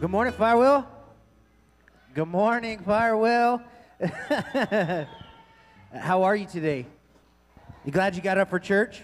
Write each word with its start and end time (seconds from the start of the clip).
Good 0.00 0.10
morning, 0.10 0.32
Firewheel. 0.32 0.86
Good 2.14 2.28
morning, 2.28 2.78
Firewheel. 2.78 3.62
How 5.94 6.22
are 6.22 6.34
you 6.34 6.46
today? 6.46 6.86
You 7.84 7.92
glad 7.92 8.16
you 8.16 8.22
got 8.22 8.38
up 8.38 8.48
for 8.48 8.58
church? 8.58 9.02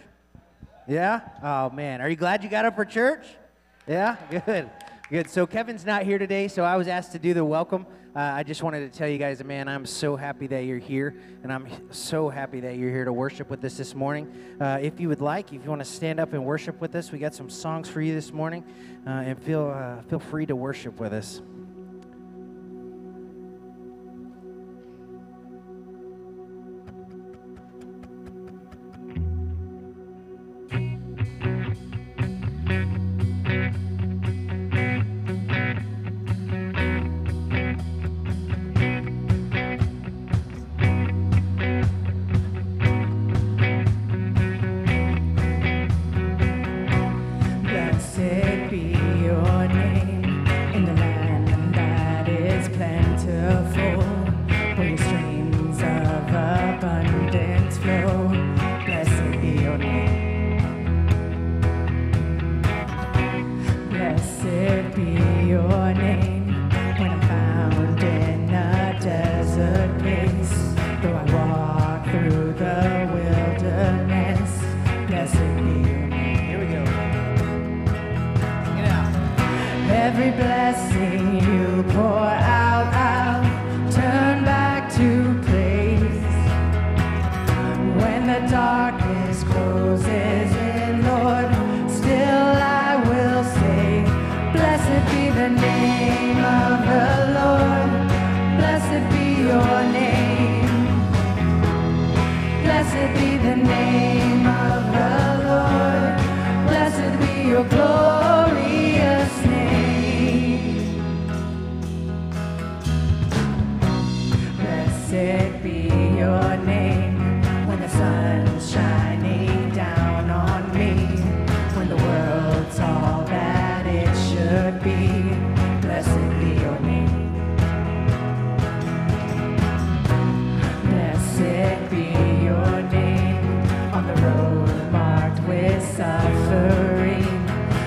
Yeah? 0.88 1.20
Oh, 1.42 1.68
man. 1.68 2.00
Are 2.00 2.08
you 2.08 2.16
glad 2.16 2.42
you 2.42 2.48
got 2.48 2.64
up 2.64 2.76
for 2.76 2.86
church? 2.86 3.26
Yeah? 3.86 4.16
Good. 4.30 4.70
Good. 5.08 5.30
So 5.30 5.46
Kevin's 5.46 5.86
not 5.86 6.02
here 6.02 6.18
today, 6.18 6.48
so 6.48 6.64
I 6.64 6.76
was 6.76 6.88
asked 6.88 7.12
to 7.12 7.20
do 7.20 7.32
the 7.32 7.44
welcome. 7.44 7.86
Uh, 8.16 8.18
I 8.18 8.42
just 8.42 8.64
wanted 8.64 8.90
to 8.90 8.98
tell 8.98 9.06
you 9.06 9.18
guys, 9.18 9.42
man, 9.44 9.68
I'm 9.68 9.86
so 9.86 10.16
happy 10.16 10.48
that 10.48 10.64
you're 10.64 10.80
here, 10.80 11.14
and 11.44 11.52
I'm 11.52 11.68
so 11.92 12.28
happy 12.28 12.58
that 12.58 12.76
you're 12.76 12.90
here 12.90 13.04
to 13.04 13.12
worship 13.12 13.48
with 13.48 13.64
us 13.64 13.76
this 13.76 13.94
morning. 13.94 14.56
Uh, 14.60 14.80
if 14.82 14.98
you 14.98 15.08
would 15.08 15.20
like, 15.20 15.52
if 15.52 15.62
you 15.62 15.70
want 15.70 15.80
to 15.80 15.84
stand 15.84 16.18
up 16.18 16.32
and 16.32 16.44
worship 16.44 16.80
with 16.80 16.96
us, 16.96 17.12
we 17.12 17.20
got 17.20 17.34
some 17.34 17.48
songs 17.48 17.88
for 17.88 18.00
you 18.00 18.14
this 18.16 18.32
morning, 18.32 18.64
uh, 19.06 19.10
and 19.10 19.40
feel 19.40 19.70
uh, 19.70 20.02
feel 20.08 20.18
free 20.18 20.44
to 20.44 20.56
worship 20.56 20.98
with 20.98 21.12
us. 21.12 21.40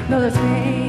Though 0.09 0.19
there's 0.21 0.35
pain 0.37 0.88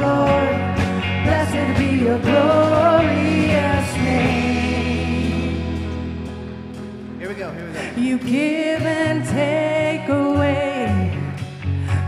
Give 8.21 8.81
and 8.85 9.25
take 9.25 10.07
away. 10.09 11.17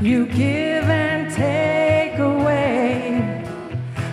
You 0.01 0.25
give 0.27 0.85
and 0.89 1.33
take 1.33 2.19
away. 2.19 3.43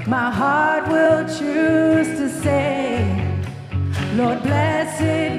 My 0.06 0.30
heart 0.30 0.88
will 0.88 1.24
choose 1.24 2.08
to 2.18 2.28
say, 2.28 3.04
Lord, 4.16 4.42
bless 4.42 4.98
blessed 4.98 5.29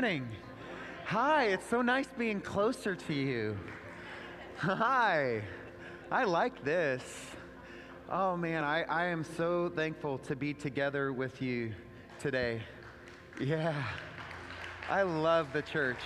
morning. 0.00 0.28
Hi, 1.04 1.48
it's 1.48 1.68
so 1.68 1.82
nice 1.82 2.06
being 2.16 2.40
closer 2.40 2.94
to 2.94 3.12
you. 3.12 3.54
Hi, 4.56 5.42
I 6.10 6.24
like 6.24 6.64
this. 6.64 7.02
Oh 8.10 8.34
man, 8.34 8.64
I, 8.64 8.84
I 8.84 9.04
am 9.08 9.22
so 9.22 9.68
thankful 9.68 10.16
to 10.20 10.34
be 10.34 10.54
together 10.54 11.12
with 11.12 11.42
you 11.42 11.74
today. 12.18 12.62
Yeah, 13.38 13.74
I 14.88 15.02
love 15.02 15.52
the 15.52 15.60
church. 15.60 16.00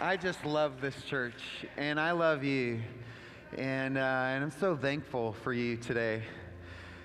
I 0.00 0.16
just 0.16 0.46
love 0.46 0.80
this 0.80 1.02
church, 1.02 1.66
and 1.76 2.00
I 2.00 2.12
love 2.12 2.42
you. 2.42 2.80
And, 3.58 3.98
uh, 3.98 4.00
and 4.00 4.44
I'm 4.44 4.50
so 4.60 4.74
thankful 4.78 5.34
for 5.34 5.52
you 5.52 5.76
today. 5.76 6.22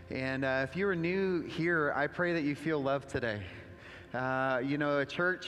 And 0.09 0.45
uh, 0.45 0.65
if 0.65 0.77
you 0.77 0.87
are 0.87 0.95
new 0.95 1.41
here, 1.41 1.91
I 1.93 2.07
pray 2.07 2.31
that 2.31 2.43
you 2.43 2.55
feel 2.55 2.81
loved 2.81 3.09
today. 3.09 3.41
Uh, 4.13 4.61
you 4.63 4.77
know, 4.77 4.99
a 4.99 5.05
church 5.05 5.47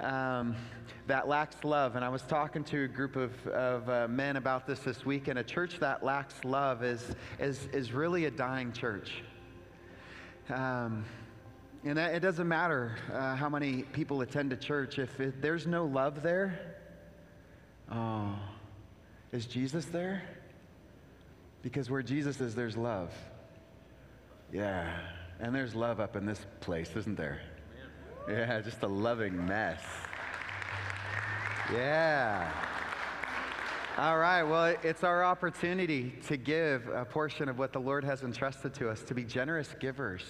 um, 0.00 0.54
that 1.08 1.26
lacks 1.26 1.64
love, 1.64 1.96
and 1.96 2.04
I 2.04 2.08
was 2.08 2.22
talking 2.22 2.62
to 2.64 2.84
a 2.84 2.88
group 2.88 3.16
of, 3.16 3.46
of 3.48 3.88
uh, 3.90 4.06
men 4.06 4.36
about 4.36 4.68
this 4.68 4.78
this 4.80 5.04
week, 5.04 5.26
and 5.26 5.40
a 5.40 5.42
church 5.42 5.80
that 5.80 6.04
lacks 6.04 6.44
love 6.44 6.84
is, 6.84 7.04
is, 7.40 7.66
is 7.72 7.92
really 7.92 8.26
a 8.26 8.30
dying 8.30 8.72
church. 8.72 9.10
Um, 10.48 11.04
and 11.82 11.98
that, 11.98 12.14
it 12.14 12.20
doesn't 12.20 12.46
matter 12.46 12.96
uh, 13.12 13.34
how 13.34 13.48
many 13.48 13.82
people 13.82 14.20
attend 14.20 14.52
a 14.52 14.56
church, 14.56 15.00
if 15.00 15.18
it, 15.18 15.42
there's 15.42 15.66
no 15.66 15.84
love 15.84 16.22
there, 16.22 16.76
oh, 17.90 18.38
is 19.32 19.44
Jesus 19.44 19.86
there? 19.86 20.22
Because 21.62 21.90
where 21.90 22.02
Jesus 22.02 22.40
is, 22.40 22.54
there's 22.54 22.76
love. 22.76 23.12
Yeah, 24.52 25.00
and 25.40 25.52
there's 25.52 25.74
love 25.74 25.98
up 25.98 26.14
in 26.14 26.24
this 26.26 26.46
place, 26.60 26.90
isn't 26.94 27.16
there? 27.16 27.40
Yeah, 28.26 28.62
just 28.62 28.82
a 28.82 28.88
loving 28.88 29.46
mess. 29.46 29.82
Yeah. 31.70 32.50
All 33.98 34.16
right, 34.16 34.42
well, 34.42 34.74
it's 34.82 35.04
our 35.04 35.22
opportunity 35.22 36.14
to 36.28 36.38
give 36.38 36.88
a 36.88 37.04
portion 37.04 37.50
of 37.50 37.58
what 37.58 37.74
the 37.74 37.80
Lord 37.80 38.02
has 38.02 38.22
entrusted 38.22 38.72
to 38.74 38.88
us, 38.88 39.02
to 39.02 39.14
be 39.14 39.24
generous 39.24 39.74
givers. 39.78 40.22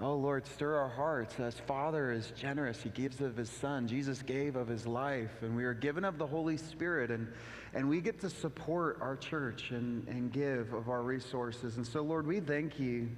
Oh, 0.00 0.16
Lord, 0.16 0.46
stir 0.46 0.76
our 0.76 0.88
hearts. 0.90 1.40
As 1.40 1.54
Father 1.54 2.12
is 2.12 2.30
generous, 2.36 2.82
He 2.82 2.90
gives 2.90 3.22
of 3.22 3.38
His 3.38 3.48
Son. 3.48 3.88
Jesus 3.88 4.20
gave 4.20 4.54
of 4.54 4.68
His 4.68 4.86
life, 4.86 5.30
and 5.40 5.56
we 5.56 5.64
are 5.64 5.74
given 5.74 6.04
of 6.04 6.18
the 6.18 6.26
Holy 6.26 6.58
Spirit, 6.58 7.10
and, 7.10 7.26
and 7.72 7.88
we 7.88 8.02
get 8.02 8.20
to 8.20 8.28
support 8.28 8.98
our 9.00 9.16
church 9.16 9.70
and, 9.70 10.06
and 10.08 10.30
give 10.30 10.74
of 10.74 10.90
our 10.90 11.02
resources. 11.02 11.78
And 11.78 11.86
so, 11.86 12.02
Lord, 12.02 12.26
we 12.26 12.40
thank 12.40 12.78
you 12.78 13.08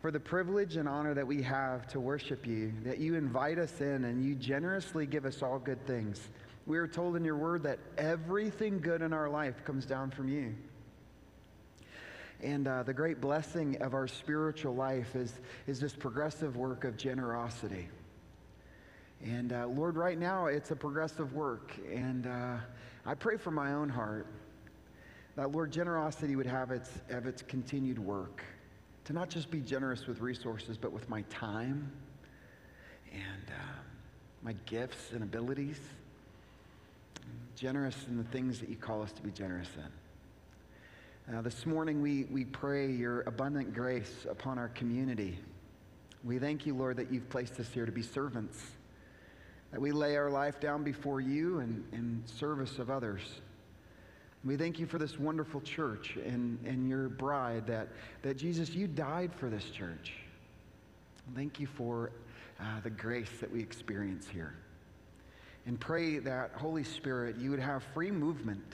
for 0.00 0.10
the 0.10 0.20
privilege 0.20 0.76
and 0.76 0.88
honor 0.88 1.12
that 1.12 1.26
we 1.26 1.42
have 1.42 1.86
to 1.88 2.00
worship 2.00 2.46
you, 2.46 2.72
that 2.84 2.98
you 2.98 3.16
invite 3.16 3.58
us 3.58 3.80
in 3.80 4.04
and 4.04 4.24
you 4.24 4.34
generously 4.34 5.06
give 5.06 5.26
us 5.26 5.42
all 5.42 5.58
good 5.58 5.86
things. 5.86 6.28
We 6.66 6.78
are 6.78 6.88
told 6.88 7.16
in 7.16 7.24
your 7.24 7.36
word 7.36 7.64
that 7.64 7.78
everything 7.98 8.80
good 8.80 9.02
in 9.02 9.12
our 9.12 9.28
life 9.28 9.62
comes 9.64 9.84
down 9.84 10.10
from 10.10 10.28
you. 10.28 10.54
And 12.42 12.66
uh, 12.66 12.82
the 12.84 12.94
great 12.94 13.20
blessing 13.20 13.76
of 13.82 13.92
our 13.92 14.08
spiritual 14.08 14.74
life 14.74 15.14
is, 15.14 15.34
is 15.66 15.80
this 15.80 15.94
progressive 15.94 16.56
work 16.56 16.84
of 16.84 16.96
generosity. 16.96 17.88
And 19.22 19.52
uh, 19.52 19.66
Lord, 19.66 19.96
right 19.96 20.18
now 20.18 20.46
it's 20.46 20.70
a 20.70 20.76
progressive 20.76 21.34
work. 21.34 21.78
And 21.92 22.26
uh, 22.26 22.56
I 23.04 23.14
pray 23.14 23.36
for 23.36 23.50
my 23.50 23.74
own 23.74 23.90
heart 23.90 24.26
that, 25.36 25.52
Lord, 25.52 25.70
generosity 25.70 26.36
would 26.36 26.46
have 26.46 26.70
its, 26.70 26.90
have 27.10 27.26
its 27.26 27.42
continued 27.42 27.98
work 27.98 28.42
to 29.10 29.16
not 29.16 29.28
just 29.28 29.50
be 29.50 29.58
generous 29.58 30.06
with 30.06 30.20
resources, 30.20 30.76
but 30.76 30.92
with 30.92 31.08
my 31.08 31.22
time 31.22 31.90
and 33.12 33.48
uh, 33.48 33.72
my 34.40 34.54
gifts 34.66 35.10
and 35.10 35.24
abilities. 35.24 35.80
Generous 37.56 37.96
in 38.06 38.16
the 38.16 38.22
things 38.22 38.60
that 38.60 38.68
you 38.68 38.76
call 38.76 39.02
us 39.02 39.10
to 39.10 39.20
be 39.20 39.32
generous 39.32 39.66
in. 41.26 41.34
Uh, 41.34 41.42
this 41.42 41.66
morning, 41.66 42.00
we, 42.00 42.22
we 42.30 42.44
pray 42.44 42.88
your 42.88 43.22
abundant 43.22 43.74
grace 43.74 44.26
upon 44.30 44.60
our 44.60 44.68
community. 44.68 45.40
We 46.22 46.38
thank 46.38 46.64
you, 46.64 46.76
Lord, 46.76 46.96
that 46.98 47.12
you've 47.12 47.28
placed 47.30 47.58
us 47.58 47.68
here 47.74 47.86
to 47.86 47.92
be 47.92 48.02
servants, 48.02 48.62
that 49.72 49.80
we 49.80 49.90
lay 49.90 50.16
our 50.16 50.30
life 50.30 50.60
down 50.60 50.84
before 50.84 51.20
you 51.20 51.58
and 51.58 51.84
in 51.92 52.22
service 52.26 52.78
of 52.78 52.90
others. 52.90 53.22
We 54.42 54.56
thank 54.56 54.78
you 54.78 54.86
for 54.86 54.98
this 54.98 55.18
wonderful 55.18 55.60
church 55.60 56.16
and, 56.16 56.58
and 56.64 56.88
your 56.88 57.10
bride 57.10 57.66
that, 57.66 57.88
that 58.22 58.38
Jesus, 58.38 58.70
you 58.70 58.86
died 58.86 59.32
for 59.34 59.50
this 59.50 59.64
church. 59.64 60.14
Thank 61.34 61.60
you 61.60 61.66
for 61.66 62.10
uh, 62.58 62.80
the 62.82 62.90
grace 62.90 63.30
that 63.40 63.52
we 63.52 63.60
experience 63.60 64.26
here. 64.26 64.54
And 65.66 65.78
pray 65.78 66.18
that, 66.20 66.52
Holy 66.54 66.84
Spirit, 66.84 67.36
you 67.36 67.50
would 67.50 67.60
have 67.60 67.82
free 67.92 68.10
movement 68.10 68.64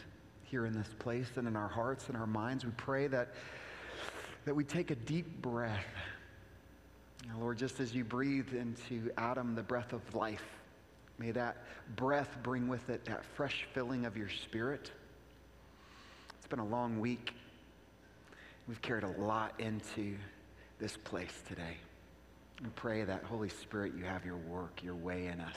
here 0.45 0.67
in 0.67 0.73
this 0.73 0.89
place 1.01 1.27
and 1.35 1.49
in 1.49 1.57
our 1.57 1.69
hearts 1.69 2.09
and 2.09 2.17
our 2.17 2.29
minds. 2.29 2.65
We 2.65 2.71
pray 2.77 3.09
that, 3.09 3.31
that 4.45 4.55
we 4.55 4.63
take 4.63 4.93
a 4.93 4.95
deep 4.95 5.43
breath. 5.43 5.85
Lord, 7.41 7.59
just 7.59 7.81
as 7.81 7.93
you 7.93 8.05
breathed 8.05 8.55
into 8.55 9.11
Adam 9.19 9.57
the 9.57 9.65
breath 9.65 9.93
of 9.93 10.15
life, 10.15 10.45
may 11.19 11.33
that 11.33 11.57
breath 11.97 12.39
bring 12.45 12.69
with 12.69 12.89
it 12.89 13.05
that 13.07 13.25
fresh 13.25 13.67
filling 13.75 14.07
of 14.07 14.17
your 14.17 14.29
spirit. 14.29 14.93
It's 16.47 16.51
been 16.53 16.61
a 16.61 16.65
long 16.65 17.01
week. 17.01 17.35
We've 18.69 18.81
carried 18.81 19.03
a 19.03 19.21
lot 19.21 19.55
into 19.59 20.15
this 20.79 20.97
place 20.97 21.43
today. 21.49 21.77
We 22.63 22.69
pray 22.77 23.03
that, 23.03 23.25
Holy 23.25 23.49
Spirit, 23.49 23.95
you 23.99 24.05
have 24.05 24.25
your 24.25 24.37
work, 24.37 24.81
your 24.81 24.95
way 24.95 25.27
in 25.27 25.41
us. 25.41 25.57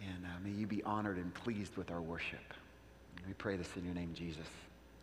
And 0.00 0.24
uh, 0.24 0.28
may 0.44 0.52
you 0.52 0.68
be 0.68 0.80
honored 0.84 1.16
and 1.16 1.34
pleased 1.34 1.76
with 1.76 1.90
our 1.90 2.00
worship. 2.00 2.54
We 3.26 3.32
pray 3.32 3.56
this 3.56 3.66
in 3.76 3.84
your 3.84 3.94
name, 3.94 4.14
Jesus. 4.14 4.46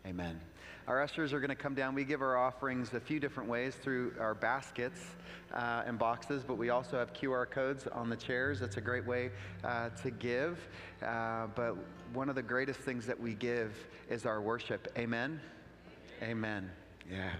Amen. 0.05 0.39
Our 0.87 1.01
ushers 1.01 1.33
are 1.33 1.39
going 1.39 1.49
to 1.49 1.55
come 1.55 1.73
down. 1.73 1.95
We 1.95 2.03
give 2.03 2.21
our 2.21 2.37
offerings 2.37 2.93
a 2.93 2.99
few 2.99 3.19
different 3.19 3.49
ways 3.49 3.73
through 3.73 4.13
our 4.19 4.35
baskets 4.35 5.01
uh, 5.51 5.81
and 5.87 5.97
boxes, 5.97 6.43
but 6.45 6.59
we 6.59 6.69
also 6.69 6.99
have 6.99 7.11
QR 7.11 7.49
codes 7.49 7.87
on 7.87 8.07
the 8.07 8.15
chairs. 8.15 8.59
That's 8.59 8.77
a 8.77 8.81
great 8.81 9.07
way 9.07 9.31
uh, 9.63 9.89
to 10.03 10.11
give. 10.11 10.59
Uh, 11.01 11.47
but 11.55 11.75
one 12.13 12.29
of 12.29 12.35
the 12.35 12.43
greatest 12.43 12.79
things 12.81 13.07
that 13.07 13.19
we 13.19 13.33
give 13.33 13.75
is 14.07 14.27
our 14.27 14.41
worship. 14.41 14.87
Amen? 14.95 15.39
Amen. 16.21 16.69
Yeah. 17.11 17.31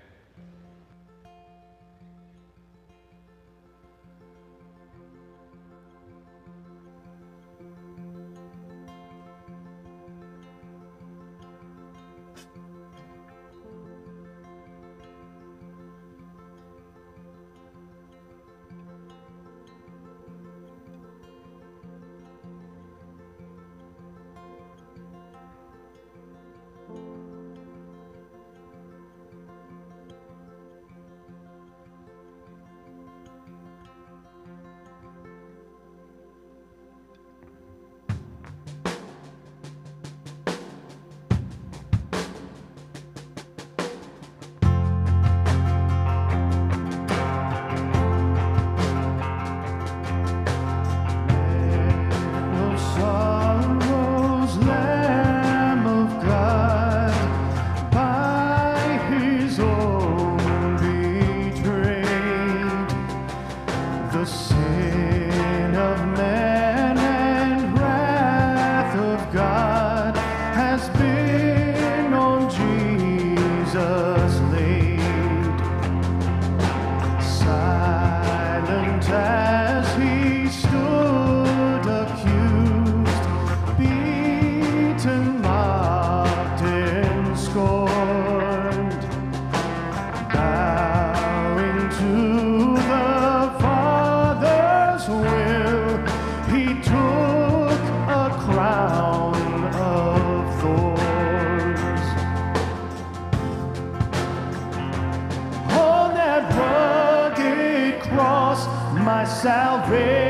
praise. 109.87 110.24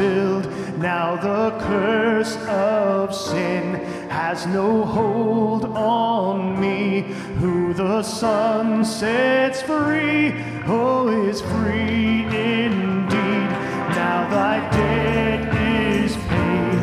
fulfilled. 0.00 0.78
Now 0.78 1.16
the 1.16 1.58
curse 1.60 2.36
of 2.48 3.14
sin 3.14 3.74
has 4.08 4.46
no 4.46 4.84
hold 4.84 5.64
on 5.66 6.60
me. 6.60 7.02
Who 7.40 7.74
the 7.74 8.02
Son 8.02 8.84
sets 8.84 9.62
free, 9.62 10.34
oh, 10.66 11.08
is 11.28 11.40
free 11.40 12.24
indeed. 12.24 13.50
Now 14.00 14.28
thy 14.30 14.56
debt 14.70 15.54
is 15.54 16.16
paid, 16.16 16.80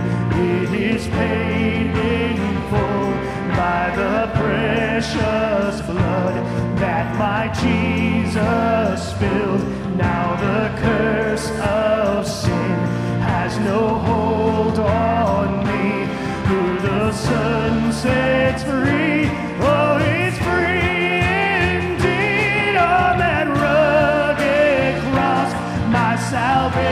it 0.52 0.94
is 0.94 1.08
paid 1.08 1.88
in 1.98 2.38
full 2.70 3.12
by 3.56 3.94
the 3.96 4.32
precious 4.36 5.82
blood 5.82 6.36
that 6.80 7.16
my 7.18 7.48
Jesus. 7.62 8.77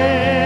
way. 0.05 0.44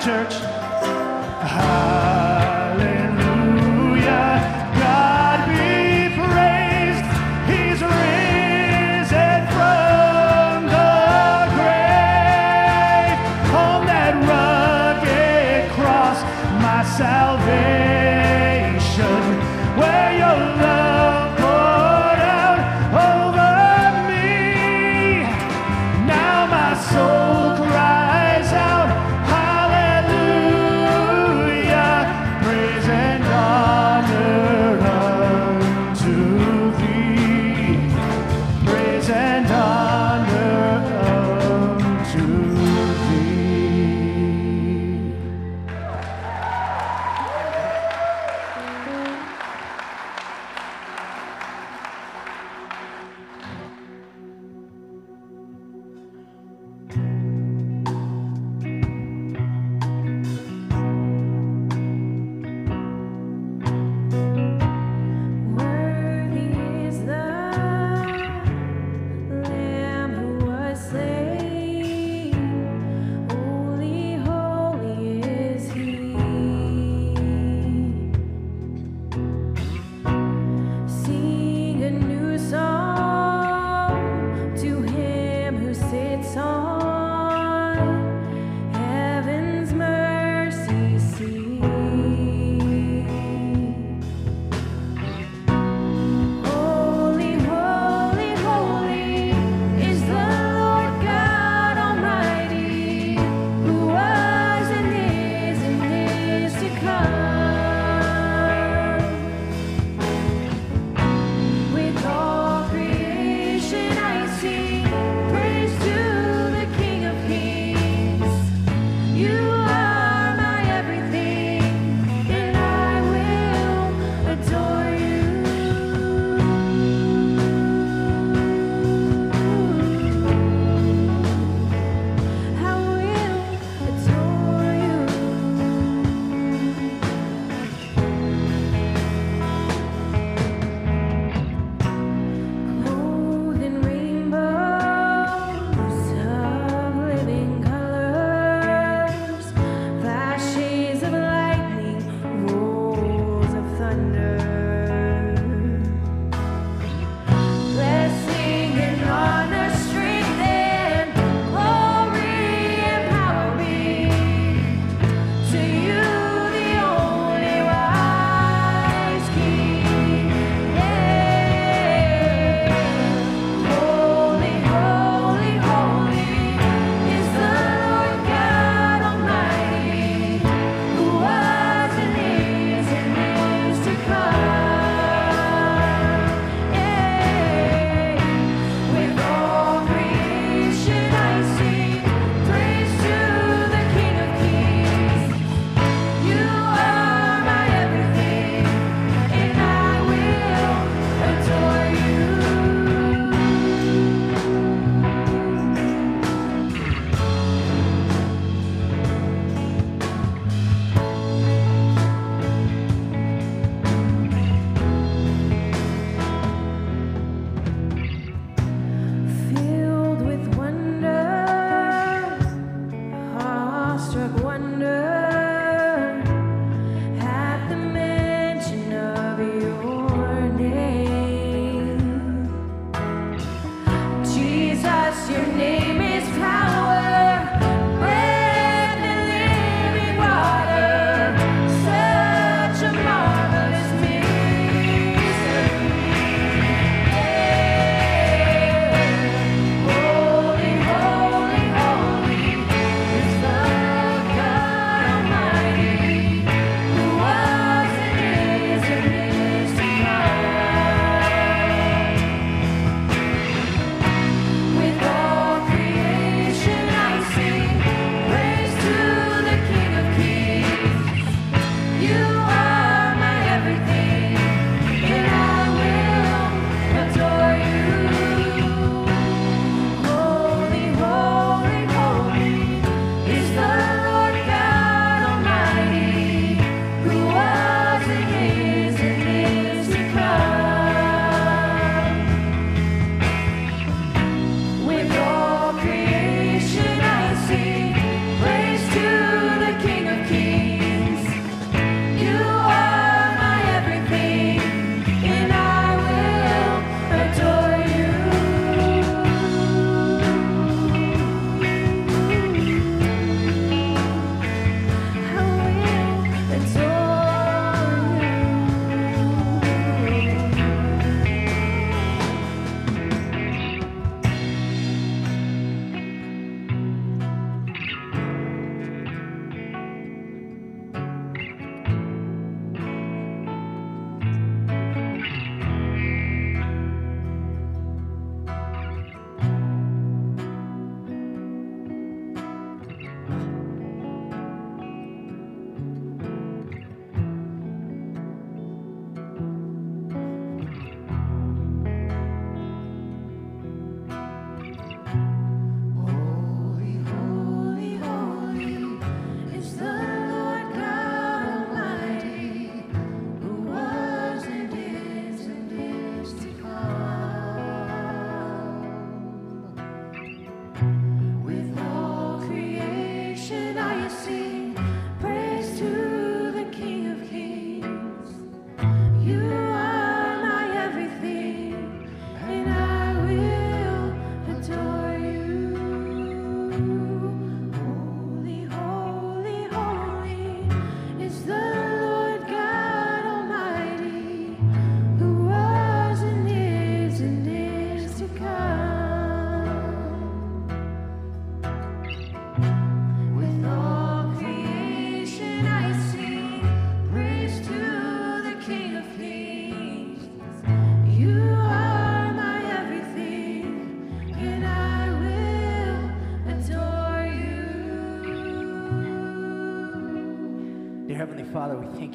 church. 0.00 0.49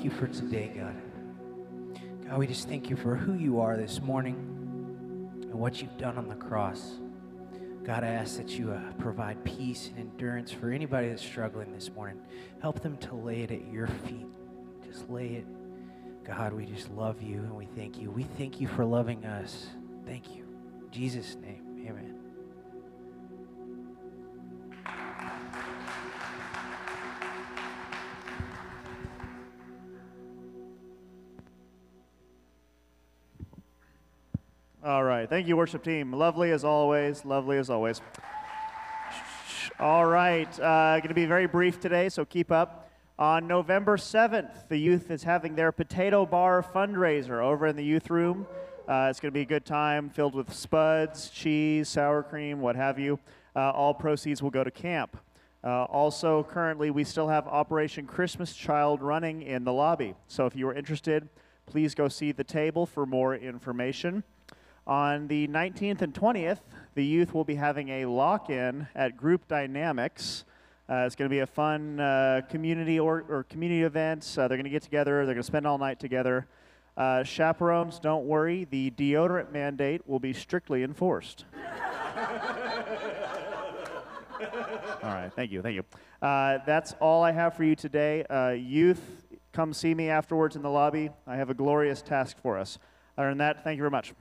You 0.06 0.12
for 0.12 0.28
today, 0.28 0.72
God. 0.76 0.95
God, 2.30 2.38
we 2.38 2.45
just 2.45 2.68
thank 2.68 2.91
you 2.91 2.95
for 2.95 3.16
who 3.16 3.34
you 3.34 3.60
are 3.60 3.76
this 3.76 3.99
morning 3.99 4.36
and 5.41 5.53
what 5.56 5.82
you've 5.82 5.97
done 5.97 6.16
on 6.20 6.28
the 6.28 6.36
cross. 6.36 6.99
God, 7.84 8.03
I 8.03 8.10
ask 8.10 8.38
that 8.38 8.49
you 8.51 8.72
uh, 8.72 8.93
provide 8.99 9.43
peace 9.43 9.89
and 9.89 9.97
endurance 9.97 10.51
for 10.51 10.70
anybody 10.70 11.10
that's 11.10 11.24
struggling 11.24 11.74
this 11.74 11.89
morning. 11.89 12.22
Help 12.62 12.82
them 12.82 12.97
to 12.97 13.16
lay 13.16 13.41
it 13.41 13.51
at 13.51 13.66
your 13.72 13.88
feet. 13.88 14.28
Just 14.86 15.10
lay 15.10 15.28
it. 15.30 15.47
God, 16.24 16.53
we 16.53 16.66
just 16.66 16.91
love 16.91 17.24
you 17.24 17.39
and 17.39 17.56
we 17.56 17.66
thank 17.76 17.99
you. 17.99 18.12
We 18.12 18.24
thank 18.24 18.62
you 18.62 18.68
for 18.68 18.86
loving 18.86 19.26
us. 19.26 19.70
Thank 20.06 20.36
you. 20.36 20.45
In 20.84 20.91
Jesus' 20.91 21.36
name, 21.36 21.84
amen. 21.88 22.25
Right. 35.26 35.30
Thank 35.38 35.48
you, 35.48 35.58
worship 35.58 35.84
team. 35.84 36.14
Lovely 36.14 36.52
as 36.52 36.64
always. 36.64 37.26
Lovely 37.26 37.58
as 37.58 37.72
always. 37.72 38.00
All 39.80 40.06
right. 40.06 40.48
Uh, 40.60 40.98
going 40.98 41.08
to 41.08 41.16
be 41.16 41.26
very 41.26 41.48
brief 41.48 41.80
today, 41.80 42.10
so 42.10 42.26
keep 42.26 42.52
up. 42.52 42.92
On 43.18 43.48
November 43.48 43.98
7th, 43.98 44.68
the 44.68 44.78
youth 44.78 45.10
is 45.10 45.24
having 45.24 45.56
their 45.56 45.72
potato 45.72 46.28
bar 46.28 46.62
fundraiser 46.62 47.44
over 47.44 47.66
in 47.66 47.76
the 47.76 47.84
youth 47.84 48.12
room. 48.12 48.46
Uh, 48.88 49.08
it's 49.10 49.20
going 49.20 49.32
to 49.32 49.34
be 49.34 49.42
a 49.42 49.46
good 49.46 49.66
time 49.66 50.12
filled 50.12 50.36
with 50.36 50.54
spuds, 50.54 51.30
cheese, 51.30 51.90
sour 51.90 52.22
cream, 52.22 52.60
what 52.62 52.76
have 52.76 53.00
you. 53.00 53.18
Uh, 53.56 53.72
all 53.72 53.96
proceeds 53.96 54.44
will 54.44 54.52
go 54.52 54.64
to 54.64 54.70
camp. 54.70 55.18
Uh, 55.64 55.86
also, 55.86 56.44
currently, 56.44 56.92
we 56.92 57.04
still 57.04 57.30
have 57.30 57.48
Operation 57.48 58.06
Christmas 58.06 58.54
Child 58.54 59.02
running 59.02 59.42
in 59.42 59.64
the 59.64 59.74
lobby. 59.74 60.14
So 60.28 60.46
if 60.46 60.56
you 60.56 60.68
are 60.68 60.74
interested, 60.76 61.30
please 61.66 61.96
go 61.96 62.10
see 62.10 62.32
the 62.32 62.44
table 62.44 62.86
for 62.86 63.08
more 63.08 63.34
information. 63.36 64.24
On 64.88 65.28
the 65.28 65.48
19th 65.48 66.04
and 66.04 66.14
20th, 66.14 66.60
the 66.94 67.04
youth 67.04 67.34
will 67.34 67.44
be 67.44 67.56
having 67.56 67.90
a 67.90 68.06
lock 68.06 68.52
in 68.52 68.88
at 68.94 69.18
Group 69.18 69.48
Dynamics. 69.48 70.46
Uh, 70.88 71.06
it's 71.08 71.16
going 71.16 71.28
to 71.28 71.34
be 71.34 71.40
a 71.40 71.48
fun 71.48 72.00
uh, 72.00 72.42
community 72.50 73.00
or, 73.00 73.26
or 73.28 73.44
community 73.46 73.82
event. 73.82 74.24
Uh, 74.38 74.48
they're 74.48 74.58
going 74.58 74.66
to 74.66 74.70
get 74.70 74.84
together, 74.84 75.26
they're 75.26 75.34
going 75.34 75.38
to 75.38 75.44
spend 75.44 75.66
all 75.66 75.80
night 75.80 76.00
together. 76.00 76.46
Uh, 76.96 77.24
chaperones, 77.24 77.98
don't 77.98 78.26
worry, 78.26 78.68
the 78.70 78.92
deodorant 78.92 79.52
mandate 79.52 80.08
will 80.08 80.20
be 80.20 80.34
strictly 80.34 80.84
enforced. 80.84 81.46
all 85.02 85.10
right, 85.12 85.32
thank 85.36 85.52
you, 85.52 85.64
thank 85.64 85.74
you. 85.74 85.84
Uh, 86.22 86.60
that's 86.68 86.94
all 87.02 87.24
I 87.24 87.32
have 87.32 87.56
for 87.56 87.64
you 87.64 87.76
today. 87.76 88.24
Uh, 88.26 88.52
youth, 88.52 89.02
come 89.52 89.74
see 89.74 89.96
me 89.96 90.10
afterwards 90.10 90.56
in 90.56 90.62
the 90.62 90.70
lobby. 90.70 91.10
I 91.26 91.38
have 91.38 91.50
a 91.50 91.56
glorious 91.56 92.04
task 92.04 92.38
for 92.40 92.56
us. 92.56 92.78
Other 93.18 93.30
than 93.30 93.40
that, 93.40 93.64
thank 93.64 93.78
you 93.78 93.82
very 93.82 93.92
much. 93.92 94.14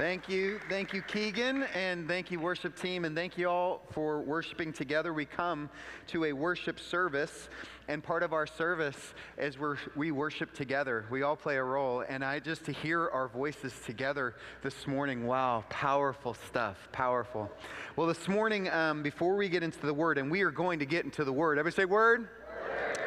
Thank 0.00 0.30
you. 0.30 0.58
Thank 0.70 0.94
you, 0.94 1.02
Keegan. 1.02 1.64
And 1.74 2.08
thank 2.08 2.30
you, 2.30 2.40
worship 2.40 2.74
team. 2.74 3.04
And 3.04 3.14
thank 3.14 3.36
you 3.36 3.50
all 3.50 3.82
for 3.90 4.22
worshiping 4.22 4.72
together. 4.72 5.12
We 5.12 5.26
come 5.26 5.68
to 6.06 6.24
a 6.24 6.32
worship 6.32 6.80
service. 6.80 7.50
And 7.86 8.02
part 8.02 8.22
of 8.22 8.32
our 8.32 8.46
service 8.46 9.12
is 9.36 9.58
we 9.58 9.74
we 9.94 10.10
worship 10.10 10.54
together. 10.54 11.04
We 11.10 11.22
all 11.22 11.36
play 11.36 11.58
a 11.58 11.62
role. 11.62 12.02
And 12.08 12.24
I 12.24 12.38
just 12.38 12.64
to 12.64 12.72
hear 12.72 13.10
our 13.10 13.28
voices 13.28 13.74
together 13.84 14.36
this 14.62 14.86
morning, 14.86 15.26
wow, 15.26 15.64
powerful 15.68 16.32
stuff. 16.32 16.88
Powerful. 16.92 17.50
Well, 17.96 18.06
this 18.06 18.26
morning, 18.26 18.70
um, 18.70 19.02
before 19.02 19.36
we 19.36 19.50
get 19.50 19.62
into 19.62 19.84
the 19.84 19.92
word, 19.92 20.16
and 20.16 20.30
we 20.30 20.40
are 20.40 20.50
going 20.50 20.78
to 20.78 20.86
get 20.86 21.04
into 21.04 21.24
the 21.24 21.32
word. 21.32 21.58
Everybody 21.58 21.82
say 21.82 21.84
word? 21.84 22.26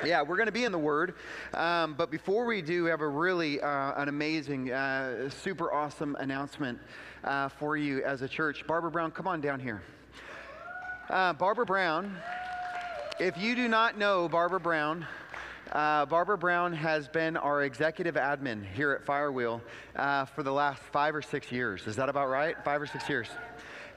Yeah, 0.06 0.22
we're 0.22 0.36
going 0.36 0.48
to 0.48 0.52
be 0.52 0.66
in 0.66 0.74
the 0.74 0.78
Word. 0.78 1.16
Um, 1.54 1.94
but 1.94 2.12
before 2.12 2.46
we 2.46 2.62
do, 2.62 2.84
we 2.84 2.90
have 2.90 3.00
a 3.00 3.08
really 3.08 3.62
uh, 3.62 4.02
an 4.02 4.10
amazing, 4.10 4.72
uh, 4.72 5.30
super 5.30 5.72
awesome 5.72 6.18
announcement 6.20 6.78
uh, 7.24 7.48
for 7.48 7.78
you 7.78 8.04
as 8.04 8.22
a 8.22 8.28
church. 8.28 8.68
Barbara 8.68 8.92
Brown, 8.92 9.12
come 9.12 9.28
on 9.28 9.40
down 9.40 9.62
here. 9.62 9.82
Uh, 11.10 11.32
Barbara 11.32 11.66
Brown, 11.66 12.18
if 13.20 13.38
you 13.38 13.56
do 13.56 13.68
not 13.70 13.98
know 13.98 14.28
Barbara 14.28 14.60
Brown, 14.60 15.08
uh, 15.72 16.06
Barbara 16.06 16.38
Brown 16.38 16.74
has 16.74 17.08
been 17.08 17.38
our 17.38 17.64
executive 17.64 18.16
admin 18.16 18.66
here 18.66 18.92
at 18.92 19.06
Firewheel 19.06 19.62
uh, 19.96 20.26
for 20.26 20.44
the 20.44 20.52
last 20.52 20.82
five 20.92 21.16
or 21.16 21.22
six 21.22 21.52
years. 21.52 21.88
Is 21.88 21.96
that 21.96 22.10
about 22.10 22.30
right? 22.30 22.56
Five 22.66 22.82
or 22.82 22.88
six 22.88 23.08
years. 23.08 23.28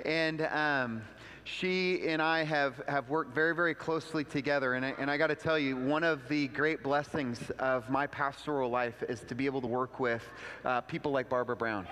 And 0.05 0.43
um, 0.43 1.03
she 1.47 2.09
and 2.09 2.21
I 2.21 2.43
have, 2.43 2.83
have 2.89 3.09
worked 3.09 3.33
very, 3.33 3.55
very 3.55 3.75
closely 3.75 4.25
together. 4.25 4.75
And 4.75 4.85
I, 4.85 4.95
and 4.99 5.09
I 5.09 5.17
got 5.17 5.29
to 5.29 5.37
tell 5.37 5.59
you, 5.59 5.77
one 5.77 6.03
of 6.03 6.29
the 6.29 6.49
great 6.49 6.83
blessings 6.83 7.39
of 7.61 7.89
my 7.89 8.07
pastoral 8.09 8.69
life 8.69 9.03
is 9.09 9.21
to 9.21 9.35
be 9.37 9.47
able 9.47 9.61
to 9.61 9.67
work 9.69 10.01
with 10.01 10.29
uh, 10.65 10.81
people 10.83 11.13
like 11.13 11.29
Barbara 11.29 11.55
Brown. 11.55 11.87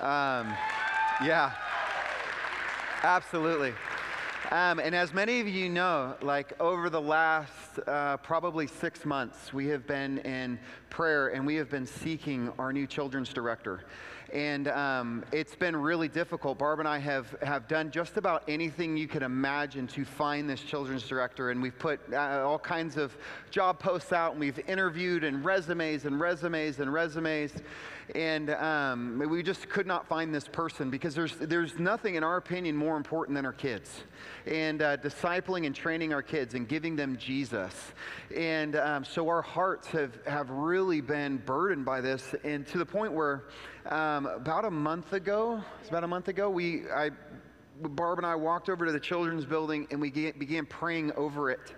Um, 0.00 0.52
yeah, 1.24 1.52
absolutely. 3.04 3.74
Um, 4.48 4.80
and 4.80 4.94
as 4.94 5.12
many 5.12 5.40
of 5.40 5.48
you 5.48 5.68
know, 5.68 6.16
like 6.22 6.54
over 6.58 6.90
the 6.90 7.00
last 7.00 7.78
uh, 7.86 8.16
probably 8.16 8.66
six 8.66 9.04
months, 9.04 9.52
we 9.52 9.68
have 9.68 9.86
been 9.86 10.18
in 10.18 10.58
prayer 10.88 11.28
and 11.28 11.46
we 11.46 11.54
have 11.56 11.70
been 11.70 11.86
seeking 11.86 12.50
our 12.58 12.72
new 12.72 12.86
children's 12.86 13.32
director. 13.32 13.84
And 14.32 14.68
um, 14.68 15.24
it's 15.32 15.54
been 15.54 15.76
really 15.76 16.08
difficult. 16.08 16.58
Barb 16.58 16.78
and 16.78 16.88
I 16.88 16.98
have, 16.98 17.36
have 17.42 17.68
done 17.68 17.90
just 17.90 18.16
about 18.16 18.44
anything 18.48 18.96
you 18.96 19.08
could 19.08 19.22
imagine 19.22 19.86
to 19.88 20.04
find 20.04 20.48
this 20.48 20.60
children's 20.60 21.06
director. 21.06 21.50
And 21.50 21.60
we've 21.60 21.78
put 21.78 22.00
uh, 22.12 22.44
all 22.44 22.58
kinds 22.58 22.96
of 22.96 23.16
job 23.50 23.80
posts 23.80 24.12
out, 24.12 24.32
and 24.32 24.40
we've 24.40 24.58
interviewed, 24.68 25.24
and 25.24 25.44
resumes, 25.44 26.04
and 26.04 26.20
resumes, 26.20 26.78
and 26.78 26.92
resumes. 26.92 27.52
And 28.14 28.50
um, 28.50 29.22
we 29.28 29.42
just 29.42 29.68
could 29.68 29.86
not 29.86 30.06
find 30.06 30.32
this 30.32 30.46
person 30.46 30.90
because 30.90 31.14
there's, 31.14 31.36
there's 31.36 31.78
nothing, 31.78 32.14
in 32.14 32.22
our 32.22 32.36
opinion, 32.36 32.76
more 32.76 32.96
important 32.96 33.34
than 33.34 33.44
our 33.44 33.52
kids. 33.52 34.02
And 34.46 34.82
uh, 34.82 34.96
discipling 34.96 35.66
and 35.66 35.74
training 35.74 36.12
our 36.12 36.22
kids 36.22 36.54
and 36.54 36.68
giving 36.68 36.96
them 36.96 37.16
Jesus. 37.16 37.74
And 38.34 38.76
um, 38.76 39.04
so 39.04 39.28
our 39.28 39.42
hearts 39.42 39.88
have, 39.88 40.18
have 40.26 40.50
really 40.50 41.00
been 41.00 41.38
burdened 41.38 41.84
by 41.84 42.00
this, 42.00 42.34
and 42.44 42.66
to 42.68 42.78
the 42.78 42.86
point 42.86 43.12
where 43.12 43.44
um, 43.86 44.26
about 44.26 44.64
a 44.64 44.70
month 44.70 45.12
ago, 45.12 45.62
it's 45.80 45.88
about 45.88 46.04
a 46.04 46.08
month 46.08 46.28
ago, 46.28 46.50
we, 46.50 46.82
I, 46.94 47.10
Barb 47.80 48.18
and 48.18 48.26
I 48.26 48.34
walked 48.34 48.68
over 48.68 48.86
to 48.86 48.92
the 48.92 49.00
children's 49.00 49.46
building 49.46 49.86
and 49.90 50.00
we 50.00 50.10
began 50.10 50.66
praying 50.66 51.12
over 51.12 51.50
it. 51.50 51.74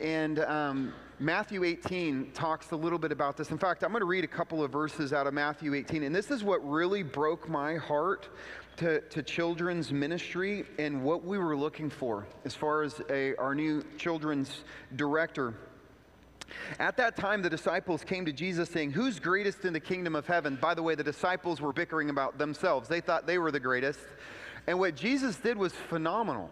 And 0.00 0.38
um, 0.40 0.94
Matthew 1.18 1.64
18 1.64 2.30
talks 2.32 2.70
a 2.70 2.76
little 2.76 2.98
bit 2.98 3.10
about 3.10 3.36
this. 3.36 3.50
In 3.50 3.58
fact, 3.58 3.82
I'm 3.82 3.90
going 3.90 4.00
to 4.00 4.06
read 4.06 4.22
a 4.22 4.28
couple 4.28 4.62
of 4.62 4.70
verses 4.70 5.12
out 5.12 5.26
of 5.26 5.34
Matthew 5.34 5.74
18. 5.74 6.04
And 6.04 6.14
this 6.14 6.30
is 6.30 6.44
what 6.44 6.58
really 6.68 7.02
broke 7.02 7.48
my 7.48 7.74
heart 7.74 8.28
to, 8.78 9.00
to 9.00 9.22
children's 9.22 9.92
ministry 9.92 10.64
and 10.78 11.02
what 11.02 11.24
we 11.24 11.36
were 11.36 11.56
looking 11.56 11.90
for 11.90 12.26
as 12.44 12.54
far 12.54 12.82
as 12.82 13.00
a, 13.10 13.34
our 13.36 13.54
new 13.54 13.82
children's 13.98 14.62
director. 14.94 15.54
At 16.78 16.96
that 16.96 17.16
time, 17.16 17.42
the 17.42 17.50
disciples 17.50 18.04
came 18.04 18.24
to 18.24 18.32
Jesus 18.32 18.70
saying, 18.70 18.92
Who's 18.92 19.18
greatest 19.18 19.64
in 19.64 19.72
the 19.72 19.80
kingdom 19.80 20.14
of 20.14 20.26
heaven? 20.26 20.56
By 20.60 20.74
the 20.74 20.82
way, 20.82 20.94
the 20.94 21.04
disciples 21.04 21.60
were 21.60 21.72
bickering 21.72 22.08
about 22.08 22.38
themselves. 22.38 22.88
They 22.88 23.00
thought 23.00 23.26
they 23.26 23.38
were 23.38 23.50
the 23.50 23.60
greatest. 23.60 24.00
And 24.66 24.78
what 24.78 24.94
Jesus 24.94 25.36
did 25.36 25.58
was 25.58 25.72
phenomenal. 25.72 26.48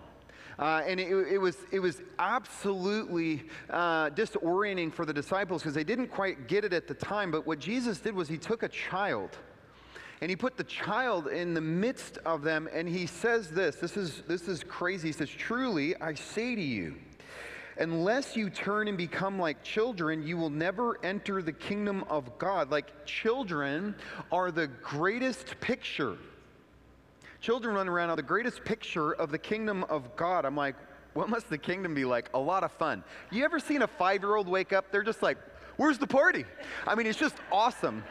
Uh, 0.58 0.82
and 0.86 0.98
it, 0.98 1.10
it, 1.10 1.38
was, 1.38 1.56
it 1.70 1.80
was 1.80 2.00
absolutely 2.18 3.44
uh, 3.70 4.10
disorienting 4.10 4.92
for 4.92 5.04
the 5.04 5.12
disciples 5.12 5.62
because 5.62 5.74
they 5.74 5.84
didn't 5.84 6.08
quite 6.08 6.48
get 6.48 6.64
it 6.64 6.72
at 6.72 6.88
the 6.88 6.94
time. 6.94 7.30
But 7.30 7.46
what 7.46 7.58
Jesus 7.58 7.98
did 8.00 8.14
was 8.14 8.26
he 8.26 8.38
took 8.38 8.62
a 8.62 8.68
child 8.68 9.36
and 10.20 10.30
he 10.30 10.36
put 10.36 10.56
the 10.56 10.64
child 10.64 11.28
in 11.28 11.52
the 11.54 11.60
midst 11.60 12.18
of 12.18 12.42
them 12.42 12.68
and 12.72 12.88
he 12.88 13.06
says 13.06 13.50
this 13.50 13.76
this 13.76 13.96
is, 13.96 14.22
this 14.26 14.48
is 14.48 14.64
crazy. 14.64 15.08
He 15.08 15.12
says, 15.12 15.30
Truly, 15.30 15.94
I 16.00 16.14
say 16.14 16.54
to 16.54 16.62
you, 16.62 16.96
unless 17.78 18.36
you 18.36 18.48
turn 18.48 18.88
and 18.88 18.96
become 18.96 19.38
like 19.38 19.62
children, 19.62 20.26
you 20.26 20.36
will 20.36 20.50
never 20.50 20.98
enter 21.04 21.42
the 21.42 21.52
kingdom 21.52 22.04
of 22.08 22.38
God. 22.38 22.70
Like 22.70 23.04
children 23.04 23.94
are 24.32 24.50
the 24.50 24.66
greatest 24.66 25.60
picture. 25.60 26.16
Children 27.40 27.74
run 27.74 27.88
around 27.88 28.10
are 28.10 28.16
the 28.16 28.22
greatest 28.22 28.64
picture 28.64 29.12
of 29.12 29.30
the 29.30 29.38
kingdom 29.38 29.84
of 29.84 30.16
God. 30.16 30.44
I'm 30.44 30.56
like, 30.56 30.74
what 31.12 31.28
must 31.28 31.48
the 31.48 31.58
kingdom 31.58 31.94
be 31.94 32.04
like? 32.04 32.28
A 32.34 32.38
lot 32.38 32.64
of 32.64 32.72
fun. 32.72 33.04
You 33.30 33.44
ever 33.44 33.58
seen 33.58 33.82
a 33.82 33.86
five 33.86 34.22
year 34.22 34.36
old 34.36 34.48
wake 34.48 34.72
up? 34.72 34.90
They're 34.90 35.02
just 35.02 35.22
like, 35.22 35.38
where's 35.76 35.98
the 35.98 36.06
party? 36.06 36.44
I 36.86 36.94
mean, 36.94 37.06
it's 37.06 37.18
just 37.18 37.36
awesome. 37.52 38.02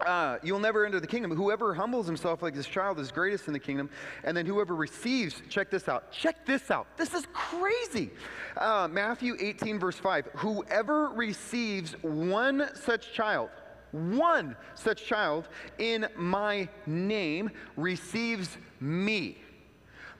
Uh, 0.00 0.38
you'll 0.42 0.60
never 0.60 0.86
enter 0.86 1.00
the 1.00 1.06
kingdom. 1.06 1.34
Whoever 1.34 1.74
humbles 1.74 2.06
himself 2.06 2.42
like 2.42 2.54
this 2.54 2.66
child 2.66 3.00
is 3.00 3.10
greatest 3.10 3.48
in 3.48 3.52
the 3.52 3.58
kingdom. 3.58 3.90
And 4.24 4.36
then 4.36 4.46
whoever 4.46 4.74
receives, 4.74 5.42
check 5.48 5.70
this 5.70 5.88
out. 5.88 6.12
Check 6.12 6.46
this 6.46 6.70
out. 6.70 6.86
This 6.96 7.14
is 7.14 7.26
crazy. 7.32 8.10
Uh, 8.56 8.88
Matthew 8.90 9.36
18, 9.38 9.78
verse 9.78 9.96
5. 9.96 10.28
Whoever 10.36 11.08
receives 11.08 11.94
one 12.02 12.68
such 12.74 13.12
child, 13.12 13.50
one 13.90 14.56
such 14.74 15.04
child 15.04 15.48
in 15.78 16.06
my 16.16 16.68
name 16.86 17.50
receives 17.76 18.56
me. 18.80 19.38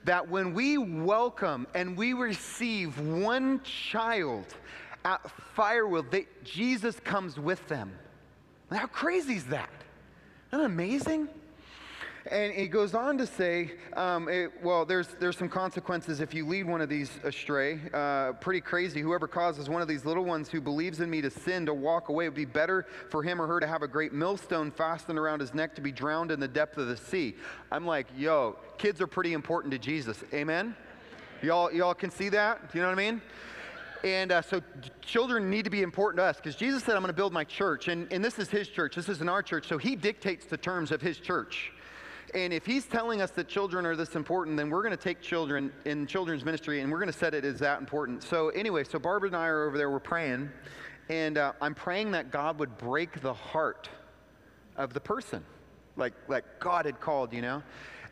That 0.03 0.27
when 0.29 0.53
we 0.53 0.77
welcome 0.77 1.67
and 1.73 1.95
we 1.95 2.13
receive 2.13 2.99
one 2.99 3.61
child 3.63 4.45
at 5.05 5.21
Firewheel, 5.55 6.09
that 6.11 6.43
Jesus 6.43 6.99
comes 6.99 7.39
with 7.39 7.65
them. 7.67 7.91
How 8.71 8.87
crazy 8.87 9.35
is 9.35 9.45
that? 9.45 9.69
Isn't 10.51 10.59
that 10.59 10.65
amazing? 10.65 11.27
And 12.29 12.53
it 12.53 12.67
goes 12.67 12.93
on 12.93 13.17
to 13.17 13.25
say, 13.25 13.71
um, 13.93 14.27
it, 14.29 14.51
well, 14.61 14.85
there's, 14.85 15.07
there's 15.19 15.37
some 15.37 15.49
consequences 15.49 16.19
if 16.19 16.33
you 16.33 16.45
lead 16.45 16.67
one 16.67 16.79
of 16.81 16.89
these 16.89 17.09
astray. 17.23 17.79
Uh, 17.93 18.33
pretty 18.33 18.61
crazy. 18.61 19.01
Whoever 19.01 19.27
causes 19.27 19.69
one 19.69 19.81
of 19.81 19.87
these 19.87 20.05
little 20.05 20.25
ones 20.25 20.49
who 20.49 20.61
believes 20.61 20.99
in 20.99 21.09
me 21.09 21.21
to 21.21 21.31
sin 21.31 21.65
to 21.65 21.73
walk 21.73 22.09
away, 22.09 22.25
it 22.25 22.27
would 22.29 22.35
be 22.35 22.45
better 22.45 22.85
for 23.09 23.23
him 23.23 23.41
or 23.41 23.47
her 23.47 23.59
to 23.59 23.65
have 23.65 23.81
a 23.81 23.87
great 23.87 24.13
millstone 24.13 24.69
fastened 24.69 25.17
around 25.17 25.39
his 25.39 25.55
neck 25.55 25.73
to 25.75 25.81
be 25.81 25.91
drowned 25.91 26.29
in 26.29 26.39
the 26.39 26.47
depth 26.47 26.77
of 26.77 26.87
the 26.87 26.97
sea. 26.97 27.35
I'm 27.71 27.85
like, 27.85 28.05
yo, 28.15 28.57
kids 28.77 29.01
are 29.01 29.07
pretty 29.07 29.33
important 29.33 29.71
to 29.71 29.79
Jesus. 29.79 30.23
Amen? 30.33 30.75
Y'all, 31.41 31.71
y'all 31.71 31.95
can 31.95 32.11
see 32.11 32.29
that? 32.29 32.71
Do 32.71 32.77
you 32.77 32.83
know 32.83 32.89
what 32.89 32.99
I 32.99 33.11
mean? 33.11 33.21
And 34.03 34.31
uh, 34.31 34.41
so 34.41 34.61
children 35.01 35.49
need 35.49 35.65
to 35.65 35.69
be 35.69 35.81
important 35.81 36.19
to 36.19 36.23
us 36.23 36.37
because 36.37 36.55
Jesus 36.55 36.83
said, 36.83 36.95
I'm 36.95 37.01
going 37.01 37.13
to 37.13 37.13
build 37.13 37.33
my 37.33 37.43
church. 37.43 37.89
And, 37.89 38.11
and 38.13 38.23
this 38.23 38.39
is 38.39 38.49
his 38.49 38.69
church. 38.69 38.95
This 38.95 39.09
isn't 39.09 39.27
our 39.27 39.43
church. 39.43 39.67
So 39.67 39.77
he 39.77 39.95
dictates 39.95 40.45
the 40.45 40.57
terms 40.57 40.91
of 40.91 41.01
his 41.01 41.17
church. 41.17 41.73
And 42.33 42.53
if 42.53 42.65
he's 42.65 42.85
telling 42.85 43.21
us 43.21 43.31
that 43.31 43.47
children 43.47 43.85
are 43.85 43.95
this 43.95 44.15
important, 44.15 44.55
then 44.55 44.69
we're 44.69 44.83
going 44.83 44.95
to 44.95 45.03
take 45.03 45.19
children 45.19 45.71
in 45.85 46.05
children's 46.05 46.45
ministry 46.45 46.81
and 46.81 46.91
we're 46.91 46.99
going 46.99 47.11
to 47.11 47.17
set 47.17 47.33
it 47.33 47.43
as 47.43 47.59
that 47.59 47.79
important. 47.79 48.23
So, 48.23 48.49
anyway, 48.49 48.83
so 48.83 48.99
Barbara 48.99 49.27
and 49.27 49.35
I 49.35 49.47
are 49.47 49.67
over 49.67 49.77
there, 49.77 49.89
we're 49.89 49.99
praying. 49.99 50.49
And 51.09 51.37
uh, 51.37 51.53
I'm 51.59 51.73
praying 51.73 52.11
that 52.11 52.31
God 52.31 52.59
would 52.59 52.77
break 52.77 53.21
the 53.21 53.33
heart 53.33 53.89
of 54.77 54.93
the 54.93 54.99
person, 54.99 55.43
like, 55.97 56.13
like 56.27 56.45
God 56.59 56.85
had 56.85 56.99
called, 56.99 57.33
you 57.33 57.41
know? 57.41 57.63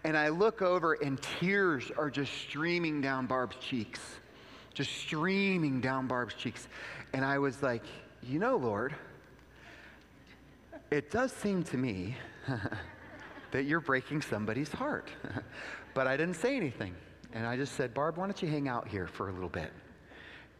And 0.03 0.17
I 0.17 0.29
look 0.29 0.61
over 0.61 0.93
and 0.93 1.21
tears 1.39 1.91
are 1.95 2.09
just 2.09 2.33
streaming 2.33 3.01
down 3.01 3.27
Barb's 3.27 3.57
cheeks 3.57 3.99
just 4.77 4.95
streaming 4.95 5.81
down 5.81 6.05
Barb's 6.05 6.35
cheeks. 6.35 6.67
And 7.11 7.25
I 7.25 7.39
was 7.39 7.63
like, 7.63 7.83
you 8.21 8.37
know, 8.37 8.57
Lord, 8.57 8.93
it 10.91 11.09
does 11.09 11.31
seem 11.31 11.63
to 11.63 11.77
me 11.77 12.15
that 13.51 13.63
you're 13.63 13.81
breaking 13.81 14.21
somebody's 14.21 14.71
heart. 14.71 15.09
but 15.95 16.05
I 16.05 16.15
didn't 16.15 16.35
say 16.35 16.55
anything. 16.55 16.93
And 17.33 17.47
I 17.47 17.57
just 17.57 17.73
said, 17.73 17.95
Barb, 17.95 18.17
why 18.17 18.25
don't 18.25 18.39
you 18.39 18.47
hang 18.47 18.67
out 18.67 18.87
here 18.87 19.07
for 19.07 19.29
a 19.29 19.33
little 19.33 19.49
bit? 19.49 19.73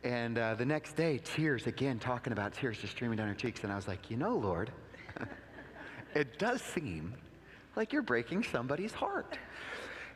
And 0.03 0.39
uh, 0.39 0.55
the 0.55 0.65
next 0.65 0.95
day, 0.95 1.19
tears 1.23 1.67
again, 1.67 1.99
talking 1.99 2.33
about 2.33 2.53
tears 2.53 2.79
just 2.79 2.93
streaming 2.93 3.17
down 3.17 3.27
her 3.27 3.35
cheeks. 3.35 3.63
And 3.63 3.71
I 3.71 3.75
was 3.75 3.87
like, 3.87 4.09
you 4.09 4.17
know, 4.17 4.35
Lord, 4.35 4.71
it 6.15 6.39
does 6.39 6.63
seem 6.63 7.13
like 7.75 7.93
you're 7.93 8.01
breaking 8.01 8.43
somebody's 8.43 8.93
heart. 8.93 9.37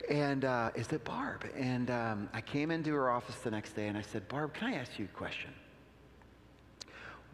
And 0.10 0.46
uh, 0.46 0.72
is 0.76 0.92
it 0.92 1.04
Barb? 1.04 1.46
And 1.56 1.90
um, 1.92 2.30
I 2.34 2.42
came 2.42 2.72
into 2.72 2.94
her 2.94 3.10
office 3.10 3.36
the 3.38 3.52
next 3.52 3.74
day 3.74 3.88
and 3.88 3.98
I 3.98 4.02
said, 4.02 4.28
Barb, 4.28 4.54
can 4.54 4.74
I 4.74 4.78
ask 4.78 4.98
you 4.98 5.06
a 5.06 5.18
question? 5.18 5.52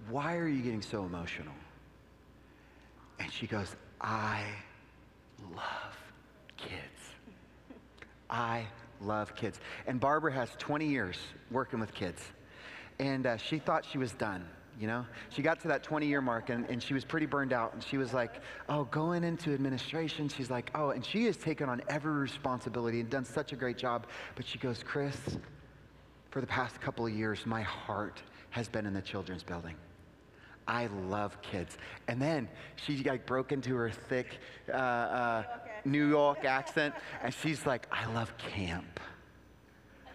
Why 0.10 0.36
are 0.36 0.48
you 0.48 0.62
getting 0.62 0.82
so 0.82 1.06
emotional? 1.06 1.54
And 3.20 3.32
she 3.32 3.48
goes, 3.48 3.76
I 4.00 4.44
love 5.56 5.98
kids. 6.56 6.82
I 8.30 8.68
love 9.02 9.36
kids. 9.36 9.60
And 9.86 10.00
Barbara 10.00 10.32
has 10.34 10.50
20 10.58 10.88
years 10.88 11.18
working 11.50 11.80
with 11.80 11.94
kids. 11.94 12.22
And 13.00 13.26
uh, 13.26 13.38
she 13.38 13.60
thought 13.60 13.86
she 13.86 13.98
was 13.98 14.12
done 14.14 14.46
you 14.80 14.88
know? 14.88 15.06
She 15.30 15.42
got 15.42 15.60
to 15.62 15.68
that 15.70 15.84
20 15.84 16.08
year 16.08 16.22
mark 16.22 16.50
and, 16.50 16.70
and 16.70 16.82
she 16.82 16.94
was 16.94 17.04
pretty 17.04 17.26
burned 17.26 17.54
out. 17.54 17.74
And 17.74 17.84
she 17.84 17.98
was 17.98 18.14
like, 18.14 18.42
oh, 18.70 18.86
going 18.86 19.24
into 19.24 19.54
administration, 19.54 20.30
she's 20.30 20.50
like, 20.50 20.72
oh, 20.76 20.92
and 20.92 21.06
she 21.06 21.26
has 21.26 21.38
taken 21.38 21.70
on 21.70 21.82
every 21.90 22.14
responsibility 22.14 23.00
and 23.00 23.10
done 23.10 23.26
such 23.26 23.54
a 23.54 23.56
great 23.56 23.78
job. 23.78 24.08
But 24.36 24.46
she 24.46 24.58
goes, 24.58 24.84
Chris, 24.84 25.18
for 26.30 26.42
the 26.42 26.48
past 26.48 26.80
couple 26.82 27.06
of 27.06 27.14
years, 27.14 27.46
my 27.46 27.62
heart 27.62 28.22
has 28.52 28.68
been 28.68 28.86
in 28.86 28.94
the 28.94 29.02
children's 29.02 29.44
building. 29.44 29.76
I 30.68 30.88
love 31.08 31.42
kids. 31.42 31.78
And 32.08 32.22
then 32.22 32.50
she 32.76 32.98
like 33.04 33.26
broke 33.26 33.52
into 33.52 33.76
her 33.76 33.90
thick 33.90 34.40
uh, 34.70 34.76
uh, 34.76 35.44
New 35.86 36.08
York 36.10 36.44
accent, 36.44 36.94
and 37.24 37.34
she's 37.34 37.66
like, 37.66 37.88
I 37.92 38.06
love 38.14 38.38
camp. 38.38 39.00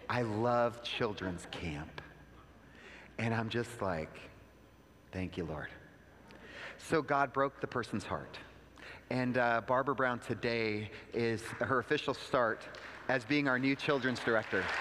I 0.09 0.23
love 0.23 0.83
children's 0.83 1.47
camp. 1.51 2.03
And 3.19 3.35
I'm 3.35 3.49
just 3.49 3.81
like, 3.81 4.15
thank 5.13 5.37
you, 5.37 5.45
Lord. 5.45 5.69
So 6.79 7.01
God 7.03 7.33
broke 7.33 7.61
the 7.61 7.67
person's 7.67 8.05
heart. 8.05 8.39
And 9.11 9.39
uh, 9.39 9.61
Barbara 9.67 9.95
Brown 9.95 10.19
today 10.19 10.91
is 11.13 11.43
her 11.61 11.79
official 11.79 12.15
start 12.15 12.63
as 13.09 13.25
being 13.25 13.47
our 13.47 13.59
new 13.59 13.77
children's 13.77 14.21
director. 14.21 14.65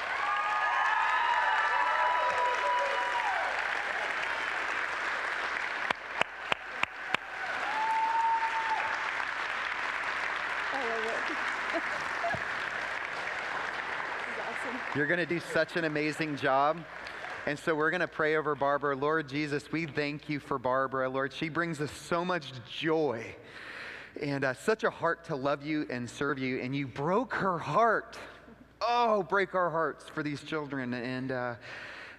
You're 14.96 15.08
going 15.08 15.20
to 15.20 15.26
do 15.26 15.40
such 15.40 15.76
an 15.78 15.86
amazing 15.86 16.36
job. 16.36 16.78
And 17.48 17.58
so 17.58 17.74
we're 17.74 17.90
going 17.90 18.02
to 18.02 18.08
pray 18.08 18.36
over 18.36 18.54
Barbara. 18.54 18.96
Lord 18.96 19.28
Jesus, 19.28 19.72
we 19.72 19.88
thank 19.88 20.30
you 20.30 20.40
for 20.40 20.60
Barbara. 20.60 21.10
Lord, 21.10 21.34
she 21.34 21.50
brings 21.50 21.82
us 21.82 21.92
so 21.92 22.24
much 22.24 22.52
joy 22.70 23.36
and 24.22 24.46
uh, 24.46 24.54
such 24.54 24.84
a 24.84 24.92
heart 24.92 25.26
to 25.26 25.36
love 25.36 25.66
you 25.66 25.88
and 25.90 26.08
serve 26.08 26.38
you. 26.38 26.60
And 26.60 26.76
you 26.76 26.86
broke 26.86 27.34
her 27.34 27.58
heart. 27.58 28.20
Oh, 28.80 29.24
break 29.24 29.56
our 29.56 29.72
hearts 29.72 30.08
for 30.08 30.22
these 30.22 30.44
children. 30.44 30.94
And, 30.94 31.32
uh, 31.32 31.56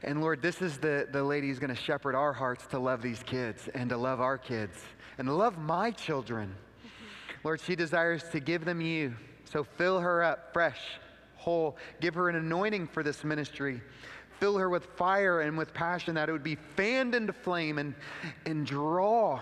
and 0.02 0.20
Lord, 0.20 0.42
this 0.42 0.60
is 0.60 0.78
the, 0.78 1.06
the 1.12 1.22
lady 1.22 1.46
who's 1.46 1.60
going 1.60 1.74
to 1.74 1.80
shepherd 1.80 2.16
our 2.16 2.32
hearts 2.32 2.66
to 2.68 2.80
love 2.80 3.00
these 3.00 3.22
kids 3.22 3.68
and 3.74 3.90
to 3.90 3.96
love 3.96 4.20
our 4.20 4.38
kids 4.38 4.76
and 5.18 5.28
to 5.28 5.34
love 5.34 5.56
my 5.56 5.92
children. 5.92 6.52
Lord, 7.44 7.60
she 7.60 7.76
desires 7.76 8.24
to 8.32 8.40
give 8.40 8.64
them 8.64 8.80
you. 8.80 9.14
So 9.44 9.62
fill 9.62 10.00
her 10.00 10.24
up 10.24 10.52
fresh 10.52 10.80
whole. 11.36 11.76
Give 12.00 12.14
her 12.14 12.28
an 12.28 12.36
anointing 12.36 12.88
for 12.88 13.02
this 13.02 13.22
ministry. 13.22 13.82
Fill 14.42 14.58
her 14.58 14.68
with 14.68 14.86
fire 14.96 15.42
and 15.42 15.56
with 15.56 15.72
passion 15.72 16.16
that 16.16 16.28
it 16.28 16.32
would 16.32 16.42
be 16.42 16.56
fanned 16.74 17.14
into 17.14 17.32
flame 17.32 17.78
and, 17.78 17.94
and 18.44 18.66
draw 18.66 19.38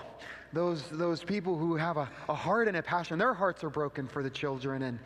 those, 0.53 0.85
those 0.91 1.25
people 1.25 1.57
who 1.57 1.75
have 1.75 1.97
a, 1.97 2.07
a 2.29 2.35
heart 2.35 2.69
and 2.69 2.77
a 2.77 2.83
passion. 2.83 3.19
Their 3.19 3.33
hearts 3.33 3.65
are 3.65 3.71
broken 3.71 4.07
for 4.07 4.23
the 4.23 4.29
children. 4.29 4.83
And, 4.83 4.99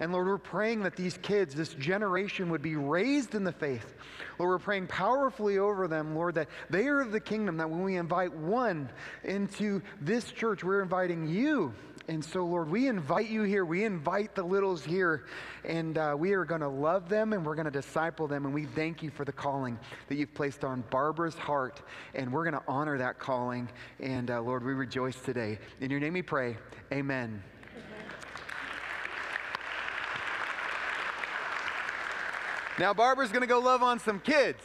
and 0.00 0.10
Lord, 0.10 0.26
we're 0.26 0.38
praying 0.38 0.84
that 0.84 0.96
these 0.96 1.18
kids, 1.18 1.54
this 1.54 1.74
generation, 1.74 2.48
would 2.48 2.62
be 2.62 2.76
raised 2.76 3.34
in 3.34 3.44
the 3.44 3.52
faith. 3.52 3.92
Lord, 4.38 4.48
we're 4.48 4.58
praying 4.58 4.86
powerfully 4.86 5.58
over 5.58 5.86
them, 5.86 6.14
Lord, 6.14 6.34
that 6.36 6.48
they 6.70 6.86
are 6.86 7.02
of 7.02 7.12
the 7.12 7.20
kingdom, 7.20 7.58
that 7.58 7.68
when 7.68 7.82
we 7.82 7.96
invite 7.96 8.32
one 8.32 8.88
into 9.22 9.82
this 10.00 10.32
church, 10.32 10.64
we're 10.64 10.80
inviting 10.80 11.28
you 11.28 11.74
and 12.08 12.24
so, 12.24 12.44
Lord, 12.44 12.68
we 12.68 12.88
invite 12.88 13.28
you 13.28 13.42
here. 13.42 13.64
We 13.64 13.84
invite 13.84 14.34
the 14.34 14.42
littles 14.42 14.84
here, 14.84 15.24
and 15.64 15.96
uh, 15.96 16.16
we 16.18 16.32
are 16.32 16.44
going 16.44 16.60
to 16.60 16.68
love 16.68 17.08
them 17.08 17.32
and 17.32 17.46
we're 17.46 17.54
going 17.54 17.66
to 17.66 17.70
disciple 17.70 18.26
them. 18.26 18.44
And 18.44 18.52
we 18.52 18.64
thank 18.64 19.02
you 19.02 19.10
for 19.10 19.24
the 19.24 19.32
calling 19.32 19.78
that 20.08 20.16
you've 20.16 20.34
placed 20.34 20.64
on 20.64 20.82
Barbara's 20.90 21.36
heart, 21.36 21.80
and 22.14 22.32
we're 22.32 22.42
going 22.42 22.60
to 22.60 22.62
honor 22.66 22.98
that 22.98 23.18
calling. 23.20 23.68
And 24.00 24.30
uh, 24.30 24.40
Lord, 24.40 24.64
we 24.64 24.72
rejoice 24.72 25.20
today. 25.20 25.58
In 25.80 25.90
your 25.90 26.00
name 26.00 26.14
we 26.14 26.22
pray. 26.22 26.56
Amen. 26.92 27.42
Now, 32.78 32.92
Barbara's 32.94 33.30
going 33.30 33.42
to 33.42 33.46
go 33.46 33.60
love 33.60 33.82
on 33.82 34.00
some 34.00 34.18
kids. 34.18 34.58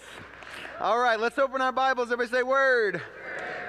All 0.79 0.97
right, 0.97 1.19
let's 1.19 1.37
open 1.37 1.61
our 1.61 1.71
Bibles. 1.71 2.11
Everybody 2.11 2.37
say, 2.37 2.43
Word. 2.43 3.01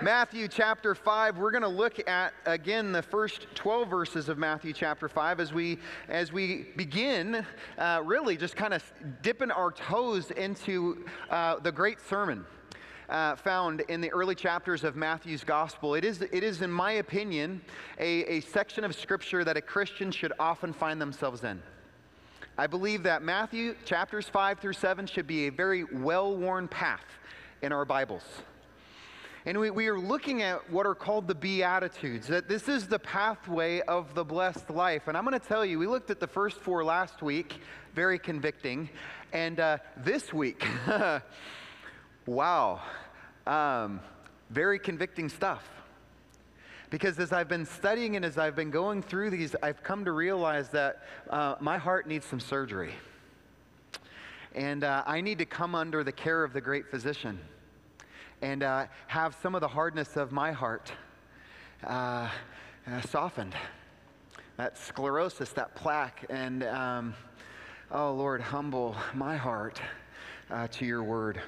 Matthew 0.00 0.46
chapter 0.46 0.94
5. 0.94 1.38
We're 1.38 1.50
going 1.50 1.62
to 1.62 1.68
look 1.68 2.08
at 2.08 2.32
again 2.46 2.92
the 2.92 3.02
first 3.02 3.48
12 3.56 3.88
verses 3.88 4.28
of 4.28 4.38
Matthew 4.38 4.72
chapter 4.72 5.08
5 5.08 5.40
as 5.40 5.52
we 5.52 5.80
as 6.08 6.32
we 6.32 6.68
begin 6.76 7.44
uh, 7.78 8.02
really 8.04 8.36
just 8.36 8.54
kind 8.54 8.72
of 8.72 8.84
dipping 9.22 9.50
our 9.50 9.72
toes 9.72 10.30
into 10.30 11.04
uh, 11.30 11.58
the 11.58 11.72
great 11.72 12.00
sermon. 12.00 12.44
Uh, 13.08 13.34
found 13.34 13.80
in 13.88 14.00
the 14.00 14.10
early 14.12 14.34
chapters 14.34 14.84
of 14.84 14.94
Matthew's 14.94 15.42
gospel. 15.42 15.94
It 15.94 16.04
is, 16.04 16.20
it 16.20 16.44
is 16.44 16.60
in 16.60 16.70
my 16.70 16.92
opinion, 16.92 17.62
a, 17.98 18.22
a 18.24 18.40
section 18.40 18.84
of 18.84 18.94
scripture 18.94 19.44
that 19.44 19.56
a 19.56 19.62
Christian 19.62 20.10
should 20.12 20.34
often 20.38 20.74
find 20.74 21.00
themselves 21.00 21.42
in. 21.42 21.62
I 22.58 22.66
believe 22.66 23.02
that 23.04 23.22
Matthew 23.22 23.76
chapters 23.86 24.28
5 24.28 24.58
through 24.58 24.74
7 24.74 25.06
should 25.06 25.26
be 25.26 25.46
a 25.46 25.50
very 25.50 25.84
well 25.84 26.36
worn 26.36 26.68
path 26.68 27.06
in 27.62 27.72
our 27.72 27.86
Bibles. 27.86 28.24
And 29.48 29.58
we, 29.58 29.70
we 29.70 29.88
are 29.88 29.98
looking 29.98 30.42
at 30.42 30.70
what 30.70 30.84
are 30.84 30.94
called 30.94 31.26
the 31.26 31.34
Beatitudes, 31.34 32.26
that 32.26 32.50
this 32.50 32.68
is 32.68 32.86
the 32.86 32.98
pathway 32.98 33.80
of 33.80 34.14
the 34.14 34.22
blessed 34.22 34.68
life. 34.68 35.08
And 35.08 35.16
I'm 35.16 35.24
going 35.24 35.40
to 35.40 35.46
tell 35.46 35.64
you, 35.64 35.78
we 35.78 35.86
looked 35.86 36.10
at 36.10 36.20
the 36.20 36.26
first 36.26 36.58
four 36.58 36.84
last 36.84 37.22
week, 37.22 37.62
very 37.94 38.18
convicting. 38.18 38.90
And 39.32 39.58
uh, 39.58 39.78
this 39.96 40.34
week, 40.34 40.66
wow, 42.26 42.82
um, 43.46 44.00
very 44.50 44.78
convicting 44.78 45.30
stuff. 45.30 45.66
Because 46.90 47.18
as 47.18 47.32
I've 47.32 47.48
been 47.48 47.64
studying 47.64 48.16
and 48.16 48.26
as 48.26 48.36
I've 48.36 48.54
been 48.54 48.70
going 48.70 49.00
through 49.00 49.30
these, 49.30 49.56
I've 49.62 49.82
come 49.82 50.04
to 50.04 50.12
realize 50.12 50.68
that 50.72 51.04
uh, 51.30 51.54
my 51.58 51.78
heart 51.78 52.06
needs 52.06 52.26
some 52.26 52.40
surgery. 52.40 52.92
And 54.54 54.84
uh, 54.84 55.04
I 55.06 55.22
need 55.22 55.38
to 55.38 55.46
come 55.46 55.74
under 55.74 56.04
the 56.04 56.12
care 56.12 56.44
of 56.44 56.52
the 56.52 56.60
great 56.60 56.90
physician 56.90 57.40
and 58.42 58.62
uh, 58.62 58.86
have 59.06 59.36
some 59.42 59.54
of 59.54 59.60
the 59.60 59.68
hardness 59.68 60.16
of 60.16 60.32
my 60.32 60.52
heart 60.52 60.92
uh, 61.84 62.28
uh, 62.86 63.00
softened. 63.02 63.54
That 64.56 64.76
sclerosis, 64.76 65.50
that 65.50 65.74
plaque, 65.74 66.24
and 66.28 66.64
um, 66.64 67.14
oh 67.92 68.12
Lord, 68.12 68.40
humble 68.40 68.96
my 69.14 69.36
heart 69.36 69.80
uh, 70.50 70.66
to 70.68 70.84
your 70.84 71.02
word 71.02 71.40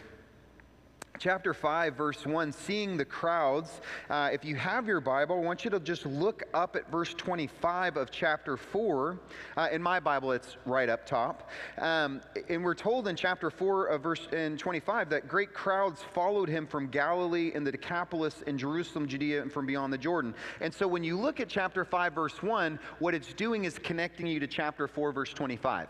chapter 1.21 1.53
5, 1.53 1.95
verse 1.97 2.25
1, 2.25 2.51
seeing 2.51 2.97
the 2.97 3.05
crowds. 3.05 3.83
Uh, 4.09 4.31
if 4.33 4.43
you 4.43 4.57
have 4.57 4.87
your 4.87 5.03
Bible, 5.03 5.37
I 5.37 5.41
want 5.41 5.65
you 5.65 5.71
to 5.71 5.79
just 5.79 6.07
look 6.07 6.45
up 6.55 6.77
at 6.77 6.91
verse 6.91 7.13
25 7.13 7.99
of 7.99 8.11
chapter 8.11 8.57
4. 8.57 9.19
Uh, 9.55 9.69
in 9.71 9.83
my 9.83 10.01
Bible, 10.01 10.33
it's 10.33 10.57
right 10.65 10.89
up 10.89 11.05
top. 11.05 11.51
Um, 11.77 12.23
and 12.49 12.65
we're 12.65 12.75
told 12.75 13.07
in 13.07 13.17
chapter 13.17 13.51
4 13.51 13.89
of 13.89 14.03
verse 14.03 14.29
in 14.33 14.57
25 14.57 15.11
that 15.11 15.29
great 15.29 15.53
crowds 15.53 16.01
followed 16.15 16.49
him 16.49 16.67
from 16.67 16.89
Galilee 16.89 17.53
and 17.55 17.67
the 17.67 17.73
Decapolis 17.73 18.43
and 18.47 18.59
Jerusalem, 18.59 19.07
Judea, 19.07 19.43
and 19.43 19.53
from 19.53 19.67
beyond 19.67 19.93
the 19.93 19.99
Jordan. 19.99 20.35
And 20.63 20.73
so 20.73 20.89
when 20.89 21.05
you 21.05 21.19
look 21.19 21.39
at 21.39 21.51
chapter 21.51 21.85
5, 21.85 22.15
verse 22.15 22.43
1, 22.43 22.79
what 22.99 23.15
it's 23.15 23.35
doing 23.35 23.67
is 23.67 23.79
connecting 23.79 24.27
you 24.27 24.41
to 24.41 24.47
chapter 24.47 24.89
4, 24.89 25.13
verse 25.13 25.35
25. 25.35 25.87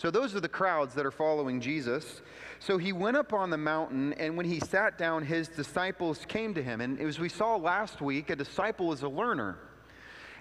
So 0.00 0.10
those 0.10 0.34
are 0.34 0.40
the 0.40 0.48
crowds 0.48 0.94
that 0.94 1.04
are 1.04 1.10
following 1.10 1.60
Jesus. 1.60 2.22
So 2.58 2.78
he 2.78 2.90
went 2.90 3.18
up 3.18 3.34
on 3.34 3.50
the 3.50 3.58
mountain, 3.58 4.14
and 4.14 4.34
when 4.34 4.46
he 4.46 4.58
sat 4.58 4.96
down, 4.96 5.22
his 5.26 5.48
disciples 5.48 6.24
came 6.26 6.54
to 6.54 6.62
him. 6.62 6.80
And 6.80 6.98
as 6.98 7.18
we 7.18 7.28
saw 7.28 7.56
last 7.56 8.00
week, 8.00 8.30
a 8.30 8.36
disciple 8.36 8.94
is 8.94 9.02
a 9.02 9.08
learner. 9.10 9.58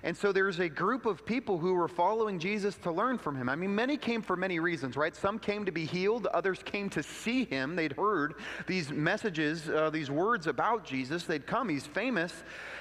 And 0.02 0.16
so 0.16 0.32
there's 0.32 0.60
a 0.60 0.70
group 0.70 1.06
of 1.06 1.26
people 1.26 1.58
who 1.58 1.74
were 1.74 1.90
following 1.90 2.40
Jesus 2.40 2.78
to 2.84 2.92
learn 2.94 3.18
from 3.18 3.36
him. 3.36 3.50
I 3.50 3.58
mean, 3.58 3.76
many 3.76 3.98
came 3.98 4.22
for 4.22 4.38
many 4.38 4.62
reasons, 4.62 4.96
right? 4.96 5.14
Some 5.14 5.38
came 5.38 5.66
to 5.66 5.74
be 5.74 5.84
healed, 5.84 6.28
others 6.28 6.60
came 6.64 6.90
to 6.92 7.04
see 7.04 7.44
him. 7.44 7.76
They'd 7.76 7.98
heard 7.98 8.36
these 8.66 8.92
messages, 8.94 9.68
uh, 9.68 9.90
these 9.90 10.10
words 10.10 10.48
about 10.48 10.86
Jesus. 10.86 11.26
They'd 11.26 11.46
come, 11.46 11.68
he's 11.68 11.86
famous. 11.86 12.32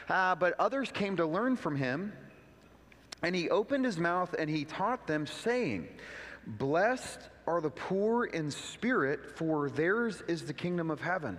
Uh, 0.08 0.36
but 0.36 0.54
others 0.60 0.92
came 0.92 1.16
to 1.16 1.26
learn 1.26 1.56
from 1.56 1.74
him. 1.74 2.12
And 3.24 3.34
he 3.34 3.50
opened 3.50 3.84
his 3.84 3.98
mouth 3.98 4.32
and 4.38 4.48
he 4.48 4.64
taught 4.64 5.08
them, 5.08 5.26
saying, 5.26 5.88
Blessed 6.48 7.20
are 7.46 7.60
the 7.60 7.70
poor 7.70 8.24
in 8.24 8.50
spirit, 8.50 9.36
for 9.36 9.68
theirs 9.68 10.22
is 10.28 10.46
the 10.46 10.54
kingdom 10.54 10.90
of 10.90 11.00
heaven. 11.00 11.36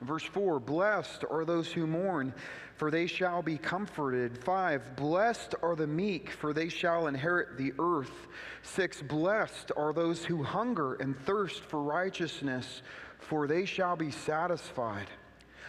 Verse 0.00 0.24
4 0.24 0.58
Blessed 0.58 1.24
are 1.30 1.44
those 1.44 1.70
who 1.70 1.86
mourn, 1.86 2.34
for 2.76 2.90
they 2.90 3.06
shall 3.06 3.42
be 3.42 3.56
comforted. 3.56 4.36
5 4.42 4.96
Blessed 4.96 5.54
are 5.62 5.76
the 5.76 5.86
meek, 5.86 6.30
for 6.30 6.52
they 6.52 6.68
shall 6.68 7.06
inherit 7.06 7.56
the 7.56 7.72
earth. 7.78 8.26
6 8.62 9.02
Blessed 9.02 9.70
are 9.76 9.92
those 9.92 10.24
who 10.24 10.42
hunger 10.42 10.94
and 10.94 11.16
thirst 11.20 11.62
for 11.64 11.80
righteousness, 11.80 12.82
for 13.20 13.46
they 13.46 13.64
shall 13.64 13.94
be 13.94 14.10
satisfied. 14.10 15.08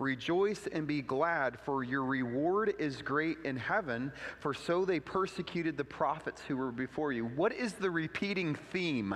Rejoice 0.00 0.66
and 0.72 0.86
be 0.86 1.02
glad, 1.02 1.60
for 1.60 1.84
your 1.84 2.04
reward 2.04 2.74
is 2.78 3.02
great 3.02 3.36
in 3.44 3.56
heaven, 3.56 4.10
for 4.38 4.54
so 4.54 4.86
they 4.86 4.98
persecuted 4.98 5.76
the 5.76 5.84
prophets 5.84 6.40
who 6.48 6.56
were 6.56 6.72
before 6.72 7.12
you. 7.12 7.26
What 7.26 7.52
is 7.52 7.74
the 7.74 7.90
repeating 7.90 8.54
theme? 8.72 9.14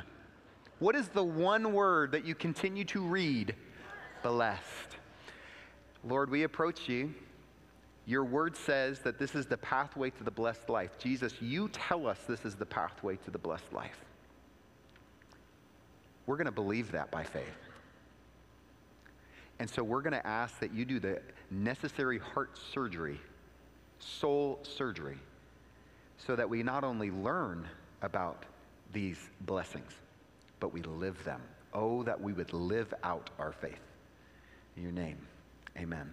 What 0.81 0.95
is 0.95 1.09
the 1.09 1.25
one 1.25 1.73
word 1.73 2.13
that 2.13 2.27
you 2.27 2.35
continue 2.35 2.85
to 2.85 3.01
read? 3.01 3.55
Blessed. 4.23 4.99
Lord, 6.05 6.29
we 6.29 6.43
approach 6.43 6.87
you. 6.87 7.15
Your 8.05 8.25
word 8.25 8.55
says 8.55 8.99
that 9.01 9.19
this 9.19 9.35
is 9.35 9.47
the 9.47 9.57
pathway 9.57 10.11
to 10.11 10.23
the 10.23 10.31
blessed 10.31 10.69
life. 10.69 10.99
Jesus, 10.99 11.33
you 11.41 11.71
tell 11.71 12.07
us 12.07 12.19
this 12.29 12.45
is 12.45 12.57
the 12.57 12.67
pathway 12.67 13.17
to 13.17 13.31
the 13.31 13.39
blessed 13.39 13.73
life. 13.73 14.05
We're 16.27 16.37
going 16.37 16.45
to 16.45 16.53
believe 16.53 16.93
that 16.93 17.11
by 17.11 17.25
faith. 17.25 17.57
And 19.59 19.71
so 19.71 19.83
we're 19.83 20.03
going 20.03 20.15
to 20.15 20.27
ask 20.27 20.59
that 20.61 20.73
you 20.73 20.85
do 20.85 20.99
the 20.99 21.21
necessary 21.51 22.19
heart 22.19 22.59
surgery, 22.73 23.21
soul 23.99 24.59
surgery, 24.63 25.19
so 26.17 26.35
that 26.37 26.49
we 26.49 26.63
not 26.63 26.85
only 26.85 27.11
learn 27.11 27.69
about 28.03 28.45
these 28.93 29.19
blessings, 29.43 29.93
but 30.61 30.73
we 30.73 30.83
live 30.83 31.23
them. 31.25 31.41
Oh, 31.73 32.03
that 32.05 32.21
we 32.21 32.33
would 32.33 32.53
live 32.53 32.93
out 33.03 33.31
our 33.39 33.53
faith. 33.53 33.81
In 34.77 34.83
your 34.83 34.93
name, 34.93 35.19
amen. 35.79 36.13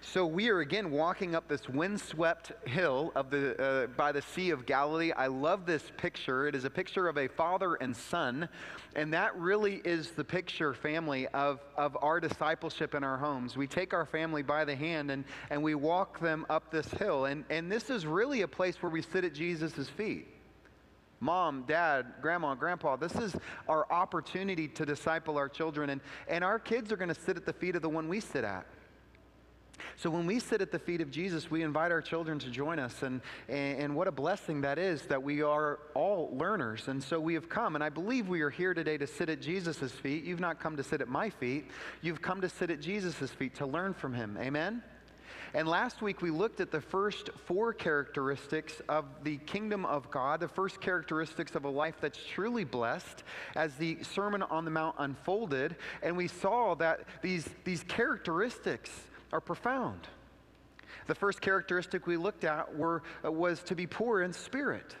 So 0.00 0.24
we 0.26 0.48
are 0.48 0.60
again 0.60 0.90
walking 0.90 1.34
up 1.34 1.48
this 1.48 1.68
windswept 1.68 2.52
hill 2.68 3.12
of 3.14 3.30
the, 3.30 3.60
uh, 3.60 3.86
by 3.88 4.12
the 4.12 4.22
Sea 4.22 4.50
of 4.50 4.64
Galilee. 4.64 5.12
I 5.12 5.26
love 5.26 5.66
this 5.66 5.90
picture. 5.96 6.46
It 6.46 6.54
is 6.54 6.64
a 6.64 6.70
picture 6.70 7.08
of 7.08 7.18
a 7.18 7.28
father 7.28 7.74
and 7.74 7.96
son, 7.96 8.48
and 8.94 9.12
that 9.12 9.36
really 9.36 9.82
is 9.84 10.12
the 10.12 10.24
picture, 10.24 10.72
family, 10.72 11.26
of, 11.28 11.60
of 11.76 11.96
our 12.00 12.20
discipleship 12.20 12.94
in 12.94 13.04
our 13.04 13.18
homes. 13.18 13.56
We 13.56 13.66
take 13.66 13.92
our 13.92 14.06
family 14.06 14.42
by 14.42 14.64
the 14.64 14.76
hand 14.76 15.10
and, 15.10 15.24
and 15.50 15.62
we 15.62 15.74
walk 15.74 16.20
them 16.20 16.46
up 16.48 16.70
this 16.70 16.88
hill, 16.92 17.24
and, 17.26 17.44
and 17.50 17.70
this 17.70 17.90
is 17.90 18.06
really 18.06 18.42
a 18.42 18.48
place 18.48 18.82
where 18.82 18.90
we 18.90 19.02
sit 19.02 19.24
at 19.24 19.34
Jesus' 19.34 19.88
feet. 19.88 20.28
Mom, 21.20 21.64
dad, 21.66 22.06
grandma, 22.22 22.54
grandpa, 22.54 22.94
this 22.94 23.16
is 23.16 23.34
our 23.68 23.90
opportunity 23.90 24.68
to 24.68 24.86
disciple 24.86 25.36
our 25.36 25.48
children, 25.48 25.90
and, 25.90 26.00
and 26.28 26.44
our 26.44 26.60
kids 26.60 26.92
are 26.92 26.96
going 26.96 27.12
to 27.12 27.20
sit 27.20 27.36
at 27.36 27.44
the 27.44 27.52
feet 27.52 27.74
of 27.74 27.82
the 27.82 27.88
one 27.88 28.08
we 28.08 28.20
sit 28.20 28.44
at. 28.44 28.64
So 29.96 30.10
when 30.10 30.26
we 30.26 30.38
sit 30.40 30.60
at 30.60 30.70
the 30.70 30.78
feet 30.78 31.00
of 31.00 31.10
Jesus, 31.10 31.50
we 31.50 31.62
invite 31.62 31.92
our 31.92 32.00
children 32.00 32.38
to 32.40 32.50
join 32.50 32.78
us. 32.78 33.02
And, 33.02 33.20
and, 33.48 33.94
what 33.94 34.06
a 34.06 34.12
blessing 34.12 34.60
that 34.60 34.78
is 34.78 35.02
that 35.02 35.22
we 35.22 35.42
are 35.42 35.80
all 35.94 36.30
learners. 36.32 36.88
And 36.88 37.02
so 37.02 37.18
we 37.18 37.34
have 37.34 37.48
come, 37.48 37.74
and 37.74 37.82
I 37.82 37.88
believe 37.88 38.28
we 38.28 38.42
are 38.42 38.50
here 38.50 38.74
today 38.74 38.96
to 38.98 39.06
sit 39.06 39.28
at 39.28 39.40
Jesus' 39.40 39.92
feet. 39.92 40.24
You've 40.24 40.40
not 40.40 40.60
come 40.60 40.76
to 40.76 40.82
sit 40.82 41.00
at 41.00 41.08
my 41.08 41.30
feet, 41.30 41.66
you've 42.00 42.22
come 42.22 42.40
to 42.40 42.48
sit 42.48 42.70
at 42.70 42.80
Jesus' 42.80 43.30
feet 43.30 43.56
to 43.56 43.66
learn 43.66 43.94
from 43.94 44.14
him. 44.14 44.36
Amen? 44.40 44.82
And 45.54 45.66
last 45.66 46.02
week 46.02 46.20
we 46.20 46.30
looked 46.30 46.60
at 46.60 46.70
the 46.70 46.80
first 46.80 47.30
four 47.46 47.72
characteristics 47.72 48.82
of 48.88 49.06
the 49.22 49.38
kingdom 49.38 49.86
of 49.86 50.10
God, 50.10 50.40
the 50.40 50.48
first 50.48 50.80
characteristics 50.80 51.54
of 51.54 51.64
a 51.64 51.70
life 51.70 51.96
that's 52.00 52.18
truly 52.18 52.64
blessed 52.64 53.24
as 53.56 53.74
the 53.76 54.02
Sermon 54.02 54.42
on 54.42 54.64
the 54.64 54.70
Mount 54.70 54.96
unfolded. 54.98 55.76
And 56.02 56.16
we 56.16 56.28
saw 56.28 56.74
that 56.76 57.00
these, 57.22 57.48
these 57.64 57.82
characteristics 57.84 58.90
are 59.32 59.40
profound. 59.40 60.08
The 61.06 61.14
first 61.14 61.40
characteristic 61.40 62.06
we 62.06 62.16
looked 62.16 62.44
at 62.44 62.74
were, 62.76 63.02
uh, 63.24 63.32
was 63.32 63.62
to 63.64 63.74
be 63.74 63.86
poor 63.86 64.22
in 64.22 64.32
spirit, 64.32 64.96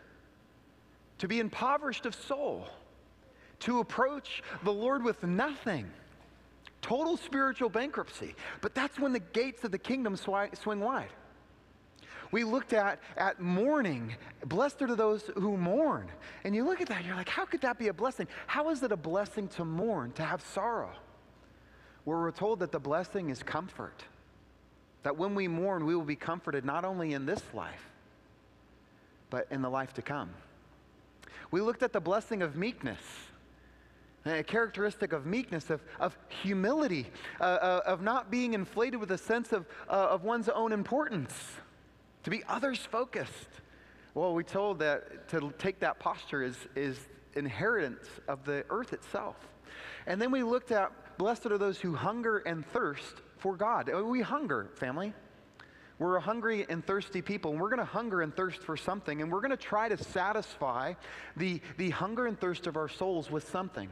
to 1.18 1.28
be 1.28 1.40
impoverished 1.40 2.06
of 2.06 2.14
soul, 2.14 2.66
to 3.60 3.80
approach 3.80 4.42
the 4.64 4.72
Lord 4.72 5.02
with 5.02 5.22
nothing. 5.22 5.90
Total 6.80 7.16
spiritual 7.16 7.68
bankruptcy. 7.68 8.34
But 8.60 8.74
that's 8.74 8.98
when 9.00 9.12
the 9.12 9.20
gates 9.20 9.64
of 9.64 9.72
the 9.72 9.78
kingdom 9.78 10.16
swi- 10.16 10.56
swing 10.56 10.80
wide. 10.80 11.10
We 12.30 12.44
looked 12.44 12.72
at, 12.72 13.00
at 13.16 13.40
mourning. 13.40 14.14
Blessed 14.44 14.82
are 14.82 14.94
those 14.94 15.30
who 15.34 15.56
mourn. 15.56 16.08
And 16.44 16.54
you 16.54 16.64
look 16.64 16.80
at 16.80 16.88
that, 16.88 17.04
you're 17.04 17.16
like, 17.16 17.28
how 17.28 17.44
could 17.46 17.62
that 17.62 17.78
be 17.78 17.88
a 17.88 17.92
blessing? 17.92 18.28
How 18.46 18.70
is 18.70 18.82
it 18.82 18.92
a 18.92 18.96
blessing 18.96 19.48
to 19.48 19.64
mourn, 19.64 20.12
to 20.12 20.22
have 20.22 20.42
sorrow? 20.42 20.92
Where 22.04 22.18
we're 22.18 22.30
told 22.30 22.60
that 22.60 22.70
the 22.70 22.78
blessing 22.78 23.30
is 23.30 23.42
comfort. 23.42 24.04
That 25.02 25.16
when 25.16 25.34
we 25.34 25.48
mourn, 25.48 25.86
we 25.86 25.94
will 25.94 26.04
be 26.04 26.16
comforted 26.16 26.64
not 26.64 26.84
only 26.84 27.12
in 27.12 27.26
this 27.26 27.42
life, 27.54 27.86
but 29.30 29.46
in 29.50 29.62
the 29.62 29.70
life 29.70 29.94
to 29.94 30.02
come. 30.02 30.30
We 31.50 31.60
looked 31.60 31.82
at 31.82 31.92
the 31.92 32.00
blessing 32.00 32.42
of 32.42 32.56
meekness, 32.56 33.00
a 34.26 34.42
characteristic 34.42 35.12
of 35.12 35.24
meekness, 35.24 35.70
of, 35.70 35.82
of 35.98 36.16
humility, 36.28 37.06
uh, 37.40 37.44
uh, 37.44 37.80
of 37.86 38.02
not 38.02 38.30
being 38.30 38.54
inflated 38.54 39.00
with 39.00 39.10
a 39.12 39.18
sense 39.18 39.52
of, 39.52 39.66
uh, 39.88 40.08
of 40.10 40.24
one's 40.24 40.48
own 40.48 40.72
importance, 40.72 41.32
to 42.24 42.30
be 42.30 42.42
others 42.48 42.78
focused. 42.78 43.48
Well, 44.14 44.34
we 44.34 44.44
told 44.44 44.80
that 44.80 45.28
to 45.28 45.52
take 45.58 45.78
that 45.80 45.98
posture 45.98 46.42
is, 46.42 46.56
is 46.74 46.98
inheritance 47.34 48.08
of 48.26 48.44
the 48.44 48.64
earth 48.68 48.92
itself. 48.92 49.36
And 50.06 50.20
then 50.20 50.30
we 50.30 50.42
looked 50.42 50.72
at 50.72 50.90
blessed 51.18 51.46
are 51.46 51.58
those 51.58 51.78
who 51.78 51.94
hunger 51.94 52.38
and 52.38 52.66
thirst 52.66 53.22
for 53.38 53.56
God. 53.56 53.90
Uh, 53.92 54.04
we 54.04 54.20
hunger, 54.20 54.70
family. 54.74 55.12
We're 55.98 56.16
a 56.16 56.20
hungry 56.20 56.64
and 56.68 56.86
thirsty 56.86 57.22
people, 57.22 57.50
and 57.50 57.60
we're 57.60 57.70
going 57.70 57.80
to 57.80 57.84
hunger 57.84 58.22
and 58.22 58.34
thirst 58.34 58.62
for 58.62 58.76
something, 58.76 59.20
and 59.20 59.32
we're 59.32 59.40
going 59.40 59.50
to 59.50 59.56
try 59.56 59.88
to 59.88 59.96
satisfy 59.96 60.94
the, 61.36 61.60
the 61.76 61.90
hunger 61.90 62.26
and 62.26 62.38
thirst 62.38 62.68
of 62.68 62.76
our 62.76 62.88
souls 62.88 63.30
with 63.30 63.48
something. 63.48 63.88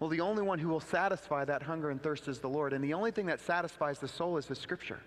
Well, 0.00 0.10
the 0.10 0.20
only 0.20 0.42
one 0.42 0.58
who 0.58 0.68
will 0.68 0.80
satisfy 0.80 1.44
that 1.44 1.62
hunger 1.62 1.90
and 1.90 2.02
thirst 2.02 2.26
is 2.26 2.40
the 2.40 2.48
Lord, 2.48 2.72
and 2.72 2.82
the 2.82 2.94
only 2.94 3.12
thing 3.12 3.26
that 3.26 3.40
satisfies 3.40 4.00
the 4.00 4.08
soul 4.08 4.38
is 4.38 4.46
the 4.46 4.56
Scripture. 4.56 5.00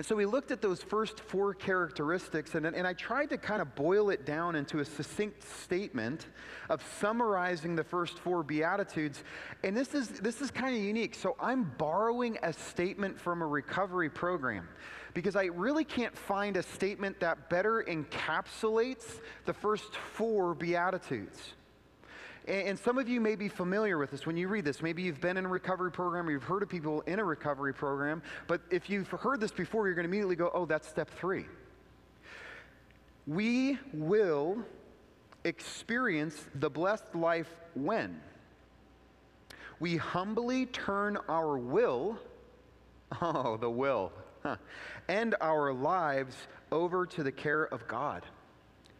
And 0.00 0.06
so 0.06 0.16
we 0.16 0.24
looked 0.24 0.50
at 0.50 0.62
those 0.62 0.82
first 0.82 1.20
four 1.20 1.52
characteristics, 1.52 2.54
and, 2.54 2.64
and 2.64 2.86
I 2.86 2.94
tried 2.94 3.28
to 3.28 3.36
kind 3.36 3.60
of 3.60 3.74
boil 3.74 4.08
it 4.08 4.24
down 4.24 4.56
into 4.56 4.78
a 4.78 4.84
succinct 4.86 5.42
statement 5.62 6.28
of 6.70 6.82
summarizing 6.98 7.76
the 7.76 7.84
first 7.84 8.18
four 8.18 8.42
Beatitudes. 8.42 9.22
And 9.62 9.76
this 9.76 9.92
is, 9.92 10.08
this 10.08 10.40
is 10.40 10.50
kind 10.50 10.74
of 10.74 10.80
unique. 10.80 11.14
So 11.14 11.36
I'm 11.38 11.64
borrowing 11.76 12.38
a 12.42 12.50
statement 12.50 13.20
from 13.20 13.42
a 13.42 13.46
recovery 13.46 14.08
program 14.08 14.70
because 15.12 15.36
I 15.36 15.44
really 15.44 15.84
can't 15.84 16.16
find 16.16 16.56
a 16.56 16.62
statement 16.62 17.20
that 17.20 17.50
better 17.50 17.84
encapsulates 17.86 19.20
the 19.44 19.52
first 19.52 19.94
four 19.96 20.54
Beatitudes. 20.54 21.56
And, 22.50 22.76
some 22.76 22.98
of 22.98 23.08
you 23.08 23.20
may 23.20 23.36
be 23.36 23.48
familiar 23.48 23.96
with 23.96 24.10
this 24.10 24.26
when 24.26 24.36
you 24.36 24.48
read 24.48 24.64
this. 24.64 24.82
Maybe 24.82 25.02
you've 25.02 25.20
been 25.20 25.36
in 25.36 25.44
a 25.44 25.48
recovery 25.48 25.92
program 25.92 26.28
or 26.28 26.32
you've 26.32 26.42
heard 26.42 26.64
of 26.64 26.68
people 26.68 27.00
in 27.02 27.20
a 27.20 27.24
recovery 27.24 27.72
program. 27.72 28.22
But 28.48 28.60
if 28.72 28.90
you've 28.90 29.08
heard 29.08 29.40
this 29.40 29.52
before, 29.52 29.86
you're 29.86 29.94
going 29.94 30.02
to 30.02 30.08
immediately 30.08 30.34
go, 30.34 30.50
oh, 30.52 30.66
that's 30.66 30.88
step 30.88 31.08
three. 31.10 31.46
We 33.28 33.78
will 33.92 34.64
experience 35.44 36.44
the 36.56 36.68
blessed 36.68 37.14
life 37.14 37.48
when 37.74 38.20
we 39.78 39.96
humbly 39.96 40.66
turn 40.66 41.18
our 41.28 41.56
will, 41.56 42.18
oh, 43.22 43.58
the 43.58 43.70
will, 43.70 44.10
huh, 44.42 44.56
and 45.06 45.36
our 45.40 45.72
lives 45.72 46.36
over 46.72 47.06
to 47.06 47.22
the 47.22 47.32
care 47.32 47.64
of 47.72 47.86
God. 47.86 48.24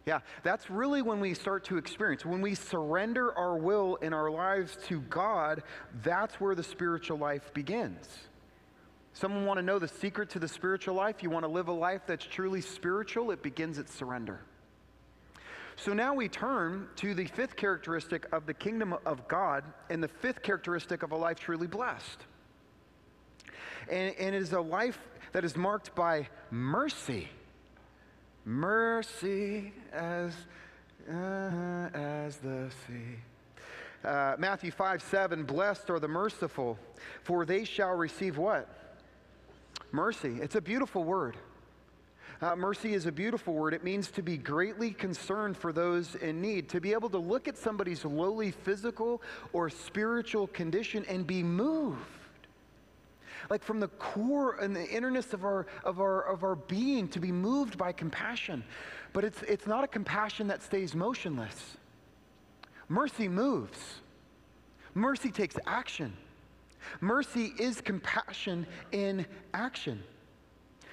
Yeah, 0.05 0.19
that's 0.41 0.69
really 0.69 1.01
when 1.01 1.19
we 1.19 1.35
start 1.35 1.65
to 1.65 1.77
experience. 1.77 2.25
When 2.25 2.41
we 2.41 2.55
surrender 2.55 3.37
our 3.37 3.55
will 3.55 3.99
and 4.01 4.15
our 4.15 4.31
lives 4.31 4.77
to 4.87 5.01
God, 5.01 5.61
that's 6.01 6.39
where 6.39 6.55
the 6.55 6.63
spiritual 6.63 7.19
life 7.19 7.53
begins. 7.53 8.07
Someone 9.13 9.45
want 9.45 9.57
to 9.59 9.63
know 9.63 9.77
the 9.77 9.87
secret 9.87 10.31
to 10.31 10.39
the 10.39 10.47
spiritual 10.47 10.95
life? 10.95 11.21
You 11.21 11.29
want 11.29 11.43
to 11.43 11.51
live 11.51 11.67
a 11.67 11.73
life 11.73 12.01
that's 12.07 12.25
truly 12.25 12.61
spiritual? 12.61 13.29
It 13.31 13.43
begins 13.43 13.77
at 13.77 13.89
surrender. 13.89 14.39
So 15.75 15.93
now 15.93 16.13
we 16.13 16.29
turn 16.29 16.87
to 16.97 17.13
the 17.13 17.25
fifth 17.25 17.55
characteristic 17.55 18.25
of 18.31 18.45
the 18.45 18.53
kingdom 18.53 18.95
of 19.05 19.27
God 19.27 19.63
and 19.89 20.01
the 20.01 20.07
fifth 20.07 20.41
characteristic 20.41 21.03
of 21.03 21.11
a 21.11 21.15
life 21.15 21.39
truly 21.39 21.67
blessed. 21.67 22.25
And, 23.89 24.15
and 24.17 24.35
it 24.35 24.41
is 24.41 24.53
a 24.53 24.61
life 24.61 24.99
that 25.33 25.43
is 25.43 25.55
marked 25.55 25.93
by 25.95 26.27
mercy 26.49 27.29
mercy 28.45 29.73
as, 29.91 30.33
uh, 31.09 31.89
as 31.93 32.37
the 32.37 32.69
sea. 32.87 33.19
Uh, 34.03 34.35
Matthew 34.39 34.71
5 34.71 35.01
7, 35.01 35.43
blessed 35.43 35.89
are 35.89 35.99
the 35.99 36.07
merciful, 36.07 36.79
for 37.23 37.45
they 37.45 37.63
shall 37.63 37.95
receive 37.95 38.37
what? 38.37 38.67
Mercy. 39.91 40.37
It's 40.41 40.55
a 40.55 40.61
beautiful 40.61 41.03
word. 41.03 41.37
Uh, 42.41 42.55
mercy 42.55 42.95
is 42.95 43.05
a 43.05 43.11
beautiful 43.11 43.53
word. 43.53 43.75
It 43.75 43.83
means 43.83 44.09
to 44.11 44.23
be 44.23 44.35
greatly 44.35 44.91
concerned 44.91 45.55
for 45.55 45.71
those 45.71 46.15
in 46.15 46.41
need, 46.41 46.69
to 46.69 46.81
be 46.81 46.91
able 46.91 47.09
to 47.11 47.19
look 47.19 47.47
at 47.47 47.55
somebody's 47.55 48.03
lowly 48.03 48.49
physical 48.49 49.21
or 49.53 49.69
spiritual 49.69 50.47
condition 50.47 51.05
and 51.07 51.27
be 51.27 51.43
moved. 51.43 51.99
Like 53.51 53.63
from 53.63 53.81
the 53.81 53.89
core 53.89 54.55
and 54.61 54.73
the 54.73 54.87
innerness 54.87 55.33
of 55.33 55.43
our, 55.43 55.67
of 55.83 55.99
our, 55.99 56.21
of 56.21 56.45
our 56.45 56.55
being, 56.55 57.09
to 57.09 57.19
be 57.19 57.33
moved 57.33 57.77
by 57.77 57.91
compassion. 57.91 58.63
But 59.11 59.25
it's, 59.25 59.41
it's 59.41 59.67
not 59.67 59.83
a 59.83 59.87
compassion 59.87 60.47
that 60.47 60.63
stays 60.63 60.95
motionless. 60.95 61.75
Mercy 62.87 63.27
moves, 63.27 63.77
mercy 64.93 65.31
takes 65.31 65.57
action. 65.67 66.13
Mercy 67.01 67.51
is 67.59 67.81
compassion 67.81 68.65
in 68.93 69.25
action. 69.53 70.01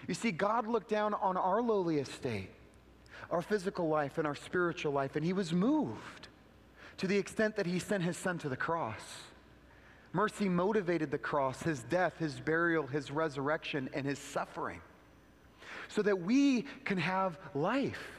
You 0.08 0.14
see, 0.14 0.32
God 0.32 0.66
looked 0.66 0.90
down 0.90 1.14
on 1.14 1.36
our 1.36 1.62
lowly 1.62 1.98
estate, 1.98 2.50
our 3.30 3.40
physical 3.40 3.86
life 3.86 4.18
and 4.18 4.26
our 4.26 4.34
spiritual 4.34 4.90
life, 4.90 5.14
and 5.14 5.24
he 5.24 5.32
was 5.32 5.52
moved 5.52 6.26
to 6.96 7.06
the 7.06 7.18
extent 7.18 7.54
that 7.54 7.66
he 7.66 7.78
sent 7.78 8.02
his 8.02 8.16
son 8.16 8.36
to 8.38 8.48
the 8.48 8.56
cross. 8.56 9.27
Mercy 10.12 10.48
motivated 10.48 11.10
the 11.10 11.18
cross, 11.18 11.62
his 11.62 11.82
death, 11.84 12.16
his 12.18 12.40
burial, 12.40 12.86
his 12.86 13.10
resurrection, 13.10 13.90
and 13.92 14.06
his 14.06 14.18
suffering, 14.18 14.80
so 15.88 16.02
that 16.02 16.20
we 16.20 16.62
can 16.84 16.98
have 16.98 17.38
life. 17.54 18.18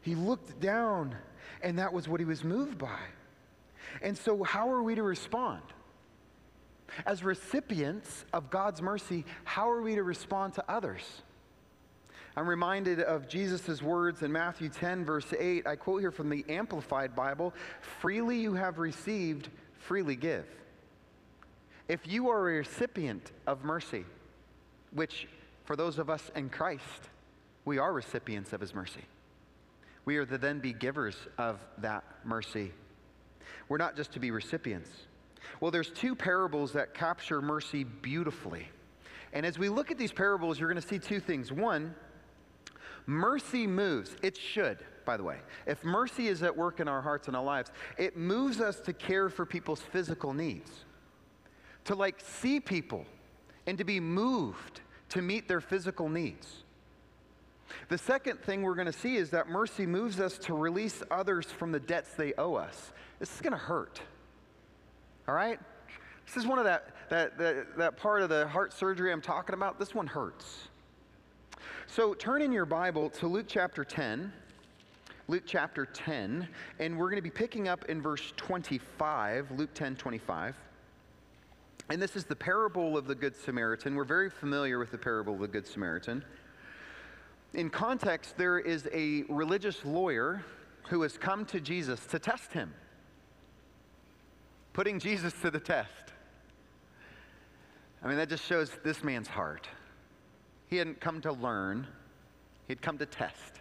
He 0.00 0.14
looked 0.14 0.60
down, 0.60 1.14
and 1.62 1.78
that 1.78 1.92
was 1.92 2.08
what 2.08 2.20
he 2.20 2.26
was 2.26 2.44
moved 2.44 2.78
by. 2.78 3.00
And 4.02 4.16
so, 4.16 4.42
how 4.42 4.70
are 4.70 4.82
we 4.82 4.94
to 4.94 5.02
respond? 5.02 5.62
As 7.06 7.24
recipients 7.24 8.24
of 8.32 8.50
God's 8.50 8.80
mercy, 8.80 9.24
how 9.44 9.70
are 9.70 9.82
we 9.82 9.94
to 9.94 10.02
respond 10.02 10.54
to 10.54 10.64
others? 10.70 11.22
I'm 12.36 12.48
reminded 12.48 13.00
of 13.00 13.28
Jesus' 13.28 13.80
words 13.80 14.22
in 14.22 14.32
Matthew 14.32 14.68
10, 14.68 15.04
verse 15.04 15.32
8. 15.38 15.66
I 15.66 15.76
quote 15.76 16.00
here 16.00 16.10
from 16.10 16.28
the 16.28 16.44
Amplified 16.48 17.14
Bible 17.14 17.54
Freely 18.00 18.38
you 18.38 18.54
have 18.54 18.78
received, 18.78 19.50
freely 19.86 20.16
give. 20.16 20.46
If 21.88 22.06
you 22.06 22.30
are 22.30 22.50
a 22.50 22.58
recipient 22.58 23.32
of 23.46 23.64
mercy, 23.64 24.04
which 24.92 25.28
for 25.64 25.76
those 25.76 25.98
of 25.98 26.08
us 26.08 26.30
in 26.34 26.48
Christ, 26.48 27.10
we 27.64 27.78
are 27.78 27.92
recipients 27.92 28.52
of 28.52 28.60
his 28.60 28.74
mercy, 28.74 29.04
we 30.04 30.16
are 30.16 30.26
to 30.26 30.38
then 30.38 30.60
be 30.60 30.72
givers 30.72 31.16
of 31.38 31.60
that 31.78 32.04
mercy. 32.24 32.72
We're 33.68 33.78
not 33.78 33.96
just 33.96 34.12
to 34.12 34.20
be 34.20 34.30
recipients. 34.30 34.90
Well, 35.60 35.70
there's 35.70 35.90
two 35.90 36.14
parables 36.14 36.72
that 36.72 36.94
capture 36.94 37.40
mercy 37.40 37.84
beautifully. 37.84 38.68
And 39.32 39.44
as 39.44 39.58
we 39.58 39.68
look 39.68 39.90
at 39.90 39.98
these 39.98 40.12
parables, 40.12 40.58
you're 40.58 40.70
going 40.70 40.80
to 40.80 40.88
see 40.88 40.98
two 40.98 41.20
things. 41.20 41.50
One, 41.50 41.94
mercy 43.06 43.66
moves. 43.66 44.16
It 44.22 44.36
should, 44.36 44.78
by 45.04 45.16
the 45.16 45.22
way. 45.24 45.38
If 45.66 45.84
mercy 45.84 46.28
is 46.28 46.42
at 46.42 46.56
work 46.56 46.80
in 46.80 46.88
our 46.88 47.00
hearts 47.00 47.28
and 47.28 47.36
our 47.36 47.44
lives, 47.44 47.70
it 47.98 48.16
moves 48.16 48.60
us 48.60 48.80
to 48.80 48.92
care 48.92 49.28
for 49.28 49.44
people's 49.46 49.80
physical 49.80 50.32
needs, 50.32 50.70
to 51.84 51.94
like 51.94 52.20
see 52.20 52.60
people 52.60 53.04
and 53.66 53.78
to 53.78 53.84
be 53.84 54.00
moved 54.00 54.80
to 55.10 55.22
meet 55.22 55.48
their 55.48 55.60
physical 55.60 56.08
needs. 56.08 56.64
The 57.88 57.98
second 57.98 58.40
thing 58.40 58.62
we're 58.62 58.74
going 58.74 58.86
to 58.86 58.92
see 58.92 59.16
is 59.16 59.30
that 59.30 59.48
mercy 59.48 59.86
moves 59.86 60.20
us 60.20 60.38
to 60.38 60.54
release 60.54 61.02
others 61.10 61.46
from 61.46 61.72
the 61.72 61.80
debts 61.80 62.14
they 62.14 62.32
owe 62.34 62.54
us. 62.54 62.92
This 63.18 63.34
is 63.34 63.40
going 63.40 63.52
to 63.52 63.58
hurt. 63.58 64.00
All 65.28 65.34
right? 65.34 65.58
This 66.26 66.36
is 66.36 66.46
one 66.46 66.58
of 66.58 66.64
that, 66.64 66.88
that, 67.10 67.38
that, 67.38 67.76
that 67.76 67.96
part 67.96 68.22
of 68.22 68.28
the 68.28 68.46
heart 68.48 68.72
surgery 68.72 69.12
I'm 69.12 69.20
talking 69.20 69.54
about. 69.54 69.78
This 69.78 69.94
one 69.94 70.06
hurts. 70.06 70.68
So 71.94 72.12
turn 72.12 72.42
in 72.42 72.50
your 72.50 72.66
Bible 72.66 73.08
to 73.10 73.28
Luke 73.28 73.46
chapter 73.46 73.84
10. 73.84 74.32
Luke 75.28 75.44
chapter 75.46 75.86
10, 75.86 76.48
and 76.80 76.98
we're 76.98 77.06
going 77.06 77.18
to 77.18 77.22
be 77.22 77.30
picking 77.30 77.68
up 77.68 77.84
in 77.84 78.02
verse 78.02 78.32
25, 78.36 79.52
Luke 79.52 79.72
10 79.74 79.94
25. 79.94 80.56
And 81.90 82.02
this 82.02 82.16
is 82.16 82.24
the 82.24 82.34
parable 82.34 82.96
of 82.96 83.06
the 83.06 83.14
Good 83.14 83.36
Samaritan. 83.36 83.94
We're 83.94 84.02
very 84.02 84.28
familiar 84.28 84.80
with 84.80 84.90
the 84.90 84.98
parable 84.98 85.34
of 85.34 85.38
the 85.38 85.46
Good 85.46 85.68
Samaritan. 85.68 86.24
In 87.52 87.70
context, 87.70 88.36
there 88.36 88.58
is 88.58 88.88
a 88.92 89.22
religious 89.28 89.84
lawyer 89.84 90.44
who 90.88 91.00
has 91.02 91.16
come 91.16 91.44
to 91.46 91.60
Jesus 91.60 92.04
to 92.06 92.18
test 92.18 92.52
him 92.52 92.74
putting 94.72 94.98
Jesus 94.98 95.32
to 95.42 95.50
the 95.52 95.60
test. 95.60 96.10
I 98.02 98.08
mean, 98.08 98.16
that 98.16 98.28
just 98.28 98.44
shows 98.44 98.72
this 98.82 99.04
man's 99.04 99.28
heart. 99.28 99.68
He 100.74 100.78
hadn't 100.78 101.00
come 101.00 101.20
to 101.20 101.32
learn, 101.32 101.86
he'd 102.66 102.82
come 102.82 102.98
to 102.98 103.06
test. 103.06 103.60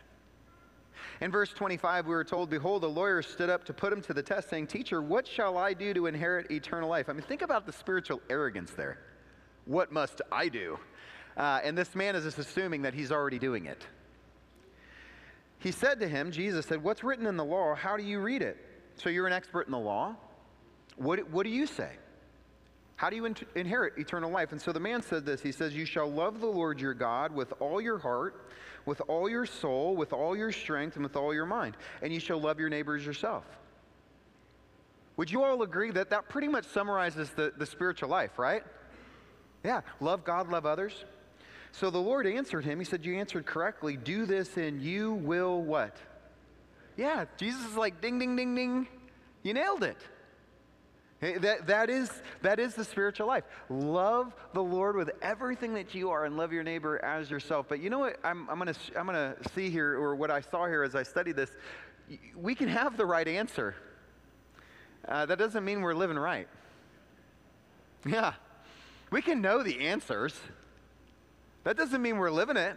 In 1.22 1.30
verse 1.30 1.54
25, 1.54 2.08
we 2.08 2.16
were 2.16 2.24
told, 2.24 2.50
Behold, 2.50 2.82
the 2.82 2.90
lawyer 2.90 3.22
stood 3.22 3.52
up 3.52 3.64
to 3.66 3.74
put 3.74 3.94
him 3.94 4.02
to 4.02 4.16
the 4.16 4.24
test, 4.24 4.50
saying, 4.50 4.66
Teacher, 4.66 5.00
what 5.00 5.28
shall 5.28 5.60
I 5.60 5.76
do 5.76 5.94
to 5.94 6.08
inherit 6.08 6.50
eternal 6.50 6.90
life? 6.90 7.10
I 7.10 7.14
mean, 7.14 7.22
think 7.22 7.44
about 7.44 7.68
the 7.68 7.72
spiritual 7.72 8.20
arrogance 8.32 8.72
there. 8.72 8.98
What 9.66 9.92
must 9.92 10.24
I 10.32 10.50
do? 10.50 10.80
Uh, 11.38 11.60
and 11.64 11.78
this 11.78 11.94
man 11.94 12.16
is 12.16 12.24
just 12.24 12.40
assuming 12.40 12.82
that 12.82 12.96
he's 12.96 13.12
already 13.12 13.38
doing 13.38 13.68
it. 13.68 13.86
He 15.60 15.70
said 15.70 16.00
to 16.00 16.08
him, 16.08 16.32
Jesus 16.32 16.66
said, 16.66 16.82
What's 16.82 17.04
written 17.04 17.28
in 17.28 17.38
the 17.38 17.46
law? 17.46 17.76
How 17.76 17.96
do 17.96 18.02
you 18.02 18.22
read 18.22 18.42
it? 18.42 18.58
So 18.96 19.10
you're 19.10 19.28
an 19.28 19.34
expert 19.34 19.68
in 19.68 19.72
the 19.72 19.78
law. 19.78 20.16
What, 20.96 21.30
what 21.30 21.44
do 21.44 21.52
you 21.52 21.68
say? 21.68 21.92
How 22.96 23.10
do 23.10 23.16
you 23.16 23.26
in- 23.26 23.36
inherit 23.56 23.98
eternal 23.98 24.30
life? 24.30 24.52
And 24.52 24.62
so 24.62 24.72
the 24.72 24.80
man 24.80 25.02
said 25.02 25.26
this 25.26 25.42
He 25.42 25.52
says, 25.52 25.76
You 25.76 25.86
shall 25.86 26.10
love 26.10 26.40
the 26.40 26.48
Lord 26.48 26.80
your 26.80 26.94
God 26.94 27.34
with 27.34 27.54
all 27.60 27.82
your 27.82 27.98
heart, 27.98 28.50
with 28.86 29.02
all 29.08 29.30
your 29.30 29.46
soul, 29.46 29.96
with 29.96 30.14
all 30.14 30.36
your 30.36 30.52
strength, 30.52 30.96
and 30.96 31.04
with 31.04 31.16
all 31.16 31.34
your 31.34 31.46
mind. 31.46 31.78
And 32.02 32.14
you 32.14 32.20
shall 32.20 32.40
love 32.40 32.60
your 32.60 32.70
neighbors 32.70 33.06
yourself. 33.06 33.46
Would 35.18 35.32
you 35.32 35.44
all 35.44 35.62
agree 35.62 35.92
that 35.92 36.10
that 36.10 36.30
pretty 36.30 36.48
much 36.48 36.66
summarizes 36.66 37.30
the, 37.32 37.54
the 37.56 37.66
spiritual 37.66 38.10
life, 38.10 38.40
right? 38.40 38.64
Yeah, 39.64 39.82
love 40.00 40.24
God, 40.24 40.50
love 40.50 40.66
others. 40.66 41.06
So 41.72 41.90
the 41.90 42.00
Lord 42.00 42.28
answered 42.28 42.66
him. 42.66 42.80
He 42.80 42.86
said, 42.86 43.06
You 43.06 43.16
answered 43.16 43.46
correctly. 43.46 43.98
Do 43.98 44.26
this 44.26 44.58
and 44.58 44.82
you 44.82 45.14
will 45.14 45.62
what? 45.62 45.98
Yeah, 46.98 47.26
Jesus 47.38 47.66
is 47.66 47.76
like, 47.76 48.02
ding, 48.02 48.20
ding, 48.20 48.36
ding, 48.36 48.56
ding. 48.56 48.88
You 49.42 49.54
nailed 49.54 49.84
it. 49.84 49.98
That, 51.24 51.68
that, 51.68 51.90
is, 51.90 52.12
that 52.42 52.60
is 52.60 52.76
the 52.76 52.84
spiritual 52.84 53.28
life. 53.28 53.46
Love 53.70 54.34
the 54.54 54.62
Lord 54.62 54.98
with 54.98 55.12
everything 55.22 55.74
that 55.76 55.96
you 55.96 56.10
are 56.10 56.26
and 56.26 56.36
love 56.36 56.52
your 56.52 56.64
neighbor 56.64 57.04
as 57.04 57.32
yourself. 57.32 57.68
But 57.70 57.80
you 57.80 57.90
know 57.90 58.00
what 58.00 58.20
I'm, 58.26 58.50
I'm 58.50 58.60
going 58.60 58.74
to 58.74 59.00
I'm 59.00 59.06
gonna 59.06 59.36
see 59.56 59.70
here, 59.70 59.94
or 59.94 60.16
what 60.16 60.30
I 60.30 60.42
saw 60.42 60.68
here 60.68 60.84
as 60.84 60.96
I 60.96 61.04
studied 61.04 61.38
this? 61.38 61.50
We 62.36 62.56
can 62.56 62.68
have 62.68 62.98
the 62.98 63.06
right 63.06 63.26
answer. 63.26 63.74
Uh, 65.08 65.26
that 65.26 65.40
doesn't 65.40 65.64
mean 65.64 65.82
we're 65.82 65.94
living 65.94 66.20
right. 66.20 66.48
Yeah. 68.06 68.34
We 69.10 69.22
can 69.22 69.40
know 69.40 69.64
the 69.64 69.80
answers. 69.80 70.38
That 71.64 71.78
doesn't 71.78 72.02
mean 72.02 72.18
we're 72.18 72.32
living 72.32 72.58
it. 72.58 72.76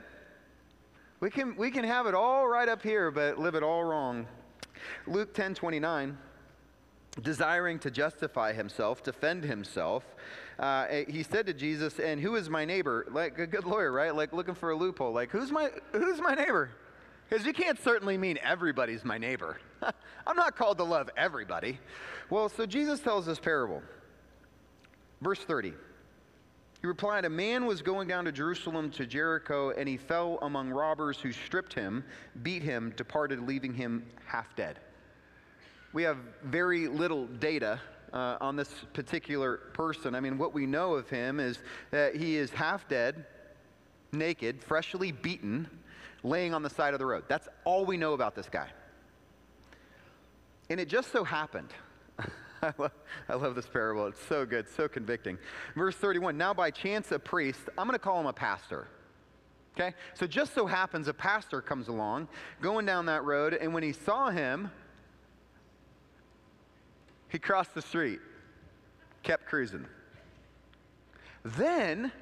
We 1.18 1.30
can, 1.30 1.57
we 1.57 1.72
can 1.72 1.82
have 1.82 2.07
it 2.07 2.14
all 2.14 2.47
right 2.47 2.68
up 2.68 2.82
here, 2.82 3.11
but 3.11 3.40
live 3.40 3.57
it 3.57 3.64
all 3.64 3.82
wrong. 3.82 4.28
Luke 5.09 5.34
10 5.34 5.55
29 5.55 6.16
desiring 7.23 7.79
to 7.81 7.91
justify 7.91 8.53
himself, 8.53 9.03
defend 9.03 9.45
himself, 9.45 10.05
uh, 10.59 10.87
he 11.09 11.23
said 11.23 11.47
to 11.47 11.55
Jesus, 11.55 11.99
"And 11.99 12.21
who 12.21 12.37
is 12.37 12.49
my 12.49 12.64
neighbor?" 12.64 13.07
Like 13.11 13.39
a 13.39 13.47
good 13.47 13.64
lawyer, 13.64 13.93
right? 13.93 14.14
Like 14.14 14.33
looking 14.33 14.55
for 14.55 14.71
a 14.71 14.77
loophole. 14.77 15.12
Like 15.12 15.31
who's 15.31 15.51
my 15.51 15.71
who's 15.93 16.21
my 16.21 16.35
neighbor? 16.35 16.71
Because 17.29 17.45
you 17.45 17.53
can't 17.53 17.79
certainly 17.83 18.17
mean 18.17 18.39
everybody's 18.43 19.05
my 19.05 19.19
neighbor. 19.19 19.59
I'm 20.27 20.37
not 20.37 20.57
called 20.57 20.79
to 20.79 20.85
love 20.85 21.11
everybody. 21.17 21.81
Well, 22.31 22.49
so 22.49 22.67
Jesus 22.67 23.01
tells 23.01 23.27
this 23.27 23.41
parable. 23.41 23.83
Verse 25.21 25.41
30. 25.41 25.73
He 26.81 26.87
replied, 26.87 27.25
A 27.25 27.31
man 27.31 27.67
was 27.67 27.83
going 27.83 28.07
down 28.07 28.27
to 28.27 28.33
Jerusalem 28.33 28.91
to 28.93 29.07
Jericho, 29.07 29.71
and 29.71 29.89
he 29.89 29.97
fell 29.97 30.39
among 30.43 30.71
robbers 30.71 31.19
who 31.19 31.33
stripped 31.33 31.73
him, 31.73 32.05
beat 32.43 32.62
him, 32.62 32.93
departed, 32.97 33.41
leaving 33.41 33.75
him 33.75 34.07
half 34.25 34.55
dead. 34.55 34.79
We 35.97 36.03
have 36.03 36.18
very 36.44 36.88
little 36.88 37.24
data 37.24 37.80
uh, 38.12 38.36
on 38.38 38.55
this 38.55 38.68
particular 38.92 39.57
person. 39.72 40.14
I 40.14 40.20
mean, 40.20 40.36
what 40.36 40.53
we 40.53 40.66
know 40.66 40.92
of 40.92 41.09
him 41.09 41.40
is 41.40 41.59
that 41.90 42.14
he 42.14 42.36
is 42.36 42.51
half 42.51 42.86
dead, 42.86 43.24
naked, 44.12 44.62
freshly 44.62 45.11
beaten, 45.11 45.66
laying 46.22 46.53
on 46.53 46.62
the 46.62 46.68
side 46.68 46.92
of 46.92 47.01
the 47.01 47.07
road. 47.07 47.24
That's 47.28 47.49
all 47.64 47.86
we 47.86 47.97
know 47.97 48.12
about 48.12 48.34
this 48.34 48.47
guy. 48.51 48.68
And 50.68 50.78
it 50.78 50.90
just 50.90 51.12
so 51.12 51.24
happened. 51.24 51.72
I, 52.62 52.74
love, 52.76 52.92
I 53.30 53.34
love 53.34 53.55
this 53.55 53.66
parable. 53.66 54.07
It's 54.07 54.20
so 54.26 54.44
good, 54.44 54.68
so 54.68 54.88
convicting. 54.88 55.38
Verse 55.76 55.97
31 55.97 56.36
Now, 56.36 56.53
by 56.53 56.70
chance, 56.70 57.11
a 57.11 57.18
priest, 57.18 57.70
I'm 57.78 57.86
going 57.86 57.99
to 57.99 57.99
call 57.99 58.20
him 58.20 58.26
a 58.26 58.34
pastor. 58.34 58.86
Okay? 59.74 59.94
So, 60.12 60.26
just 60.26 60.53
so 60.53 60.66
happens 60.66 61.09
a 61.09 61.14
pastor 61.14 61.62
comes 61.62 61.88
along 61.88 62.28
going 62.61 62.84
down 62.84 63.07
that 63.07 63.24
road, 63.24 63.55
and 63.55 63.72
when 63.72 63.82
he 63.82 63.92
saw 63.92 64.28
him, 64.28 64.70
he 67.29 67.39
crossed 67.39 67.74
the 67.74 67.83
street, 67.83 68.20
kept 69.22 69.47
cruising. 69.47 69.87
Then 71.45 72.12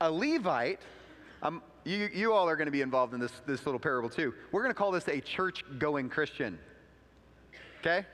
a 0.00 0.10
Levite 0.10 0.80
Um, 1.42 1.62
you, 1.84 2.10
you 2.12 2.32
all 2.32 2.48
are 2.48 2.56
going 2.56 2.66
to 2.66 2.72
be 2.72 2.82
involved 2.82 3.14
in 3.14 3.20
this, 3.20 3.32
this 3.46 3.64
little 3.64 3.80
parable 3.80 4.10
too. 4.10 4.34
We're 4.52 4.62
going 4.62 4.72
to 4.72 4.78
call 4.78 4.90
this 4.90 5.08
a 5.08 5.20
church 5.20 5.64
going 5.78 6.10
Christian. 6.10 6.58
Okay? 7.80 8.04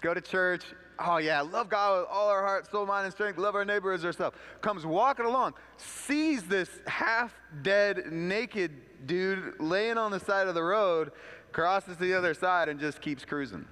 Go 0.00 0.14
to 0.14 0.20
church. 0.20 0.62
Oh, 0.98 1.18
yeah, 1.18 1.40
love 1.40 1.68
God 1.68 2.00
with 2.00 2.08
all 2.08 2.28
our 2.28 2.42
heart, 2.42 2.70
soul, 2.70 2.86
mind, 2.86 3.04
and 3.04 3.12
strength. 3.12 3.38
Love 3.38 3.54
our 3.54 3.64
neighbor 3.64 3.92
as 3.92 4.04
ourselves. 4.04 4.36
Comes 4.62 4.86
walking 4.86 5.26
along, 5.26 5.54
sees 5.76 6.44
this 6.44 6.70
half 6.86 7.34
dead, 7.62 8.12
naked 8.12 8.70
dude 9.06 9.60
laying 9.60 9.98
on 9.98 10.10
the 10.10 10.20
side 10.20 10.46
of 10.46 10.54
the 10.54 10.62
road, 10.62 11.12
crosses 11.52 11.96
to 11.96 12.02
the 12.02 12.14
other 12.14 12.32
side, 12.32 12.68
and 12.68 12.80
just 12.80 13.00
keeps 13.02 13.24
cruising. 13.24 13.66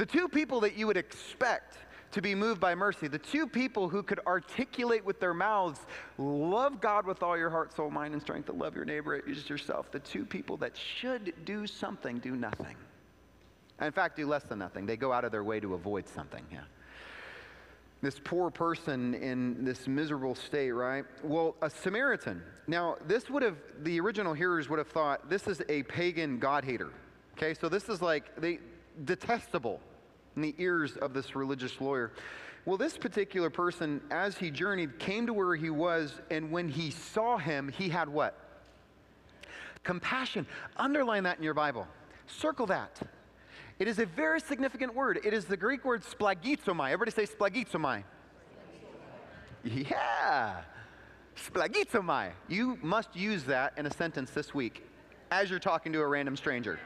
The 0.00 0.06
two 0.06 0.28
people 0.28 0.60
that 0.60 0.78
you 0.78 0.86
would 0.86 0.96
expect 0.96 1.76
to 2.12 2.22
be 2.22 2.34
moved 2.34 2.58
by 2.58 2.74
mercy, 2.74 3.06
the 3.06 3.18
two 3.18 3.46
people 3.46 3.86
who 3.86 4.02
could 4.02 4.18
articulate 4.26 5.04
with 5.04 5.20
their 5.20 5.34
mouths, 5.34 5.80
love 6.16 6.80
God 6.80 7.04
with 7.04 7.22
all 7.22 7.36
your 7.36 7.50
heart, 7.50 7.76
soul, 7.76 7.90
mind, 7.90 8.14
and 8.14 8.22
strength, 8.22 8.46
to 8.46 8.52
love 8.52 8.74
your 8.74 8.86
neighbor 8.86 9.22
as 9.28 9.50
yourself, 9.50 9.92
the 9.92 9.98
two 9.98 10.24
people 10.24 10.56
that 10.56 10.72
should 10.74 11.34
do 11.44 11.66
something 11.66 12.18
do 12.18 12.34
nothing. 12.34 12.76
In 13.78 13.92
fact, 13.92 14.16
do 14.16 14.26
less 14.26 14.42
than 14.44 14.58
nothing. 14.58 14.86
They 14.86 14.96
go 14.96 15.12
out 15.12 15.26
of 15.26 15.32
their 15.32 15.44
way 15.44 15.60
to 15.60 15.74
avoid 15.74 16.08
something. 16.08 16.46
Yeah. 16.50 16.60
This 18.00 18.18
poor 18.24 18.50
person 18.50 19.12
in 19.12 19.66
this 19.66 19.86
miserable 19.86 20.34
state, 20.34 20.70
right? 20.70 21.04
Well, 21.22 21.56
a 21.60 21.68
Samaritan. 21.68 22.42
Now, 22.66 22.96
this 23.06 23.28
would 23.28 23.42
have, 23.42 23.58
the 23.82 24.00
original 24.00 24.32
hearers 24.32 24.70
would 24.70 24.78
have 24.78 24.88
thought 24.88 25.28
this 25.28 25.46
is 25.46 25.60
a 25.68 25.82
pagan 25.82 26.38
God 26.38 26.64
hater. 26.64 26.88
Okay, 27.36 27.52
so 27.52 27.68
this 27.68 27.90
is 27.90 28.00
like 28.00 28.40
they 28.40 28.60
detestable 29.04 29.82
in 30.40 30.54
the 30.56 30.62
ears 30.62 30.96
of 30.96 31.12
this 31.12 31.36
religious 31.36 31.80
lawyer. 31.82 32.12
Well, 32.64 32.78
this 32.78 32.96
particular 32.96 33.50
person, 33.50 34.00
as 34.10 34.38
he 34.38 34.50
journeyed, 34.50 34.98
came 34.98 35.26
to 35.26 35.34
where 35.34 35.54
he 35.54 35.68
was, 35.68 36.18
and 36.30 36.50
when 36.50 36.68
he 36.68 36.90
saw 36.90 37.36
him, 37.36 37.68
he 37.68 37.90
had 37.90 38.08
what? 38.08 38.36
Compassion. 39.82 40.46
Underline 40.76 41.24
that 41.24 41.36
in 41.36 41.44
your 41.44 41.54
Bible. 41.54 41.86
Circle 42.26 42.66
that. 42.66 43.00
It 43.78 43.88
is 43.88 43.98
a 43.98 44.06
very 44.06 44.40
significant 44.40 44.94
word. 44.94 45.20
It 45.24 45.34
is 45.34 45.44
the 45.44 45.56
Greek 45.56 45.84
word 45.84 46.02
splanchnizomai. 46.02 46.90
Everybody 46.90 47.10
say 47.10 47.26
splanchnizomai. 47.26 48.02
Yeah. 49.62 50.56
Splanchnizomai. 51.36 52.30
You 52.48 52.78
must 52.82 53.14
use 53.14 53.44
that 53.44 53.74
in 53.76 53.84
a 53.84 53.90
sentence 53.92 54.30
this 54.30 54.54
week 54.54 54.86
as 55.30 55.50
you're 55.50 55.58
talking 55.58 55.92
to 55.92 56.00
a 56.00 56.06
random 56.06 56.36
stranger. 56.36 56.78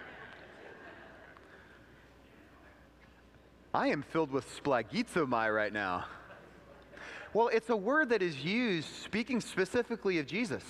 I 3.75 3.89
am 3.89 4.03
filled 4.03 4.31
with 4.31 4.47
splanchnizomai 4.63 5.53
right 5.53 5.73
now. 5.73 6.05
Well, 7.33 7.49
it's 7.49 7.71
a 7.71 7.77
word 7.77 8.11
that 8.11 8.23
is 8.23 8.37
used 8.45 8.89
speaking 8.89 9.41
specifically 9.41 10.21
of 10.21 10.29
Jesus. 10.29 10.63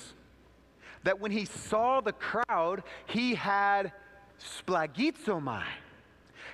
That 1.02 1.20
when 1.20 1.30
he 1.30 1.44
saw 1.44 2.00
the 2.00 2.14
crowd, 2.14 2.82
he 3.06 3.34
had 3.34 3.92
splanchnizomai. 4.40 5.64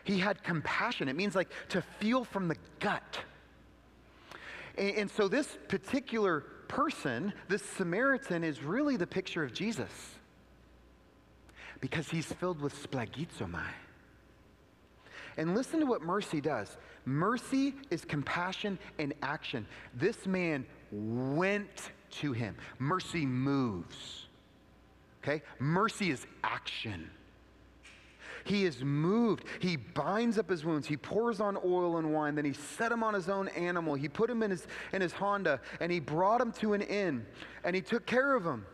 He 0.03 0.19
had 0.19 0.43
compassion. 0.43 1.09
It 1.09 1.15
means 1.15 1.37
like 1.37 1.51
to 1.69 1.83
feel 2.01 2.25
from 2.25 2.49
the 2.49 2.57
gut. 2.81 3.21
And, 4.77 4.97
and, 4.97 5.11
so 5.11 5.29
this 5.29 5.57
particular 5.69 6.41
person, 6.67 7.33
this 7.49 7.63
Samaritan, 7.63 8.43
is 8.43 8.61
really 8.61 8.97
the 8.97 9.07
picture 9.07 9.45
of 9.45 9.53
Jesus 9.53 9.91
because 11.81 12.09
he's 12.09 12.33
filled 12.33 12.61
with 12.61 12.75
splanchnizomai. 12.75 13.69
And 15.41 15.55
listen 15.55 15.81
to 15.81 15.87
what 15.87 16.03
mercy 16.03 16.39
does 16.39 16.77
mercy 17.07 17.75
is 17.89 18.05
compassion 18.05 18.79
in 18.99 19.15
action. 19.23 19.67
This 19.95 20.27
man 20.27 20.67
went 20.93 21.93
to 22.21 22.33
him. 22.33 22.55
Mercy 22.79 23.25
moves. 23.25 24.27
Okay? 25.25 25.43
Mercy 25.59 26.11
is 26.11 26.27
action. 26.45 27.11
He 28.45 28.67
is 28.67 28.85
moved. 28.85 29.45
He 29.61 29.77
binds 29.77 30.37
up 30.37 30.51
his 30.51 30.63
wounds. 30.63 30.87
He 30.87 30.99
pours 30.99 31.41
on 31.41 31.57
oil 31.65 31.97
and 31.97 32.13
wine. 32.13 32.35
Then 32.35 32.45
he 32.45 32.53
set 32.53 32.93
him 32.93 33.03
on 33.03 33.15
his 33.15 33.31
own 33.31 33.49
animal. 33.49 33.95
He 33.95 34.11
put 34.11 34.29
him 34.29 34.43
in 34.43 34.51
his, 34.51 34.67
in 34.93 35.01
his 35.01 35.13
Honda 35.15 35.59
and 35.81 35.91
he 35.91 36.01
brought 36.01 36.43
him 36.43 36.53
to 36.53 36.75
an 36.75 36.83
inn 36.83 37.25
and 37.65 37.75
he 37.75 37.81
took 37.81 38.05
care 38.05 38.35
of 38.35 38.45
him. 38.45 38.67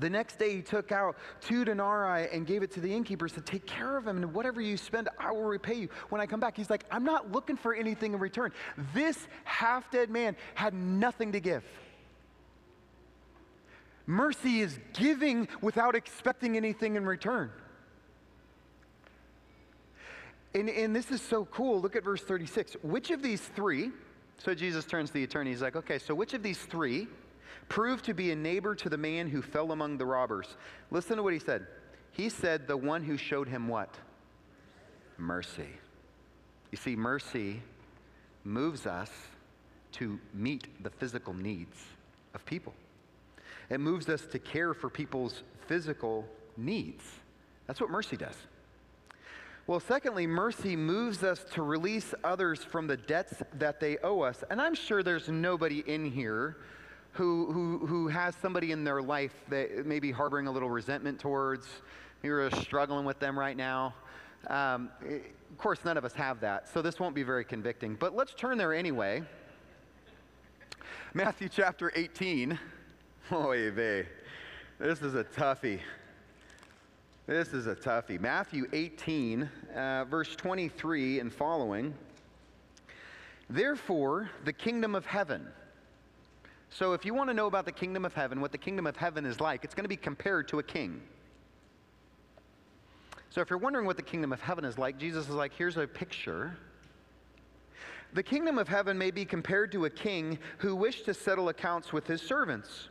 The 0.00 0.10
next 0.10 0.40
day, 0.40 0.56
he 0.56 0.62
took 0.62 0.90
out 0.90 1.16
two 1.40 1.64
denarii 1.64 2.28
and 2.32 2.46
gave 2.46 2.62
it 2.64 2.72
to 2.72 2.80
the 2.80 2.92
innkeeper, 2.92 3.28
said, 3.28 3.46
Take 3.46 3.64
care 3.64 3.96
of 3.96 4.06
him, 4.06 4.16
and 4.16 4.34
whatever 4.34 4.60
you 4.60 4.76
spend, 4.76 5.08
I 5.20 5.30
will 5.30 5.44
repay 5.44 5.74
you 5.74 5.88
when 6.08 6.20
I 6.20 6.26
come 6.26 6.40
back. 6.40 6.56
He's 6.56 6.70
like, 6.70 6.84
I'm 6.90 7.04
not 7.04 7.30
looking 7.30 7.56
for 7.56 7.74
anything 7.74 8.12
in 8.12 8.18
return. 8.18 8.52
This 8.92 9.28
half 9.44 9.90
dead 9.92 10.10
man 10.10 10.36
had 10.54 10.74
nothing 10.74 11.32
to 11.32 11.40
give. 11.40 11.62
Mercy 14.06 14.60
is 14.60 14.78
giving 14.92 15.48
without 15.60 15.94
expecting 15.94 16.56
anything 16.56 16.96
in 16.96 17.06
return. 17.06 17.50
And, 20.54 20.68
and 20.68 20.94
this 20.94 21.10
is 21.10 21.22
so 21.22 21.44
cool. 21.46 21.80
Look 21.80 21.96
at 21.96 22.04
verse 22.04 22.22
36. 22.22 22.76
Which 22.82 23.10
of 23.10 23.22
these 23.22 23.40
three, 23.40 23.90
so 24.38 24.54
Jesus 24.54 24.84
turns 24.84 25.10
to 25.10 25.14
the 25.14 25.24
attorney, 25.24 25.50
he's 25.50 25.62
like, 25.62 25.76
okay, 25.76 25.98
so 25.98 26.14
which 26.14 26.34
of 26.34 26.42
these 26.42 26.58
three 26.58 27.06
proved 27.68 28.04
to 28.06 28.14
be 28.14 28.30
a 28.30 28.36
neighbor 28.36 28.74
to 28.74 28.88
the 28.88 28.98
man 28.98 29.28
who 29.28 29.42
fell 29.42 29.72
among 29.72 29.98
the 29.98 30.06
robbers? 30.06 30.56
Listen 30.90 31.16
to 31.16 31.22
what 31.22 31.32
he 31.32 31.38
said. 31.38 31.66
He 32.12 32.28
said, 32.28 32.66
the 32.66 32.76
one 32.76 33.02
who 33.02 33.16
showed 33.16 33.48
him 33.48 33.68
what? 33.68 33.94
Mercy. 35.18 35.68
You 36.70 36.78
see, 36.78 36.96
mercy 36.96 37.62
moves 38.44 38.86
us 38.86 39.10
to 39.92 40.18
meet 40.32 40.82
the 40.82 40.90
physical 40.90 41.34
needs 41.34 41.76
of 42.34 42.44
people. 42.44 42.74
It 43.70 43.80
moves 43.80 44.08
us 44.08 44.26
to 44.26 44.38
care 44.38 44.74
for 44.74 44.90
people's 44.90 45.42
physical 45.66 46.26
needs. 46.56 47.04
That's 47.66 47.80
what 47.80 47.90
mercy 47.90 48.16
does. 48.16 48.36
Well, 49.66 49.80
secondly, 49.80 50.26
mercy 50.26 50.76
moves 50.76 51.22
us 51.22 51.44
to 51.52 51.62
release 51.62 52.12
others 52.22 52.62
from 52.62 52.86
the 52.86 52.98
debts 52.98 53.42
that 53.54 53.80
they 53.80 53.96
owe 53.98 54.20
us. 54.20 54.44
And 54.50 54.60
I'm 54.60 54.74
sure 54.74 55.02
there's 55.02 55.28
nobody 55.28 55.82
in 55.86 56.04
here 56.04 56.58
who, 57.14 57.52
who, 57.52 57.86
who 57.86 58.08
has 58.08 58.34
somebody 58.36 58.72
in 58.72 58.84
their 58.84 59.00
life 59.00 59.34
that 59.48 59.86
may 59.86 60.00
be 60.00 60.10
harboring 60.10 60.46
a 60.48 60.50
little 60.50 60.68
resentment 60.68 61.18
towards. 61.18 61.66
You're 62.22 62.50
struggling 62.50 63.04
with 63.04 63.18
them 63.20 63.38
right 63.38 63.56
now. 63.56 63.94
Um, 64.48 64.90
of 65.02 65.58
course, 65.58 65.84
none 65.84 65.96
of 65.96 66.04
us 66.04 66.12
have 66.14 66.40
that, 66.40 66.68
so 66.68 66.82
this 66.82 66.98
won't 66.98 67.14
be 67.14 67.22
very 67.22 67.44
convicting. 67.44 67.94
But 67.94 68.16
let's 68.16 68.34
turn 68.34 68.58
there 68.58 68.74
anyway. 68.74 69.22
Matthew 71.14 71.48
chapter 71.48 71.92
18. 71.94 72.58
Oy 73.32 73.70
vey. 73.70 74.06
This 74.78 75.00
is 75.00 75.14
a 75.14 75.24
toughie. 75.24 75.80
This 77.26 77.54
is 77.54 77.68
a 77.68 77.76
toughie. 77.76 78.20
Matthew 78.20 78.66
18, 78.72 79.48
uh, 79.74 80.04
verse 80.10 80.34
23 80.36 81.20
and 81.20 81.32
following. 81.32 81.94
Therefore, 83.48 84.28
the 84.44 84.52
kingdom 84.52 84.94
of 84.94 85.06
heaven. 85.06 85.46
So, 86.74 86.92
if 86.92 87.04
you 87.04 87.14
want 87.14 87.30
to 87.30 87.34
know 87.34 87.46
about 87.46 87.66
the 87.66 87.72
kingdom 87.72 88.04
of 88.04 88.14
heaven, 88.14 88.40
what 88.40 88.50
the 88.50 88.58
kingdom 88.58 88.84
of 88.84 88.96
heaven 88.96 89.24
is 89.24 89.40
like, 89.40 89.62
it's 89.62 89.76
going 89.76 89.84
to 89.84 89.88
be 89.88 89.96
compared 89.96 90.48
to 90.48 90.58
a 90.58 90.62
king. 90.64 91.00
So, 93.30 93.40
if 93.40 93.48
you're 93.48 93.60
wondering 93.60 93.86
what 93.86 93.96
the 93.96 94.02
kingdom 94.02 94.32
of 94.32 94.40
heaven 94.40 94.64
is 94.64 94.76
like, 94.76 94.98
Jesus 94.98 95.28
is 95.28 95.34
like, 95.36 95.52
here's 95.54 95.76
a 95.76 95.86
picture. 95.86 96.56
The 98.14 98.24
kingdom 98.24 98.58
of 98.58 98.66
heaven 98.66 98.98
may 98.98 99.12
be 99.12 99.24
compared 99.24 99.70
to 99.70 99.84
a 99.84 99.90
king 99.90 100.36
who 100.58 100.74
wished 100.74 101.04
to 101.04 101.14
settle 101.14 101.48
accounts 101.48 101.92
with 101.92 102.08
his 102.08 102.20
servants. 102.20 102.88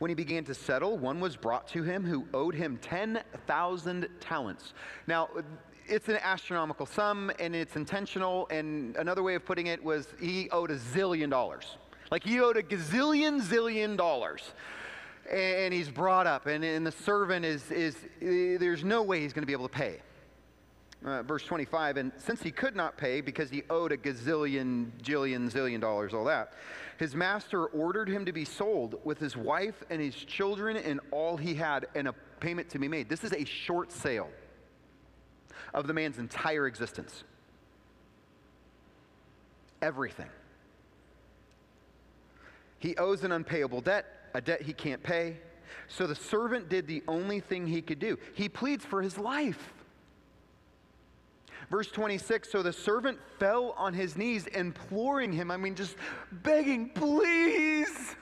When 0.00 0.08
he 0.08 0.16
began 0.16 0.42
to 0.46 0.54
settle, 0.54 0.98
one 0.98 1.20
was 1.20 1.36
brought 1.36 1.68
to 1.68 1.84
him 1.84 2.04
who 2.04 2.26
owed 2.34 2.56
him 2.56 2.78
10,000 2.82 4.08
talents. 4.18 4.74
Now, 5.06 5.28
it's 5.86 6.08
an 6.08 6.18
astronomical 6.20 6.86
sum 6.86 7.30
and 7.38 7.54
it's 7.54 7.76
intentional. 7.76 8.48
And 8.50 8.96
another 8.96 9.22
way 9.22 9.36
of 9.36 9.44
putting 9.44 9.68
it 9.68 9.82
was 9.84 10.08
he 10.20 10.50
owed 10.50 10.72
a 10.72 10.76
zillion 10.78 11.30
dollars. 11.30 11.76
Like 12.12 12.24
he 12.24 12.40
owed 12.40 12.58
a 12.58 12.62
gazillion 12.62 13.40
zillion 13.40 13.96
dollars. 13.96 14.42
And 15.32 15.72
he's 15.72 15.88
brought 15.88 16.26
up, 16.26 16.46
and, 16.46 16.62
and 16.62 16.86
the 16.86 16.92
servant 16.92 17.46
is, 17.46 17.70
is, 17.70 17.96
there's 18.20 18.84
no 18.84 19.02
way 19.02 19.20
he's 19.20 19.32
going 19.32 19.44
to 19.44 19.46
be 19.46 19.54
able 19.54 19.68
to 19.68 19.74
pay. 19.74 20.02
Uh, 21.02 21.22
verse 21.22 21.42
25, 21.44 21.96
and 21.96 22.12
since 22.18 22.42
he 22.42 22.50
could 22.50 22.76
not 22.76 22.98
pay 22.98 23.22
because 23.22 23.48
he 23.48 23.62
owed 23.70 23.92
a 23.92 23.96
gazillion, 23.96 24.90
jillion, 25.02 25.50
zillion 25.50 25.80
dollars, 25.80 26.12
all 26.12 26.24
that, 26.24 26.52
his 26.98 27.14
master 27.14 27.64
ordered 27.66 28.08
him 28.08 28.26
to 28.26 28.32
be 28.32 28.44
sold 28.44 28.96
with 29.04 29.18
his 29.18 29.34
wife 29.34 29.82
and 29.88 30.02
his 30.02 30.14
children 30.14 30.76
and 30.76 31.00
all 31.12 31.38
he 31.38 31.54
had, 31.54 31.86
and 31.94 32.08
a 32.08 32.14
payment 32.40 32.68
to 32.68 32.78
be 32.78 32.88
made. 32.88 33.08
This 33.08 33.24
is 33.24 33.32
a 33.32 33.44
short 33.44 33.90
sale 33.90 34.28
of 35.72 35.86
the 35.86 35.94
man's 35.94 36.18
entire 36.18 36.66
existence. 36.66 37.24
Everything. 39.80 40.28
He 42.82 42.96
owes 42.96 43.22
an 43.22 43.30
unpayable 43.30 43.80
debt, 43.80 44.06
a 44.34 44.40
debt 44.40 44.60
he 44.60 44.72
can't 44.72 45.00
pay. 45.00 45.36
So 45.86 46.08
the 46.08 46.16
servant 46.16 46.68
did 46.68 46.88
the 46.88 47.04
only 47.06 47.38
thing 47.38 47.64
he 47.64 47.80
could 47.80 48.00
do. 48.00 48.18
He 48.34 48.48
pleads 48.48 48.84
for 48.84 49.00
his 49.00 49.16
life. 49.16 49.72
Verse 51.70 51.92
26 51.92 52.50
So 52.50 52.60
the 52.60 52.72
servant 52.72 53.20
fell 53.38 53.74
on 53.78 53.94
his 53.94 54.16
knees, 54.16 54.48
imploring 54.48 55.32
him, 55.32 55.52
I 55.52 55.56
mean, 55.56 55.76
just 55.76 55.94
begging, 56.32 56.88
please. 56.88 58.16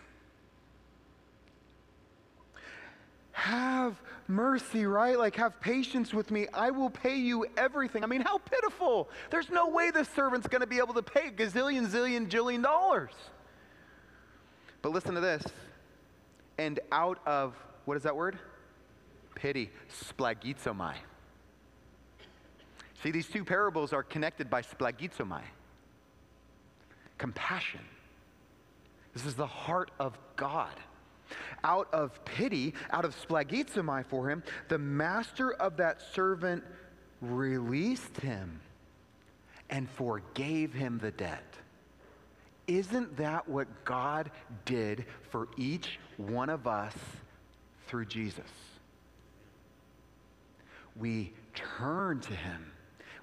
have 3.32 3.98
mercy, 4.28 4.84
right? 4.84 5.18
Like, 5.18 5.34
have 5.36 5.58
patience 5.60 6.12
with 6.12 6.30
me. 6.30 6.46
I 6.52 6.70
will 6.70 6.90
pay 6.90 7.16
you 7.16 7.46
everything. 7.56 8.04
I 8.04 8.06
mean, 8.06 8.20
how 8.20 8.36
pitiful. 8.36 9.08
There's 9.30 9.48
no 9.48 9.70
way 9.70 9.90
this 9.90 10.08
servant's 10.10 10.46
going 10.46 10.60
to 10.60 10.66
be 10.66 10.76
able 10.76 10.92
to 10.92 11.02
pay 11.02 11.30
gazillion, 11.30 11.86
zillion, 11.86 12.28
jillion 12.28 12.62
dollars. 12.62 13.12
But 14.82 14.92
listen 14.92 15.14
to 15.14 15.20
this. 15.20 15.44
And 16.58 16.80
out 16.92 17.18
of, 17.26 17.54
what 17.84 17.96
is 17.96 18.02
that 18.02 18.16
word? 18.16 18.38
Pity, 19.34 19.70
splanchnizomai. 19.90 20.94
See, 23.02 23.10
these 23.10 23.26
two 23.26 23.44
parables 23.44 23.92
are 23.92 24.02
connected 24.02 24.50
by 24.50 24.62
splanchnizomai 24.62 25.42
compassion. 27.20 27.80
This 29.12 29.26
is 29.26 29.34
the 29.34 29.46
heart 29.46 29.90
of 30.00 30.18
God. 30.36 30.74
Out 31.62 31.92
of 31.92 32.24
pity, 32.24 32.74
out 32.90 33.04
of 33.04 33.14
splanchnizomai 33.14 34.06
for 34.06 34.28
him, 34.30 34.42
the 34.68 34.78
master 34.78 35.52
of 35.52 35.76
that 35.76 36.00
servant 36.14 36.64
released 37.20 38.16
him 38.20 38.60
and 39.68 39.88
forgave 39.90 40.72
him 40.72 40.98
the 40.98 41.10
debt. 41.10 41.44
Isn't 42.70 43.16
that 43.16 43.48
what 43.48 43.84
God 43.84 44.30
did 44.64 45.04
for 45.30 45.48
each 45.56 45.98
one 46.18 46.48
of 46.48 46.68
us 46.68 46.94
through 47.88 48.04
Jesus? 48.04 48.46
We 50.94 51.32
turn 51.52 52.20
to 52.20 52.32
him. 52.32 52.70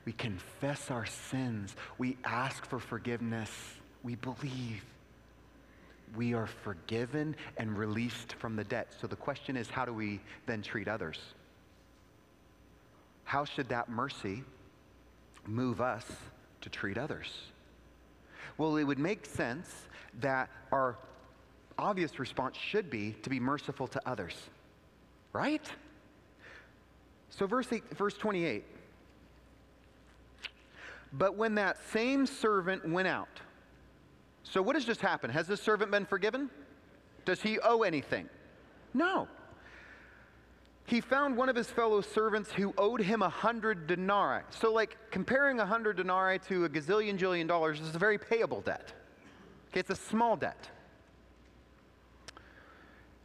We 0.04 0.12
confess 0.12 0.92
our 0.92 1.06
sins. 1.06 1.78
We 1.98 2.18
ask 2.26 2.66
for 2.66 2.78
forgiveness. 2.78 3.50
We 4.04 4.16
believe 4.16 4.84
we 6.14 6.34
are 6.34 6.48
forgiven 6.48 7.34
and 7.56 7.78
released 7.78 8.34
from 8.34 8.58
the 8.58 8.66
debt. 8.66 8.90
So 9.00 9.08
the 9.08 9.16
question 9.16 9.56
is 9.56 9.70
how 9.70 9.86
do 9.86 9.94
we 9.94 10.20
then 10.46 10.62
treat 10.62 10.90
others? 10.90 11.20
How 13.24 13.46
should 13.46 13.70
that 13.70 13.88
mercy 13.88 14.44
move 15.46 15.80
us 15.80 16.06
to 16.60 16.70
treat 16.70 16.98
others? 16.98 17.30
Well, 18.58 18.78
it 18.78 18.84
would 18.84 19.00
make 19.00 19.26
sense 19.26 19.70
that 20.20 20.50
our 20.72 20.98
obvious 21.78 22.20
response 22.20 22.58
should 22.58 22.90
be 22.90 23.12
to 23.24 23.30
be 23.30 23.40
merciful 23.40 23.88
to 23.88 24.02
others, 24.08 24.36
right? 25.34 25.66
So, 27.30 27.46
verse, 27.46 27.72
eight, 27.72 27.84
verse 27.96 28.16
28. 28.16 28.64
But 31.14 31.36
when 31.36 31.56
that 31.56 31.78
same 31.92 32.26
servant 32.26 32.88
went 32.90 33.08
out, 33.08 33.40
so, 34.44 34.62
what 34.62 34.76
has 34.76 34.86
just 34.86 35.02
happened? 35.02 35.34
Has 35.34 35.46
this 35.46 35.62
servant 35.62 35.92
been 35.92 36.06
forgiven? 36.06 36.50
Does 37.26 37.42
he 37.42 37.60
owe 37.60 37.82
anything? 37.82 38.30
No. 38.94 39.28
He 40.88 41.02
found 41.02 41.36
one 41.36 41.50
of 41.50 41.56
his 41.56 41.70
fellow 41.70 42.00
servants 42.00 42.50
who 42.50 42.74
owed 42.78 43.02
him 43.02 43.22
a 43.22 43.28
hundred 43.28 43.88
denarii. 43.88 44.44
So, 44.50 44.72
like 44.72 44.98
comparing 45.12 45.60
a 45.60 45.66
hundred 45.66 45.98
denarii 45.98 46.40
to 46.48 46.64
a 46.64 46.70
gazillion 46.70 47.20
jillion 47.20 47.46
dollars 47.46 47.82
is 47.82 47.94
a 47.94 48.00
very 48.00 48.18
payable 48.18 48.62
debt. 48.62 48.94
Okay, 49.70 49.82
it's 49.82 49.90
a 49.90 49.96
small 49.98 50.38
debt. 50.38 50.70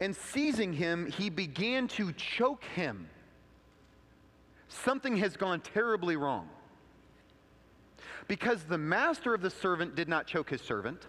And 0.00 0.14
seizing 0.14 0.72
him, 0.72 1.06
he 1.06 1.30
began 1.30 1.86
to 1.88 2.12
choke 2.14 2.64
him. 2.64 3.08
Something 4.68 5.16
has 5.18 5.36
gone 5.36 5.60
terribly 5.60 6.16
wrong. 6.16 6.48
Because 8.26 8.64
the 8.64 8.78
master 8.78 9.34
of 9.34 9.40
the 9.40 9.50
servant 9.50 9.94
did 9.94 10.08
not 10.08 10.26
choke 10.26 10.50
his 10.50 10.62
servant, 10.62 11.06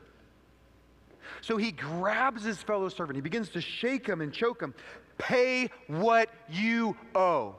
so 1.42 1.58
he 1.58 1.72
grabs 1.72 2.44
his 2.44 2.62
fellow 2.62 2.90
servant. 2.90 3.16
He 3.16 3.22
begins 3.22 3.50
to 3.50 3.62
shake 3.62 4.06
him 4.06 4.22
and 4.22 4.32
choke 4.32 4.62
him. 4.62 4.76
Pay 5.18 5.70
what 5.88 6.30
you 6.50 6.96
owe. 7.16 7.56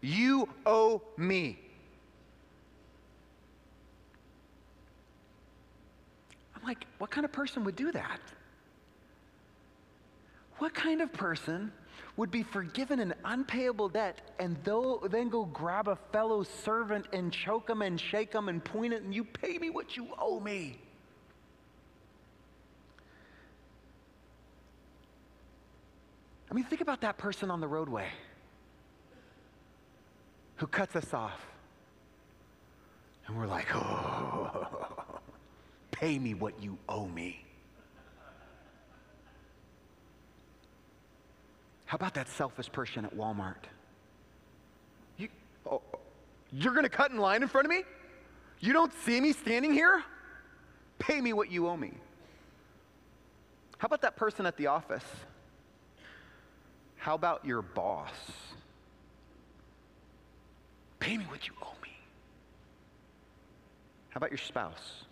You 0.00 0.48
owe 0.66 1.02
me. 1.16 1.58
I'm 6.54 6.62
like, 6.66 6.86
what 6.98 7.10
kind 7.10 7.24
of 7.24 7.32
person 7.32 7.64
would 7.64 7.76
do 7.76 7.92
that? 7.92 8.20
What 10.58 10.74
kind 10.74 11.00
of 11.00 11.12
person 11.12 11.72
would 12.16 12.30
be 12.30 12.42
forgiven 12.42 13.00
an 13.00 13.14
unpayable 13.24 13.88
debt 13.88 14.20
and 14.38 14.56
then 15.10 15.28
go 15.28 15.46
grab 15.46 15.88
a 15.88 15.96
fellow 16.12 16.42
servant 16.42 17.06
and 17.12 17.32
choke 17.32 17.68
him 17.68 17.82
and 17.82 18.00
shake 18.00 18.32
him 18.32 18.48
and 18.48 18.64
point 18.64 18.92
it 18.92 19.02
and 19.02 19.14
you 19.14 19.24
pay 19.24 19.58
me 19.58 19.70
what 19.70 19.96
you 19.96 20.08
owe 20.18 20.38
me? 20.38 20.78
I 26.54 26.56
mean, 26.56 26.66
think 26.66 26.82
about 26.82 27.00
that 27.00 27.18
person 27.18 27.50
on 27.50 27.60
the 27.60 27.66
roadway 27.66 28.06
who 30.54 30.68
cuts 30.68 30.94
us 30.94 31.12
off. 31.12 31.44
And 33.26 33.36
we're 33.36 33.48
like, 33.48 33.74
oh, 33.74 34.68
pay 35.90 36.16
me 36.16 36.32
what 36.32 36.62
you 36.62 36.78
owe 36.88 37.08
me. 37.08 37.44
How 41.86 41.96
about 41.96 42.14
that 42.14 42.28
selfish 42.28 42.70
person 42.70 43.04
at 43.04 43.16
Walmart? 43.16 43.64
You, 45.18 45.30
oh, 45.68 45.82
you're 46.52 46.72
going 46.72 46.84
to 46.84 46.88
cut 46.88 47.10
in 47.10 47.18
line 47.18 47.42
in 47.42 47.48
front 47.48 47.66
of 47.66 47.70
me? 47.72 47.82
You 48.60 48.72
don't 48.72 48.92
see 49.04 49.20
me 49.20 49.32
standing 49.32 49.72
here? 49.72 50.04
Pay 51.00 51.20
me 51.20 51.32
what 51.32 51.50
you 51.50 51.66
owe 51.66 51.76
me. 51.76 51.94
How 53.78 53.86
about 53.86 54.02
that 54.02 54.14
person 54.14 54.46
at 54.46 54.56
the 54.56 54.68
office? 54.68 55.02
How 57.04 57.14
about 57.14 57.44
your 57.44 57.60
boss? 57.60 58.14
Pay 61.00 61.18
me 61.18 61.24
what 61.24 61.46
you 61.46 61.52
owe 61.60 61.74
me. 61.82 61.90
How 64.08 64.16
about 64.16 64.30
your 64.30 64.38
spouse? 64.38 65.04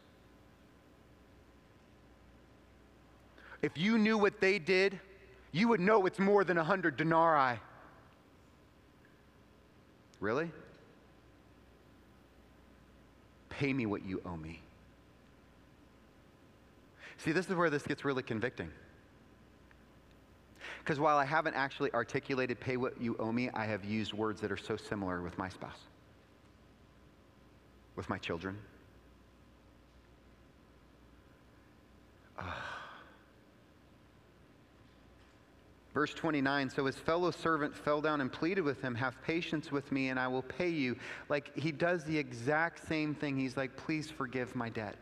If 3.60 3.76
you 3.76 3.98
knew 3.98 4.16
what 4.16 4.40
they 4.40 4.58
did, 4.58 4.98
you 5.52 5.68
would 5.68 5.80
know 5.80 6.06
it's 6.06 6.18
more 6.18 6.44
than 6.44 6.56
a 6.56 6.64
hundred 6.64 6.96
denarii. 6.96 7.60
Really? 10.18 10.50
Pay 13.50 13.74
me 13.74 13.84
what 13.84 14.02
you 14.02 14.22
owe 14.24 14.38
me. 14.38 14.62
See, 17.18 17.32
this 17.32 17.50
is 17.50 17.54
where 17.54 17.68
this 17.68 17.82
gets 17.82 18.02
really 18.02 18.22
convicting. 18.22 18.70
Because 20.82 20.98
while 20.98 21.16
I 21.16 21.24
haven't 21.24 21.54
actually 21.54 21.92
articulated 21.92 22.58
pay 22.58 22.76
what 22.76 23.00
you 23.00 23.14
owe 23.20 23.30
me, 23.30 23.48
I 23.54 23.66
have 23.66 23.84
used 23.84 24.12
words 24.12 24.40
that 24.40 24.50
are 24.50 24.56
so 24.56 24.76
similar 24.76 25.22
with 25.22 25.38
my 25.38 25.48
spouse, 25.48 25.78
with 27.94 28.08
my 28.08 28.18
children. 28.18 28.58
Verse 35.94 36.12
29 36.14 36.70
So 36.70 36.86
his 36.86 36.96
fellow 36.96 37.30
servant 37.30 37.76
fell 37.76 38.00
down 38.00 38.20
and 38.20 38.32
pleaded 38.32 38.62
with 38.62 38.80
him, 38.82 38.96
Have 38.96 39.22
patience 39.22 39.70
with 39.70 39.92
me, 39.92 40.08
and 40.08 40.18
I 40.18 40.26
will 40.26 40.42
pay 40.42 40.70
you. 40.70 40.96
Like 41.28 41.56
he 41.56 41.70
does 41.70 42.02
the 42.02 42.18
exact 42.18 42.88
same 42.88 43.14
thing. 43.14 43.36
He's 43.36 43.56
like, 43.56 43.76
Please 43.76 44.10
forgive 44.10 44.56
my 44.56 44.68
debt. 44.68 44.96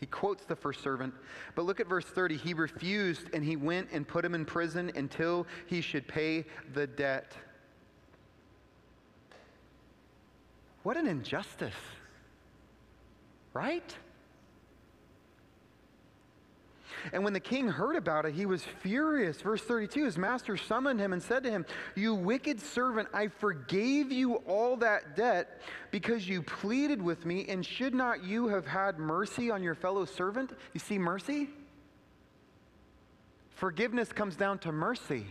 He 0.00 0.06
quotes 0.06 0.44
the 0.46 0.56
first 0.56 0.82
servant. 0.82 1.12
But 1.54 1.66
look 1.66 1.78
at 1.78 1.86
verse 1.86 2.06
30. 2.06 2.38
He 2.38 2.54
refused 2.54 3.28
and 3.34 3.44
he 3.44 3.56
went 3.56 3.88
and 3.92 4.08
put 4.08 4.24
him 4.24 4.34
in 4.34 4.46
prison 4.46 4.90
until 4.96 5.46
he 5.66 5.82
should 5.82 6.08
pay 6.08 6.46
the 6.72 6.86
debt. 6.86 7.36
What 10.82 10.96
an 10.96 11.06
injustice, 11.06 11.74
right? 13.52 13.94
And 17.12 17.24
when 17.24 17.32
the 17.32 17.40
king 17.40 17.68
heard 17.68 17.96
about 17.96 18.26
it, 18.26 18.34
he 18.34 18.46
was 18.46 18.62
furious. 18.80 19.40
Verse 19.40 19.62
32 19.62 20.04
His 20.04 20.18
master 20.18 20.56
summoned 20.56 21.00
him 21.00 21.12
and 21.12 21.22
said 21.22 21.42
to 21.44 21.50
him, 21.50 21.66
You 21.94 22.14
wicked 22.14 22.60
servant, 22.60 23.08
I 23.12 23.28
forgave 23.28 24.12
you 24.12 24.36
all 24.46 24.76
that 24.78 25.16
debt 25.16 25.60
because 25.90 26.28
you 26.28 26.42
pleaded 26.42 27.00
with 27.02 27.26
me, 27.26 27.46
and 27.48 27.64
should 27.64 27.94
not 27.94 28.24
you 28.24 28.48
have 28.48 28.66
had 28.66 28.98
mercy 28.98 29.50
on 29.50 29.62
your 29.62 29.74
fellow 29.74 30.04
servant? 30.04 30.52
You 30.72 30.80
see, 30.80 30.98
mercy? 30.98 31.48
Forgiveness 33.50 34.12
comes 34.12 34.36
down 34.36 34.58
to 34.60 34.72
mercy. 34.72 35.26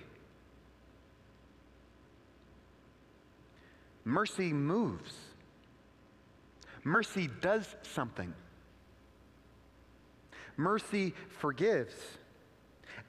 Mercy 4.05 4.53
moves. 4.53 5.13
Mercy 6.83 7.29
does 7.41 7.75
something. 7.83 8.33
Mercy 10.59 11.13
forgives. 11.29 11.95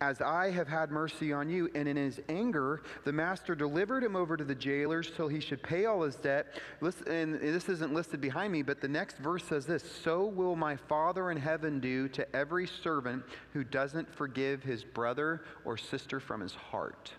as 0.01 0.23
I 0.23 0.51
have 0.51 0.69
had 0.69 0.91
mercy 0.91 1.33
on 1.33 1.51
you. 1.51 1.69
And 1.75 1.89
in 1.89 1.97
his 1.97 2.21
anger, 2.29 2.83
the 3.05 3.13
master 3.13 3.55
delivered 3.55 4.05
him 4.05 4.15
over 4.15 4.37
to 4.37 4.45
the 4.45 4.55
jailers 4.55 5.11
till 5.15 5.29
he 5.29 5.41
should 5.41 5.63
pay 5.63 5.85
all 5.85 6.03
his 6.03 6.15
debt. 6.15 6.61
Listen, 6.81 7.09
and 7.09 7.41
this 7.41 7.69
isn't 7.69 7.93
listed 7.93 8.21
behind 8.21 8.53
me, 8.53 8.63
but 8.63 8.81
the 8.81 8.89
next 8.89 9.19
verse 9.19 9.45
says 9.45 9.67
this 9.67 9.83
So 9.83 10.25
will 10.25 10.55
my 10.55 10.77
Father 10.77 11.31
in 11.33 11.37
heaven 11.37 11.81
do 11.81 12.09
to 12.11 12.37
every 12.37 12.67
servant 12.67 13.25
who 13.53 13.65
doesn't 13.65 14.15
forgive 14.15 14.63
his 14.63 14.85
brother 14.85 15.43
or 15.65 15.77
sister 15.77 16.21
from 16.21 16.41
his 16.41 16.55
heart. 16.55 17.13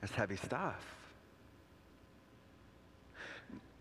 That's 0.00 0.14
heavy 0.14 0.36
stuff. 0.36 0.95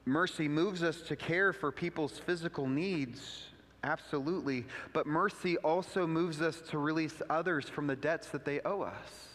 Mercy 0.05 0.47
moves 0.47 0.83
us 0.83 1.01
to 1.01 1.15
care 1.15 1.51
for 1.51 1.71
people's 1.71 2.19
physical 2.19 2.67
needs, 2.67 3.47
absolutely. 3.83 4.65
But 4.93 5.07
mercy 5.07 5.57
also 5.57 6.05
moves 6.05 6.41
us 6.41 6.61
to 6.69 6.77
release 6.77 7.21
others 7.29 7.67
from 7.67 7.87
the 7.87 7.95
debts 7.95 8.27
that 8.29 8.45
they 8.45 8.61
owe 8.61 8.81
us. 8.81 9.29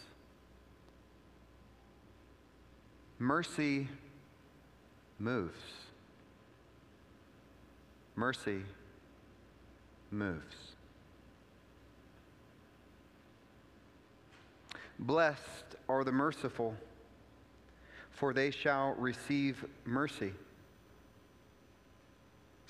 Mercy 3.19 3.89
moves. 5.19 5.59
Mercy 8.15 8.61
moves. 10.09 10.55
Blessed 14.97 15.41
are 15.89 16.03
the 16.03 16.11
merciful, 16.11 16.75
for 18.11 18.33
they 18.33 18.51
shall 18.51 18.93
receive 18.95 19.65
mercy. 19.83 20.31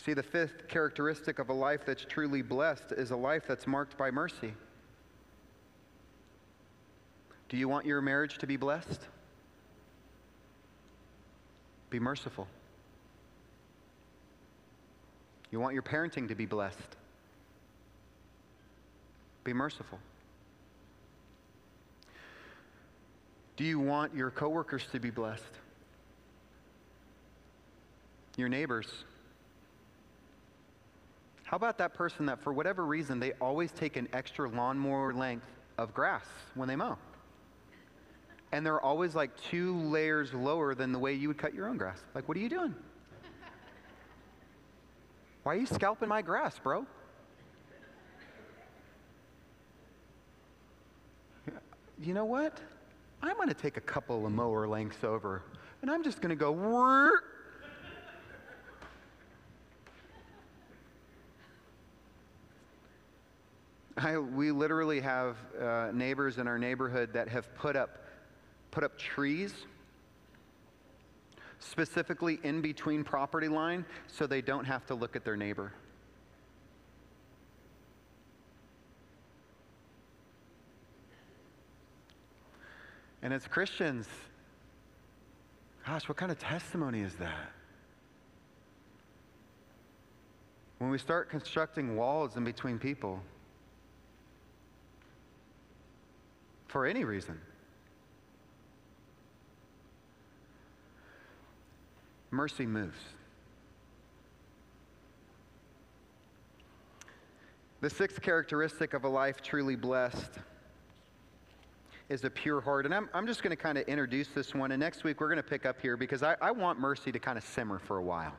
See, 0.04 0.14
the 0.14 0.24
fifth 0.24 0.68
characteristic 0.68 1.38
of 1.38 1.50
a 1.50 1.54
life 1.54 1.82
that's 1.86 2.04
truly 2.04 2.42
blessed 2.42 2.92
is 2.98 3.12
a 3.12 3.16
life 3.16 3.44
that's 3.48 3.68
marked 3.68 3.98
by 4.00 4.10
mercy. 4.10 4.54
Do 7.50 7.58
you 7.58 7.70
want 7.70 7.86
your 7.86 8.02
marriage 8.02 8.40
to 8.40 8.48
be 8.48 8.58
blessed? 8.58 9.00
Be 11.92 12.00
merciful. 12.00 12.48
You 15.52 15.60
want 15.60 15.74
your 15.74 15.84
parenting 15.84 16.30
to 16.30 16.36
be 16.36 16.48
blessed? 16.48 16.78
Be 19.44 19.54
merciful. 19.54 20.00
Do 23.56 23.66
you 23.66 23.80
want 23.80 24.16
your 24.16 24.32
coworkers 24.32 24.86
to 24.94 25.00
be 25.00 25.12
blessed? 25.12 25.44
Your 28.36 28.50
neighbors? 28.50 28.88
How 31.52 31.58
about 31.58 31.78
that 31.80 31.94
person 31.94 32.28
that, 32.28 32.42
for 32.42 32.54
whatever 32.54 32.86
reason, 32.86 33.20
they 33.20 33.34
always 33.42 33.74
take 33.74 33.98
an 33.98 34.08
extra 34.14 34.50
lawnmower 34.50 35.14
length 35.14 35.46
of 35.78 35.94
grass 35.94 36.24
when 36.56 36.70
they 36.70 36.78
mow? 36.78 36.98
And 38.54 38.66
they're 38.66 38.80
always 38.80 39.16
like 39.16 39.32
two 39.36 39.76
layers 39.76 40.34
lower 40.34 40.74
than 40.76 40.94
the 40.94 41.00
way 41.00 41.14
you 41.14 41.28
would 41.28 41.38
cut 41.38 41.54
your 41.54 41.68
own 41.68 41.76
grass. 41.76 42.00
Like, 42.16 42.30
what 42.30 42.38
are 42.38 42.40
you 42.40 42.48
doing? 42.48 42.74
Why 45.44 45.56
are 45.56 45.58
you 45.58 45.66
scalping 45.66 46.08
my 46.08 46.22
grass, 46.22 46.58
bro? 46.58 46.86
You 52.02 52.14
know 52.14 52.26
what? 52.26 52.62
I'm 53.22 53.36
going 53.36 53.50
to 53.50 53.54
take 53.54 53.76
a 53.76 53.82
couple 53.82 54.26
of 54.26 54.32
mower 54.32 54.70
lengths 54.70 55.04
over 55.04 55.44
and 55.82 55.92
I'm 55.92 56.02
just 56.02 56.22
going 56.22 56.30
to 56.30 56.36
go. 56.38 56.54
I, 64.04 64.18
we 64.18 64.52
literally 64.52 65.00
have 65.00 65.38
uh, 65.60 65.92
neighbors 65.94 66.40
in 66.40 66.48
our 66.48 66.58
neighborhood 66.58 67.14
that 67.14 67.30
have 67.30 67.54
put 67.54 67.76
up, 67.76 68.00
put 68.72 68.84
up 68.84 68.98
trees 68.98 69.54
specifically 71.60 72.40
in 72.42 72.62
between 72.62 73.04
property 73.04 73.48
line 73.48 73.86
so 74.08 74.26
they 74.26 74.42
don't 74.42 74.66
have 74.66 74.88
to 74.88 74.96
look 74.96 75.16
at 75.16 75.24
their 75.24 75.38
neighbor. 75.38 75.72
And 83.22 83.32
as 83.32 83.46
Christians, 83.46 84.08
gosh, 85.86 86.10
what 86.10 86.18
kind 86.18 86.32
of 86.32 86.40
testimony 86.40 87.02
is 87.02 87.14
that? 87.18 87.52
When 90.80 90.90
we 90.90 90.98
start 90.98 91.30
constructing 91.30 91.96
walls 91.96 92.36
in 92.36 92.44
between 92.44 92.80
people, 92.80 93.22
for 96.72 96.86
any 96.86 97.04
reason, 97.04 97.38
mercy 102.32 102.66
moves. 102.66 102.98
The 107.82 107.90
sixth 107.90 108.22
characteristic 108.22 108.94
of 108.94 109.04
a 109.04 109.10
life 109.10 109.42
truly 109.42 109.76
blessed 109.76 110.40
is 112.08 112.24
a 112.24 112.30
pure 112.30 112.62
heart. 112.62 112.86
And 112.86 112.94
I'm, 112.94 113.10
I'm 113.14 113.28
just 113.28 113.44
going 113.44 113.56
to 113.56 113.62
kind 113.62 113.78
of 113.78 113.86
introduce 113.88 114.28
this 114.30 114.54
one. 114.54 114.72
And 114.72 114.80
next 114.80 115.04
week 115.04 115.20
we're 115.20 115.28
going 115.28 115.38
to 115.38 115.44
pick 115.44 115.66
up 115.66 115.82
here 115.82 115.98
because 115.98 116.24
I, 116.24 116.36
I 116.42 116.52
want 116.52 116.80
mercy 116.80 117.12
to 117.12 117.20
kind 117.20 117.38
of 117.38 117.44
simmer 117.44 117.80
for 117.80 117.98
a 117.98 118.04
while. 118.04 118.34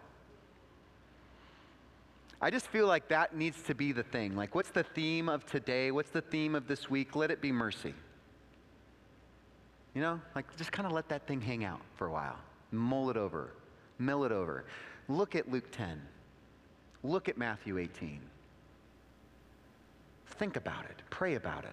I 2.40 2.50
just 2.50 2.68
feel 2.68 2.86
like 2.86 3.08
that 3.08 3.36
needs 3.36 3.62
to 3.64 3.74
be 3.74 3.92
the 3.92 4.02
thing. 4.02 4.36
Like, 4.36 4.54
what's 4.54 4.70
the 4.70 4.82
theme 4.82 5.28
of 5.28 5.44
today? 5.44 5.90
What's 5.90 6.10
the 6.10 6.22
theme 6.22 6.54
of 6.54 6.66
this 6.66 6.88
week? 6.88 7.14
Let 7.14 7.30
it 7.30 7.40
be 7.40 7.52
mercy. 7.52 7.94
You 9.94 10.00
know, 10.00 10.20
like 10.34 10.56
just 10.56 10.72
kind 10.72 10.86
of 10.86 10.92
let 10.92 11.08
that 11.08 11.26
thing 11.26 11.40
hang 11.40 11.64
out 11.64 11.80
for 11.96 12.06
a 12.06 12.12
while. 12.12 12.38
Mull 12.70 13.10
it 13.10 13.16
over, 13.16 13.52
mill 13.98 14.24
it 14.24 14.32
over. 14.32 14.64
Look 15.08 15.34
at 15.34 15.50
Luke 15.50 15.70
10. 15.72 16.00
Look 17.02 17.28
at 17.28 17.36
Matthew 17.36 17.78
18. 17.78 18.20
Think 20.26 20.56
about 20.56 20.84
it, 20.84 21.02
pray 21.10 21.34
about 21.34 21.64
it. 21.64 21.70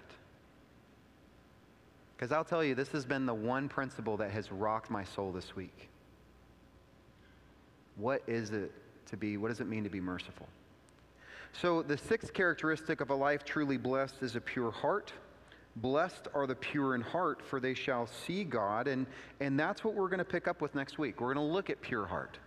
Because 2.15 2.31
I'll 2.33 2.43
tell 2.43 2.63
you, 2.63 2.75
this 2.75 2.91
has 2.91 3.05
been 3.05 3.25
the 3.25 3.33
one 3.33 3.69
principle 3.69 4.17
that 4.17 4.31
has 4.31 4.51
rocked 4.51 4.91
my 4.91 5.05
soul 5.05 5.31
this 5.31 5.55
week. 5.55 5.87
What 7.95 8.21
is 8.27 8.51
it 8.51 8.73
to 9.07 9.15
be, 9.15 9.37
what 9.37 9.47
does 9.47 9.61
it 9.61 9.67
mean 9.67 9.85
to 9.85 9.89
be 9.89 10.01
merciful? 10.01 10.47
So, 11.53 11.81
the 11.81 11.97
sixth 11.97 12.33
characteristic 12.33 13.01
of 13.01 13.09
a 13.09 13.15
life 13.15 13.43
truly 13.43 13.77
blessed 13.77 14.21
is 14.21 14.35
a 14.35 14.41
pure 14.41 14.69
heart. 14.69 15.13
Blessed 15.81 16.27
are 16.33 16.47
the 16.47 16.55
pure 16.55 16.95
in 16.95 17.01
heart, 17.01 17.41
for 17.41 17.59
they 17.59 17.73
shall 17.73 18.07
see 18.07 18.43
God. 18.43 18.87
And, 18.87 19.05
and 19.39 19.59
that's 19.59 19.83
what 19.83 19.93
we're 19.93 20.09
going 20.09 20.19
to 20.19 20.25
pick 20.25 20.47
up 20.47 20.61
with 20.61 20.75
next 20.75 20.97
week. 20.97 21.21
We're 21.21 21.33
going 21.33 21.47
to 21.47 21.53
look 21.53 21.69
at 21.69 21.81
pure 21.81 22.05
heart. 22.05 22.37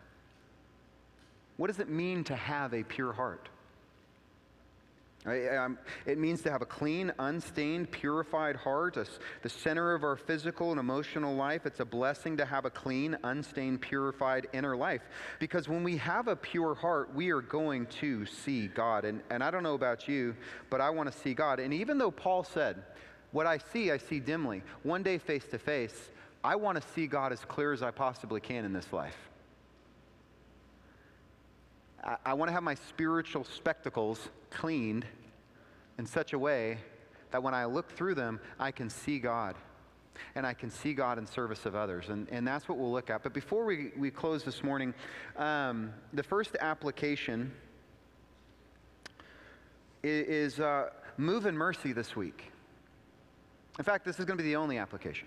What 1.56 1.68
does 1.68 1.78
it 1.78 1.88
mean 1.88 2.24
to 2.24 2.36
have 2.36 2.74
a 2.74 2.82
pure 2.82 3.12
heart? 3.12 3.48
Um, 5.24 5.78
it 6.04 6.18
means 6.18 6.42
to 6.42 6.50
have 6.50 6.62
a 6.62 6.66
clean, 6.66 7.12
unstained, 7.20 7.92
purified 7.92 8.56
heart, 8.56 8.96
a, 8.96 9.06
the 9.42 9.48
center 9.48 9.94
of 9.94 10.02
our 10.02 10.16
physical 10.16 10.72
and 10.72 10.80
emotional 10.80 11.36
life. 11.36 11.64
It's 11.64 11.78
a 11.78 11.84
blessing 11.84 12.36
to 12.38 12.44
have 12.44 12.64
a 12.64 12.70
clean, 12.70 13.16
unstained, 13.22 13.82
purified 13.82 14.48
inner 14.52 14.76
life. 14.76 15.02
Because 15.38 15.68
when 15.68 15.84
we 15.84 15.96
have 15.98 16.26
a 16.26 16.34
pure 16.34 16.74
heart, 16.74 17.14
we 17.14 17.30
are 17.30 17.40
going 17.40 17.86
to 18.00 18.26
see 18.26 18.66
God. 18.66 19.04
And, 19.04 19.20
and 19.30 19.44
I 19.44 19.52
don't 19.52 19.62
know 19.62 19.74
about 19.74 20.09
you, 20.09 20.34
but 20.70 20.80
I 20.80 20.90
want 20.90 21.12
to 21.12 21.16
see 21.16 21.34
God. 21.34 21.60
And 21.60 21.72
even 21.72 21.98
though 21.98 22.10
Paul 22.10 22.42
said, 22.42 22.82
What 23.32 23.46
I 23.46 23.59
see, 23.59 23.90
I 23.90 23.98
see 23.98 24.20
dimly, 24.20 24.62
one 24.82 25.02
day 25.02 25.18
face 25.18 25.44
to 25.50 25.59
face, 25.59 26.10
I 26.44 26.56
want 26.56 26.80
to 26.80 26.88
see 26.94 27.06
God 27.06 27.32
as 27.32 27.40
clear 27.40 27.72
as 27.72 27.82
I 27.82 27.90
possibly 27.90 28.40
can 28.40 28.64
in 28.64 28.72
this 28.72 28.92
life. 28.92 29.16
I, 32.04 32.16
I 32.26 32.34
want 32.34 32.48
to 32.48 32.52
have 32.52 32.62
my 32.62 32.74
spiritual 32.74 33.44
spectacles 33.44 34.28
cleaned 34.50 35.06
in 35.98 36.06
such 36.06 36.32
a 36.32 36.38
way 36.38 36.78
that 37.30 37.42
when 37.42 37.54
I 37.54 37.64
look 37.64 37.90
through 37.90 38.14
them, 38.14 38.40
I 38.59 38.70
can 38.70 38.90
see 38.90 39.18
God. 39.18 39.56
And 40.34 40.46
I 40.46 40.52
can 40.52 40.70
see 40.70 40.92
God 40.92 41.18
in 41.18 41.26
service 41.26 41.64
of 41.64 41.74
others. 41.74 42.10
And, 42.10 42.28
and 42.30 42.46
that's 42.46 42.68
what 42.68 42.76
we'll 42.76 42.92
look 42.92 43.09
at. 43.09 43.22
But 43.22 43.32
before 43.32 43.64
we, 43.64 43.92
we 43.96 44.10
close 44.10 44.44
this 44.44 44.62
morning, 44.62 44.92
um, 45.36 45.92
the 46.12 46.22
first 46.22 46.54
application 46.60 47.50
is, 50.02 50.60
uh, 50.60 50.90
move 51.16 51.46
in 51.46 51.56
mercy 51.56 51.92
this 51.92 52.14
week. 52.14 52.52
In 53.78 53.85
fact, 53.85 54.05
this 54.05 54.19
is 54.19 54.24
going 54.24 54.36
to 54.36 54.43
be 54.43 54.51
the 54.51 54.57
only 54.57 54.78
application. 54.78 55.27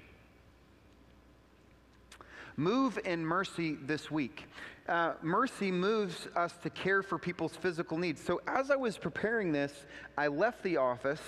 Move 2.58 3.00
in 3.04 3.26
mercy 3.26 3.76
this 3.86 4.10
week. 4.10 4.46
Uh, 4.88 5.14
mercy 5.22 5.72
moves 5.72 6.28
us 6.36 6.54
to 6.64 6.70
care 6.70 7.04
for 7.04 7.18
people's 7.18 7.56
physical 7.56 7.98
needs. 7.98 8.22
So 8.22 8.40
as 8.48 8.72
I 8.72 8.76
was 8.76 8.98
preparing 8.98 9.52
this, 9.52 9.86
I 10.18 10.28
left 10.28 10.64
the 10.64 10.78
office. 10.78 11.22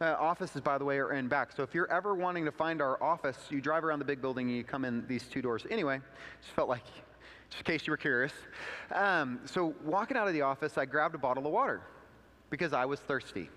Uh, 0.00 0.14
offices, 0.18 0.60
by 0.60 0.76
the 0.76 0.84
way, 0.84 0.98
are 0.98 1.14
in 1.14 1.28
back. 1.28 1.52
So 1.56 1.62
if 1.62 1.72
you're 1.74 1.90
ever 1.90 2.14
wanting 2.14 2.44
to 2.44 2.52
find 2.52 2.82
our 2.82 3.02
office, 3.02 3.38
you 3.48 3.62
drive 3.62 3.84
around 3.84 4.00
the 4.00 4.04
big 4.04 4.20
building 4.20 4.48
and 4.48 4.56
you 4.56 4.64
come 4.64 4.84
in 4.84 5.06
these 5.06 5.24
two 5.24 5.40
doors. 5.40 5.64
Anyway, 5.70 6.00
just 6.42 6.54
felt 6.54 6.68
like, 6.68 6.84
just 7.48 7.60
in 7.60 7.64
case 7.64 7.86
you 7.86 7.92
were 7.92 7.96
curious. 7.96 8.32
Um, 8.92 9.40
so 9.46 9.74
walking 9.82 10.18
out 10.18 10.26
of 10.26 10.34
the 10.34 10.42
office, 10.42 10.76
I 10.76 10.84
grabbed 10.84 11.14
a 11.14 11.18
bottle 11.18 11.46
of 11.46 11.52
water. 11.52 11.80
because 12.50 12.72
I 12.72 12.84
was 12.84 13.00
thirsty, 13.00 13.50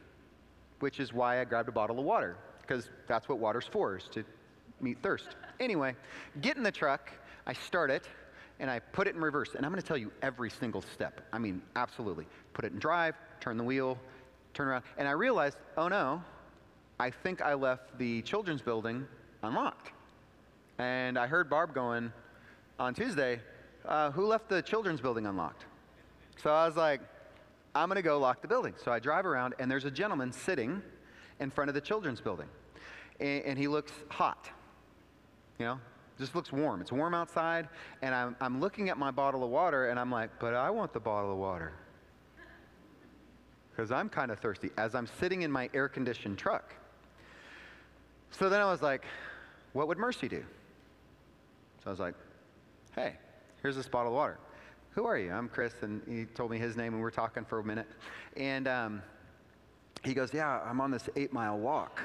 which 0.80 1.00
is 1.00 1.14
why 1.14 1.42
I 1.42 1.46
grabbed 1.46 1.70
a 1.70 1.72
bottle 1.72 2.00
of 2.00 2.06
water, 2.06 2.38
because 2.70 2.88
that's 3.08 3.28
what 3.28 3.40
water's 3.40 3.66
for, 3.66 3.98
is 3.98 4.04
to 4.12 4.24
meet 4.80 5.02
thirst. 5.02 5.30
Anyway, 5.60 5.96
get 6.40 6.56
in 6.56 6.62
the 6.62 6.72
truck, 6.72 7.10
I 7.48 7.54
start 7.54 7.90
it, 7.90 8.08
and 8.60 8.70
I 8.70 8.78
put 8.78 9.08
it 9.08 9.16
in 9.16 9.22
reverse. 9.22 9.56
And 9.56 9.66
I'm 9.66 9.72
going 9.72 9.82
to 9.82 9.88
tell 9.88 9.98
you 9.98 10.12
every 10.22 10.52
single 10.52 10.84
step. 10.84 11.22
I 11.34 11.40
mean, 11.40 11.64
absolutely. 11.76 12.28
Put 12.54 12.66
it 12.66 12.72
in 12.72 12.78
drive, 12.78 13.16
turn 13.40 13.58
the 13.58 13.64
wheel, 13.64 13.98
turn 14.54 14.68
around. 14.68 14.84
And 15.00 15.08
I 15.08 15.12
realized, 15.12 15.58
oh 15.78 15.88
no, 15.88 16.22
I 17.00 17.10
think 17.10 17.42
I 17.42 17.56
left 17.56 17.98
the 17.98 18.22
children's 18.22 18.62
building 18.62 19.08
unlocked. 19.42 19.92
And 20.78 21.18
I 21.18 21.26
heard 21.26 21.50
Barb 21.50 21.74
going 21.74 22.14
on 22.78 22.94
Tuesday, 22.94 23.42
uh, 23.86 24.12
who 24.12 24.28
left 24.28 24.48
the 24.48 24.62
children's 24.62 25.02
building 25.02 25.26
unlocked? 25.26 25.66
So 26.38 26.52
I 26.52 26.68
was 26.68 26.76
like, 26.76 27.02
I'm 27.74 27.90
going 27.90 27.96
to 27.96 28.04
go 28.04 28.20
lock 28.20 28.44
the 28.44 28.48
building. 28.48 28.76
So 28.84 28.92
I 28.92 29.00
drive 29.00 29.26
around, 29.26 29.56
and 29.58 29.72
there's 29.72 29.86
a 29.86 29.92
gentleman 29.92 30.32
sitting 30.32 30.84
in 31.40 31.50
front 31.50 31.70
of 31.70 31.76
the 31.76 31.82
children's 31.82 32.22
building. 32.22 32.48
And, 33.20 33.44
and 33.46 33.60
he 33.60 33.68
looks 33.68 33.92
hot. 34.10 34.50
You 35.58 35.66
know, 35.66 35.80
just 36.18 36.36
looks 36.36 36.52
warm. 36.52 36.82
It's 36.82 36.92
warm 36.92 37.14
outside, 37.14 37.68
and 38.02 38.16
I'm, 38.16 38.36
I'm 38.40 38.60
looking 38.60 38.90
at 38.90 38.98
my 38.98 39.12
bottle 39.12 39.44
of 39.44 39.50
water, 39.50 39.90
and 39.90 40.00
I'm 40.00 40.12
like, 40.12 40.30
but 40.40 40.54
I 40.54 40.70
want 40.70 40.94
the 40.94 41.00
bottle 41.00 41.32
of 41.32 41.38
water. 41.38 41.74
Because 43.72 43.92
I'm 43.92 44.10
kind 44.10 44.32
of 44.32 44.40
thirsty 44.40 44.72
as 44.78 44.96
I'm 44.96 45.08
sitting 45.08 45.42
in 45.42 45.52
my 45.52 45.70
air 45.74 45.88
conditioned 45.88 46.38
truck. 46.38 46.74
So 48.32 48.50
then 48.50 48.62
I 48.62 48.66
was 48.66 48.82
like, 48.82 49.06
what 49.74 49.88
would 49.88 49.98
Mercy 49.98 50.28
do? 50.28 50.44
So 51.84 51.88
I 51.88 51.90
was 51.90 52.00
like, 52.00 52.16
hey, 52.96 53.16
here's 53.62 53.76
this 53.76 53.88
bottle 53.88 54.12
of 54.12 54.16
water. 54.16 54.38
Who 54.92 55.06
are 55.06 55.18
you? 55.18 55.32
I'm 55.32 55.48
Chris, 55.48 55.74
and 55.82 56.02
he 56.08 56.26
told 56.26 56.52
me 56.52 56.58
his 56.58 56.76
name, 56.76 56.88
and 56.88 56.98
we 56.98 57.02
were 57.02 57.12
talking 57.12 57.46
for 57.46 57.60
a 57.60 57.64
minute. 57.64 57.88
And 58.36 58.68
um, 58.68 59.02
he 60.04 60.14
goes, 60.14 60.34
yeah, 60.34 60.62
I'm 60.62 60.82
on 60.82 60.92
this 60.92 61.10
eight 61.16 61.32
mile 61.32 61.58
walk 61.58 62.02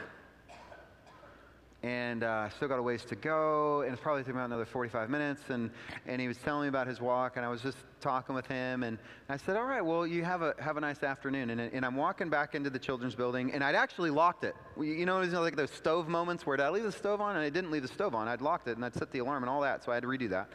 and 1.85 2.25
uh, 2.25 2.49
still 2.49 2.67
got 2.67 2.79
a 2.79 2.83
ways 2.83 3.05
to 3.05 3.15
go, 3.15 3.83
and 3.83 3.93
it's 3.93 4.01
probably 4.01 4.23
taking 4.23 4.37
about 4.37 4.47
another 4.47 4.65
45 4.65 5.11
minutes. 5.11 5.43
And, 5.51 5.71
and 6.07 6.19
he 6.19 6.27
was 6.27 6.39
telling 6.39 6.63
me 6.63 6.69
about 6.69 6.87
his 6.87 6.99
walk, 6.99 7.37
and 7.37 7.45
I 7.45 7.51
was 7.51 7.61
just 7.61 7.77
talking 8.01 8.35
with 8.35 8.47
him, 8.47 8.85
and 8.85 8.97
I 9.29 9.37
said, 9.37 9.59
"All 9.59 9.67
right, 9.67 9.85
well, 9.85 10.07
you 10.07 10.25
have 10.25 10.41
a 10.41 10.55
have 10.61 10.79
a 10.79 10.81
nice 10.81 11.03
afternoon." 11.03 11.51
And, 11.51 11.61
and 11.61 11.85
I'm 11.85 11.95
walking 11.95 12.31
back 12.31 12.55
into 12.55 12.71
the 12.71 12.79
children's 12.79 13.15
building, 13.15 13.53
and 13.53 13.63
I'd 13.63 13.75
actually 13.75 14.09
locked 14.09 14.45
it. 14.45 14.57
You 14.81 15.05
know, 15.05 15.19
it 15.19 15.27
was 15.27 15.35
like 15.35 15.57
those 15.57 15.71
stove 15.73 16.09
moments 16.09 16.47
where 16.47 16.57
did 16.57 16.63
I 16.63 16.71
leave 16.71 16.85
the 16.85 16.93
stove 16.93 17.21
on, 17.21 17.37
and 17.37 17.45
I 17.45 17.51
didn't 17.51 17.71
leave 17.71 17.83
the 17.83 17.89
stove 17.89 18.15
on. 18.15 18.29
I'd 18.29 18.41
locked 18.41 18.67
it, 18.67 18.77
and 18.77 18.85
I'd 18.85 18.95
set 18.95 19.13
the 19.13 19.19
alarm 19.19 19.43
and 19.43 19.51
all 19.51 19.61
that, 19.61 19.85
so 19.85 19.93
I 19.93 19.97
had 19.97 20.05
to 20.05 20.09
redo 20.09 20.31
that. 20.31 20.49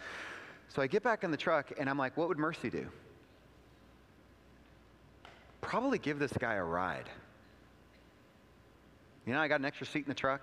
So 0.67 0.81
I 0.81 0.87
get 0.87 1.03
back 1.03 1.23
in 1.23 1.29
the 1.29 1.37
truck, 1.37 1.71
and 1.77 1.87
I'm 1.87 1.99
like, 1.99 2.17
"What 2.17 2.27
would 2.29 2.39
Mercy 2.39 2.71
do?" 2.71 2.87
Probably 5.61 5.99
give 5.99 6.17
this 6.17 6.33
guy 6.33 6.55
a 6.55 6.63
ride. 6.63 7.07
You 9.27 9.33
know, 9.33 9.41
I 9.41 9.47
got 9.47 9.59
an 9.59 9.65
extra 9.65 9.85
seat 9.85 10.05
in 10.05 10.09
the 10.09 10.15
truck. 10.15 10.41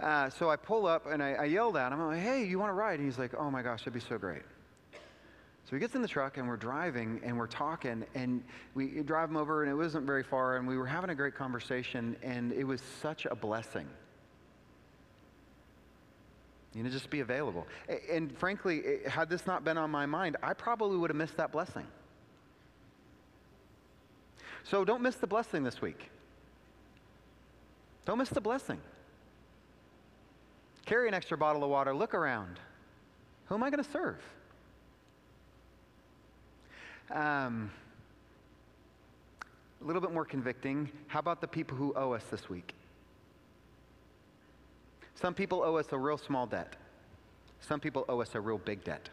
Uh, 0.00 0.30
so 0.30 0.50
I 0.50 0.56
pull 0.56 0.86
up 0.86 1.06
and 1.06 1.22
I, 1.22 1.32
I 1.32 1.44
yelled 1.44 1.76
at 1.76 1.92
him. 1.92 2.00
I'm 2.00 2.08
like, 2.08 2.20
hey, 2.20 2.44
you 2.44 2.58
want 2.58 2.70
to 2.70 2.74
ride? 2.74 2.98
And 2.98 3.08
he's 3.08 3.18
like, 3.18 3.34
oh 3.34 3.50
my 3.50 3.62
gosh, 3.62 3.80
that'd 3.80 3.92
be 3.92 4.00
so 4.00 4.18
great. 4.18 4.42
So 5.64 5.76
he 5.76 5.80
gets 5.80 5.94
in 5.94 6.02
the 6.02 6.08
truck 6.08 6.38
and 6.38 6.48
we're 6.48 6.56
driving 6.56 7.20
and 7.24 7.38
we're 7.38 7.46
talking 7.46 8.04
and 8.14 8.42
we 8.74 9.02
drive 9.02 9.30
him 9.30 9.36
over 9.36 9.62
and 9.62 9.70
it 9.70 9.74
wasn't 9.74 10.06
very 10.06 10.22
far 10.22 10.56
and 10.56 10.66
we 10.66 10.76
were 10.76 10.86
having 10.86 11.10
a 11.10 11.14
great 11.14 11.34
conversation 11.34 12.16
and 12.22 12.52
it 12.52 12.64
was 12.64 12.82
such 13.00 13.26
a 13.26 13.34
blessing. 13.34 13.88
You 16.74 16.82
know, 16.82 16.90
just 16.90 17.10
be 17.10 17.20
available. 17.20 17.66
And 18.10 18.36
frankly, 18.38 19.00
had 19.06 19.28
this 19.28 19.46
not 19.46 19.62
been 19.62 19.78
on 19.78 19.90
my 19.90 20.06
mind, 20.06 20.36
I 20.42 20.54
probably 20.54 20.96
would 20.96 21.10
have 21.10 21.16
missed 21.16 21.36
that 21.36 21.52
blessing. 21.52 21.86
So 24.64 24.84
don't 24.84 25.02
miss 25.02 25.16
the 25.16 25.26
blessing 25.26 25.64
this 25.64 25.80
week. 25.80 26.10
Don't 28.04 28.18
miss 28.18 28.30
the 28.30 28.40
blessing. 28.40 28.80
Carry 30.92 31.08
an 31.08 31.14
extra 31.14 31.38
bottle 31.38 31.64
of 31.64 31.70
water. 31.70 31.94
Look 31.94 32.12
around. 32.12 32.60
Who 33.46 33.54
am 33.54 33.62
I 33.62 33.70
going 33.70 33.82
to 33.82 33.90
serve? 33.90 34.18
Um, 37.10 37.70
a 39.80 39.84
little 39.86 40.02
bit 40.02 40.12
more 40.12 40.26
convicting. 40.26 40.90
How 41.06 41.18
about 41.18 41.40
the 41.40 41.48
people 41.48 41.78
who 41.78 41.94
owe 41.96 42.12
us 42.12 42.24
this 42.30 42.50
week? 42.50 42.74
Some 45.14 45.32
people 45.32 45.62
owe 45.62 45.76
us 45.76 45.86
a 45.92 45.98
real 45.98 46.18
small 46.18 46.44
debt. 46.44 46.76
Some 47.62 47.80
people 47.80 48.04
owe 48.06 48.20
us 48.20 48.34
a 48.34 48.40
real 48.42 48.58
big 48.58 48.84
debt. 48.84 49.08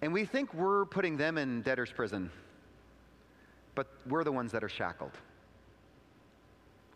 And 0.00 0.12
we 0.12 0.24
think 0.24 0.54
we're 0.54 0.84
putting 0.84 1.16
them 1.16 1.38
in 1.38 1.62
debtor's 1.62 1.90
prison, 1.90 2.30
but 3.74 3.88
we're 4.08 4.22
the 4.22 4.30
ones 4.30 4.52
that 4.52 4.62
are 4.62 4.68
shackled. 4.68 5.18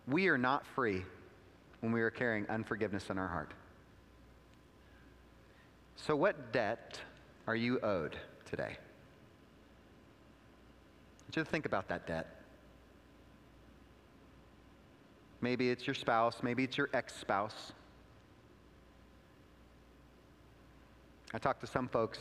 We 0.06 0.28
are 0.28 0.38
not 0.38 0.64
free 0.68 1.02
when 1.80 1.92
we 1.92 2.02
are 2.02 2.10
carrying 2.10 2.46
unforgiveness 2.48 3.10
in 3.10 3.18
our 3.18 3.28
heart. 3.28 3.52
So, 5.96 6.16
what 6.16 6.52
debt 6.52 6.98
are 7.46 7.56
you 7.56 7.80
owed 7.80 8.16
today? 8.48 8.76
I 11.28 11.30
you 11.32 11.44
think 11.44 11.66
about 11.66 11.88
that 11.88 12.06
debt. 12.06 12.36
Maybe 15.40 15.70
it's 15.70 15.86
your 15.86 15.94
spouse, 15.94 16.42
maybe 16.42 16.64
it's 16.64 16.76
your 16.76 16.90
ex 16.92 17.14
spouse. 17.16 17.72
I 21.32 21.38
talk 21.38 21.60
to 21.60 21.66
some 21.66 21.88
folks, 21.88 22.18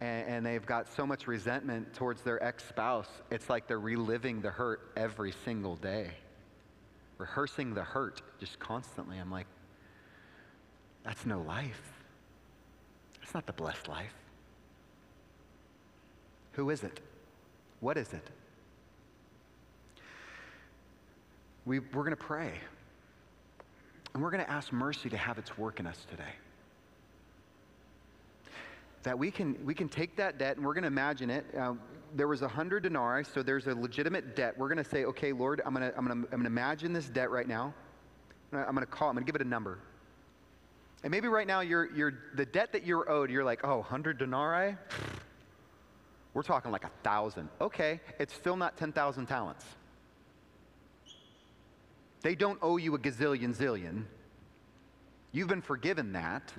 and, 0.00 0.28
and, 0.28 0.46
they've 0.46 0.66
got 0.66 0.92
so 0.92 1.06
much 1.06 1.26
resentment 1.26 1.94
towards 1.94 2.22
their 2.22 2.42
ex 2.42 2.64
spouse, 2.68 3.08
it's 3.30 3.48
like 3.48 3.68
they're 3.68 3.78
reliving 3.78 4.40
the 4.40 4.50
hurt 4.50 4.90
every 4.96 5.32
single 5.44 5.76
day 5.76 6.10
rehearsing 7.18 7.74
the 7.74 7.82
hurt 7.82 8.22
just 8.38 8.58
constantly. 8.58 9.18
I'm 9.18 9.30
like, 9.30 9.46
that's 11.04 11.24
no 11.24 11.40
life. 11.40 11.80
That's 13.20 13.34
not 13.34 13.46
the 13.46 13.52
blessed 13.52 13.88
life. 13.88 14.14
Who 16.52 16.70
is 16.70 16.82
it? 16.82 17.00
What 17.80 17.96
is 17.96 18.12
it? 18.12 18.30
We, 21.64 21.80
we're 21.80 22.02
going 22.02 22.10
to 22.10 22.16
pray. 22.16 22.52
And 24.14 24.22
we're 24.22 24.30
going 24.30 24.44
to 24.44 24.50
ask 24.50 24.72
mercy 24.72 25.10
to 25.10 25.16
have 25.16 25.36
its 25.36 25.58
work 25.58 25.80
in 25.80 25.86
us 25.86 26.06
today. 26.08 26.22
That 29.02 29.18
we 29.18 29.30
can, 29.30 29.56
we 29.64 29.74
can 29.74 29.88
take 29.88 30.16
that 30.16 30.38
debt 30.38 30.56
and 30.56 30.64
we're 30.64 30.74
going 30.74 30.82
to 30.82 30.88
imagine 30.88 31.28
it. 31.28 31.44
Uh, 31.56 31.74
there 32.16 32.28
was 32.28 32.40
a 32.40 32.48
hundred 32.48 32.82
denarii, 32.82 33.24
so 33.24 33.42
there's 33.42 33.66
a 33.66 33.74
legitimate 33.74 34.34
debt. 34.34 34.56
We're 34.56 34.68
going 34.68 34.82
to 34.82 34.88
say, 34.88 35.04
okay, 35.04 35.32
Lord, 35.32 35.60
I'm 35.64 35.74
going 35.74 35.90
to, 35.90 35.96
I'm 35.96 36.06
going 36.06 36.22
to, 36.22 36.28
I'm 36.28 36.30
going 36.30 36.42
to 36.42 36.46
imagine 36.46 36.92
this 36.92 37.06
debt 37.08 37.30
right 37.30 37.46
now. 37.46 37.74
I'm 38.52 38.74
going 38.74 38.86
to 38.86 38.86
call, 38.86 39.08
I'm 39.08 39.14
going 39.14 39.26
to 39.26 39.30
give 39.30 39.38
it 39.38 39.44
a 39.44 39.48
number. 39.48 39.78
And 41.02 41.10
maybe 41.10 41.28
right 41.28 41.46
now, 41.46 41.60
you're, 41.60 41.94
you're, 41.94 42.14
the 42.34 42.46
debt 42.46 42.72
that 42.72 42.86
you're 42.86 43.08
owed, 43.10 43.30
you're 43.30 43.44
like, 43.44 43.60
oh, 43.64 43.78
100 43.78 44.18
denarii? 44.18 44.76
We're 46.32 46.42
talking 46.42 46.72
like 46.72 46.84
a 46.84 46.90
thousand. 47.02 47.48
Okay, 47.60 48.00
it's 48.18 48.34
still 48.34 48.56
not 48.56 48.76
10,000 48.76 49.26
talents. 49.26 49.64
They 52.22 52.34
don't 52.34 52.58
owe 52.62 52.78
you 52.78 52.94
a 52.94 52.98
gazillion 52.98 53.54
zillion. 53.54 54.04
You've 55.32 55.48
been 55.48 55.62
forgiven 55.62 56.12
that. 56.12 56.52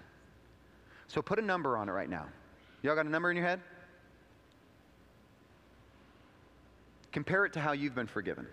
So 1.07 1.21
put 1.21 1.39
a 1.39 1.41
number 1.41 1.77
on 1.77 1.89
it 1.89 1.93
right 1.93 2.09
now. 2.09 2.27
Y'all 2.84 2.95
got 2.95 3.05
a 3.05 3.09
number 3.09 3.31
in 3.31 3.38
your 3.38 3.45
head? 3.45 3.59
Compare 7.11 7.45
it 7.45 7.53
to 7.53 7.59
how 7.59 7.71
you've 7.71 7.95
been 7.95 8.07
forgiven. 8.07 8.45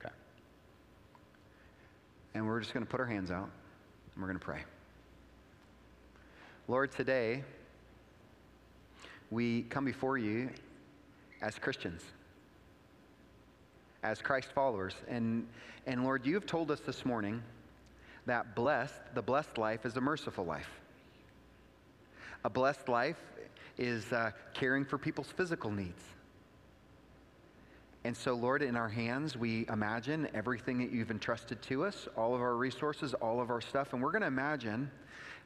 Okay. 0.00 0.14
And 2.34 2.46
we're 2.46 2.60
just 2.60 2.72
going 2.72 2.84
to 2.84 2.90
put 2.90 3.00
our 3.00 3.06
hands 3.06 3.30
out 3.30 3.50
and 4.14 4.22
we're 4.22 4.28
going 4.28 4.38
to 4.38 4.44
pray. 4.44 4.62
Lord, 6.68 6.92
today 6.92 7.42
we 9.30 9.62
come 9.62 9.84
before 9.84 10.18
you 10.18 10.50
as 11.40 11.58
Christians, 11.58 12.02
as 14.02 14.22
Christ 14.22 14.48
followers. 14.54 14.94
And, 15.08 15.46
and 15.86 16.04
Lord, 16.04 16.26
you 16.26 16.34
have 16.34 16.46
told 16.46 16.70
us 16.70 16.80
this 16.80 17.04
morning 17.04 17.42
that 18.26 18.54
blessed, 18.54 18.94
the 19.14 19.22
blessed 19.22 19.58
life 19.58 19.84
is 19.84 19.96
a 19.96 20.00
merciful 20.00 20.44
life. 20.44 20.70
A 22.44 22.50
blessed 22.50 22.88
life 22.88 23.18
is 23.78 24.12
uh, 24.12 24.30
caring 24.54 24.84
for 24.84 24.98
people's 24.98 25.30
physical 25.30 25.70
needs. 25.70 26.02
And 28.04 28.16
so, 28.16 28.34
Lord, 28.34 28.62
in 28.62 28.76
our 28.76 28.88
hands, 28.88 29.36
we 29.36 29.64
imagine 29.68 30.28
everything 30.34 30.78
that 30.78 30.90
you've 30.90 31.12
entrusted 31.12 31.62
to 31.62 31.84
us, 31.84 32.08
all 32.16 32.34
of 32.34 32.40
our 32.40 32.56
resources, 32.56 33.14
all 33.14 33.40
of 33.40 33.48
our 33.48 33.60
stuff. 33.60 33.92
And 33.92 34.02
we're 34.02 34.10
going 34.10 34.22
to 34.22 34.28
imagine 34.28 34.90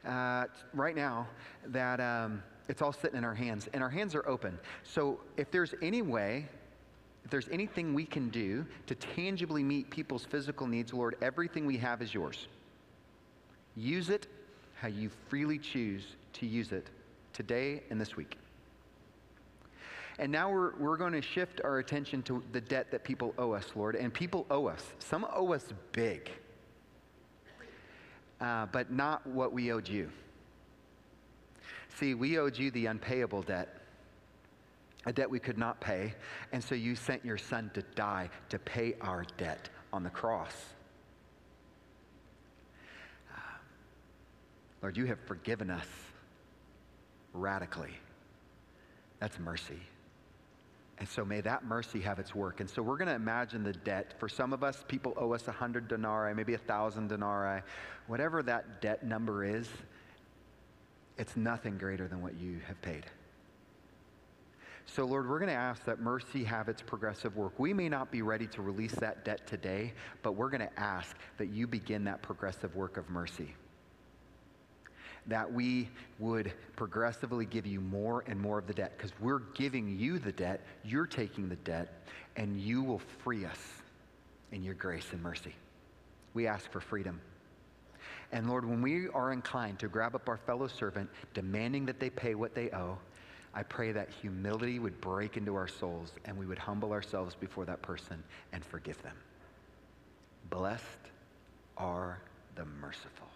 uh, 0.05 0.45
right 0.73 0.95
now 0.95 1.27
that 1.67 1.99
um, 1.99 2.41
it's 2.67 2.81
all 2.81 2.93
sitting 2.93 3.17
in 3.17 3.23
our 3.23 3.35
hands, 3.35 3.69
and 3.73 3.83
our 3.83 3.89
hands 3.89 4.15
are 4.15 4.27
open. 4.27 4.57
So, 4.83 5.19
if 5.37 5.51
there's 5.51 5.75
any 5.83 6.01
way, 6.01 6.47
if 7.25 7.29
there's 7.29 7.49
anything 7.49 7.93
we 7.93 8.05
can 8.05 8.29
do 8.29 8.65
to 8.87 8.95
tangibly 8.95 9.63
meet 9.63 9.91
people's 9.91 10.25
physical 10.25 10.65
needs, 10.65 10.93
Lord, 10.93 11.15
everything 11.21 11.65
we 11.67 11.77
have 11.77 12.01
is 12.01 12.11
yours. 12.11 12.47
Use 13.75 14.09
it 14.09 14.25
how 14.75 14.87
you 14.87 15.11
freely 15.29 15.59
choose 15.59 16.15
to 16.33 16.47
use 16.47 16.71
it 16.71 16.87
today 17.37 17.83
and 17.91 18.01
this 18.01 18.17
week. 18.17 18.35
And 20.17 20.31
now 20.31 20.51
we're, 20.51 20.75
we're 20.77 20.97
going 20.97 21.13
to 21.13 21.21
shift 21.21 21.61
our 21.63 21.77
attention 21.77 22.23
to 22.23 22.43
the 22.51 22.59
debt 22.59 22.89
that 22.89 23.03
people 23.03 23.35
owe 23.37 23.51
us, 23.51 23.65
Lord. 23.75 23.95
And 23.95 24.11
people 24.11 24.47
owe 24.49 24.65
us. 24.65 24.83
Some 24.97 25.25
owe 25.31 25.53
us 25.53 25.63
big, 25.91 26.31
uh, 28.41 28.65
but 28.71 28.91
not 28.91 29.25
what 29.27 29.53
we 29.53 29.71
owed 29.71 29.87
you. 29.87 30.09
See, 31.99 32.15
we 32.15 32.39
owed 32.39 32.57
you 32.57 32.71
the 32.71 32.87
unpayable 32.87 33.43
debt, 33.43 33.81
a 35.05 35.13
debt 35.13 35.29
we 35.29 35.39
could 35.39 35.59
not 35.59 35.79
pay. 35.79 36.15
And 36.51 36.63
so 36.63 36.73
you 36.73 36.95
sent 36.95 37.23
your 37.23 37.37
son 37.37 37.69
to 37.75 37.83
die 37.93 38.31
to 38.49 38.57
pay 38.57 38.95
our 38.99 39.25
debt 39.37 39.69
on 39.93 40.01
the 40.01 40.09
cross. 40.09 40.55
Uh, 43.31 43.39
Lord, 44.81 44.97
you 44.97 45.05
have 45.05 45.19
forgiven 45.27 45.69
us 45.69 45.85
radically. 47.37 47.93
That's 49.19 49.39
mercy. 49.39 49.79
And 50.99 51.07
so 51.07 51.23
may 51.23 51.41
that 51.41 51.63
mercy 51.63 52.01
have 52.01 52.17
its 52.17 52.33
work. 52.33 52.59
And 52.59 52.69
so 52.69 52.81
we're 52.81 52.97
going 52.97 53.07
to 53.07 53.15
imagine 53.15 53.63
the 53.63 53.73
debt. 53.73 54.15
For 54.19 54.27
some 54.27 54.51
of 54.51 54.63
us, 54.63 54.83
people 54.87 55.13
owe 55.15 55.33
us 55.33 55.43
a 55.43 55.51
100 55.51 55.87
denarii, 55.87 56.33
maybe 56.33 56.55
a 56.55 56.57
1,000 56.57 57.07
denarii. 57.07 57.61
Whatever 58.07 58.41
that 58.43 58.81
debt 58.81 59.03
number 59.03 59.43
is, 59.45 59.69
it's 61.17 61.37
nothing 61.37 61.77
greater 61.77 62.07
than 62.07 62.21
what 62.21 62.35
you 62.35 62.59
have 62.67 62.81
paid. 62.81 63.05
So, 64.87 65.03
Lord, 65.03 65.29
we're 65.29 65.39
going 65.39 65.49
to 65.49 65.55
ask 65.55 65.83
that 65.85 65.99
mercy 65.99 66.43
have 66.45 66.69
its 66.69 66.81
progressive 66.81 67.35
work. 67.35 67.59
We 67.59 67.73
may 67.73 67.89
not 67.89 68.09
be 68.09 68.21
ready 68.21 68.47
to 68.47 68.61
release 68.61 68.95
that 68.95 69.25
debt 69.25 69.45
today, 69.45 69.93
but 70.23 70.31
we're 70.31 70.49
going 70.49 70.61
to 70.61 70.79
ask 70.79 71.15
that 71.37 71.47
you 71.47 71.67
begin 71.67 72.05
that 72.05 72.21
progressive 72.21 72.75
work 72.75 72.97
of 72.97 73.09
mercy 73.09 73.53
that 75.27 75.51
we 75.51 75.89
would 76.19 76.53
progressively 76.75 77.45
give 77.45 77.65
you 77.65 77.81
more 77.81 78.23
and 78.27 78.39
more 78.39 78.57
of 78.57 78.67
the 78.67 78.73
debt 78.73 78.93
because 78.97 79.11
we're 79.19 79.41
giving 79.55 79.97
you 79.99 80.19
the 80.19 80.31
debt, 80.31 80.61
you're 80.83 81.05
taking 81.05 81.49
the 81.49 81.55
debt, 81.57 82.05
and 82.35 82.59
you 82.59 82.81
will 82.81 83.01
free 83.23 83.45
us 83.45 83.59
in 84.51 84.63
your 84.63 84.73
grace 84.73 85.07
and 85.11 85.21
mercy. 85.21 85.53
We 86.33 86.47
ask 86.47 86.71
for 86.71 86.79
freedom. 86.79 87.19
And 88.31 88.49
Lord, 88.49 88.65
when 88.65 88.81
we 88.81 89.07
are 89.09 89.31
inclined 89.33 89.79
to 89.79 89.87
grab 89.87 90.15
up 90.15 90.27
our 90.29 90.37
fellow 90.37 90.67
servant, 90.67 91.09
demanding 91.33 91.85
that 91.85 91.99
they 91.99 92.09
pay 92.09 92.35
what 92.35 92.55
they 92.55 92.69
owe, 92.71 92.97
I 93.53 93.63
pray 93.63 93.91
that 93.91 94.09
humility 94.21 94.79
would 94.79 94.99
break 95.01 95.35
into 95.35 95.55
our 95.55 95.67
souls 95.67 96.11
and 96.25 96.37
we 96.37 96.45
would 96.45 96.59
humble 96.59 96.91
ourselves 96.91 97.35
before 97.35 97.65
that 97.65 97.81
person 97.81 98.23
and 98.53 98.63
forgive 98.63 99.01
them. 99.01 99.15
Blessed 100.49 100.83
are 101.77 102.19
the 102.55 102.65
merciful 102.65 103.27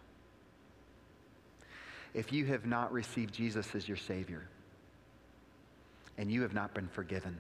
if 2.14 2.34
you 2.34 2.46
have 2.46 2.66
not 2.66 2.92
received 2.92 3.34
Jesus 3.34 3.74
as 3.76 3.88
your 3.88 3.98
Savior 3.98 4.48
and 6.18 6.32
you 6.32 6.42
have 6.42 6.54
not 6.54 6.74
been 6.74 6.88
forgiven. 6.88 7.40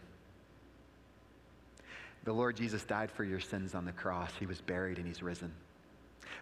The 2.24 2.34
Lord 2.34 2.56
Jesus 2.56 2.84
died 2.84 3.12
for 3.12 3.24
your 3.24 3.40
sins 3.40 3.76
on 3.76 3.86
the 3.86 3.92
cross. 3.92 4.32
He 4.40 4.46
was 4.46 4.62
buried 4.62 4.98
and 4.98 5.08
he's 5.08 5.24
risen. 5.24 5.52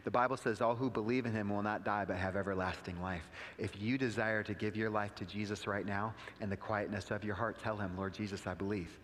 The 0.03 0.11
Bible 0.11 0.38
says, 0.38 0.61
All 0.61 0.76
who 0.76 0.89
believe 0.89 1.26
in 1.26 1.34
him 1.34 1.49
will 1.49 1.61
not 1.61 1.84
die 1.84 2.06
but 2.06 2.18
have 2.18 2.35
everlasting 2.35 3.01
life. 3.01 3.27
If 3.57 3.81
you 3.81 3.97
desire 3.97 4.43
to 4.43 4.53
give 4.53 4.76
your 4.76 4.89
life 4.89 5.15
to 5.15 5.26
Jesus 5.26 5.68
right 5.68 5.85
now, 5.85 6.14
in 6.41 6.49
the 6.49 6.57
quietness 6.57 7.11
of 7.11 7.23
your 7.23 7.35
heart, 7.35 7.60
tell 7.60 7.77
him, 7.77 7.97
Lord 7.97 8.14
Jesus, 8.14 8.45
I 8.45 8.53
believe. 8.53 8.97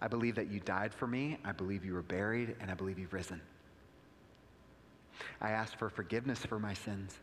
I 0.00 0.08
believe 0.08 0.34
that 0.34 0.50
you 0.50 0.60
died 0.60 0.92
for 0.92 1.06
me. 1.06 1.38
I 1.44 1.52
believe 1.52 1.84
you 1.84 1.94
were 1.94 2.02
buried, 2.02 2.56
and 2.60 2.70
I 2.70 2.74
believe 2.74 2.98
you've 2.98 3.12
risen. 3.12 3.40
I 5.40 5.50
ask 5.50 5.78
for 5.78 5.88
forgiveness 5.88 6.44
for 6.44 6.58
my 6.58 6.74
sins. 6.74 7.16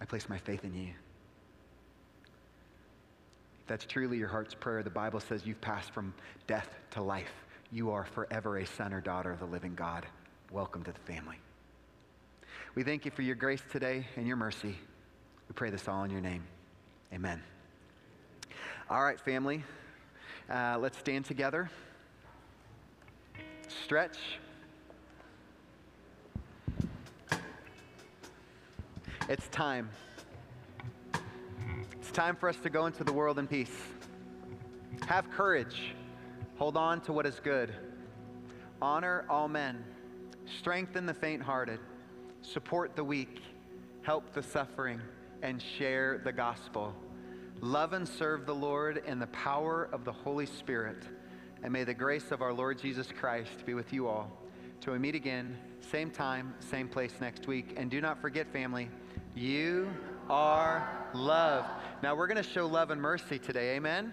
I 0.00 0.04
place 0.04 0.28
my 0.28 0.38
faith 0.38 0.64
in 0.64 0.74
you. 0.74 0.88
If 3.60 3.66
that's 3.66 3.86
truly 3.86 4.18
your 4.18 4.28
heart's 4.28 4.54
prayer, 4.54 4.82
the 4.82 4.90
Bible 4.90 5.20
says 5.20 5.46
you've 5.46 5.60
passed 5.60 5.90
from 5.90 6.14
death 6.46 6.68
to 6.92 7.02
life. 7.02 7.32
You 7.72 7.90
are 7.90 8.04
forever 8.04 8.58
a 8.58 8.66
son 8.66 8.92
or 8.92 9.00
daughter 9.00 9.32
of 9.32 9.40
the 9.40 9.46
living 9.46 9.74
God. 9.74 10.06
Welcome 10.52 10.84
to 10.84 10.92
the 10.92 11.00
family. 11.00 11.36
We 12.74 12.84
thank 12.84 13.04
you 13.04 13.10
for 13.10 13.22
your 13.22 13.34
grace 13.34 13.62
today 13.72 14.06
and 14.16 14.26
your 14.26 14.36
mercy. 14.36 14.76
We 15.48 15.54
pray 15.54 15.70
this 15.70 15.88
all 15.88 16.04
in 16.04 16.10
your 16.10 16.20
name. 16.20 16.44
Amen. 17.12 17.42
All 18.88 19.02
right, 19.02 19.18
family. 19.18 19.64
Uh, 20.48 20.78
let's 20.78 20.98
stand 20.98 21.24
together. 21.24 21.70
Stretch. 23.84 24.18
It's 29.28 29.48
time. 29.48 29.90
It's 31.94 32.12
time 32.12 32.36
for 32.36 32.48
us 32.48 32.56
to 32.62 32.70
go 32.70 32.86
into 32.86 33.02
the 33.02 33.12
world 33.12 33.40
in 33.40 33.48
peace. 33.48 33.76
Have 35.08 35.28
courage. 35.32 35.96
Hold 36.58 36.76
on 36.76 37.00
to 37.02 37.12
what 37.12 37.26
is 37.26 37.40
good. 37.42 37.74
Honor 38.80 39.24
all 39.28 39.48
men. 39.48 39.82
Strengthen 40.60 41.06
the 41.06 41.14
faint 41.14 41.42
hearted. 41.42 41.80
Support 42.42 42.94
the 42.94 43.02
weak. 43.02 43.42
Help 44.02 44.32
the 44.32 44.44
suffering. 44.44 45.00
And 45.42 45.60
share 45.60 46.20
the 46.22 46.32
gospel. 46.32 46.94
Love 47.60 47.94
and 47.94 48.06
serve 48.06 48.46
the 48.46 48.54
Lord 48.54 49.02
in 49.08 49.18
the 49.18 49.26
power 49.28 49.88
of 49.92 50.04
the 50.04 50.12
Holy 50.12 50.46
Spirit. 50.46 51.02
And 51.64 51.72
may 51.72 51.82
the 51.82 51.94
grace 51.94 52.30
of 52.30 52.42
our 52.42 52.52
Lord 52.52 52.78
Jesus 52.78 53.08
Christ 53.10 53.66
be 53.66 53.74
with 53.74 53.92
you 53.92 54.06
all. 54.06 54.30
Till 54.80 54.92
we 54.92 55.00
meet 55.00 55.16
again, 55.16 55.58
same 55.80 56.12
time, 56.12 56.54
same 56.60 56.86
place 56.86 57.14
next 57.20 57.48
week. 57.48 57.74
And 57.76 57.90
do 57.90 58.00
not 58.00 58.20
forget, 58.20 58.52
family, 58.52 58.88
you 59.36 59.88
are 60.30 61.06
loved. 61.12 61.68
Now 62.02 62.16
we're 62.16 62.26
going 62.26 62.42
to 62.42 62.50
show 62.50 62.66
love 62.66 62.90
and 62.90 63.00
mercy 63.00 63.38
today. 63.38 63.76
Amen. 63.76 64.12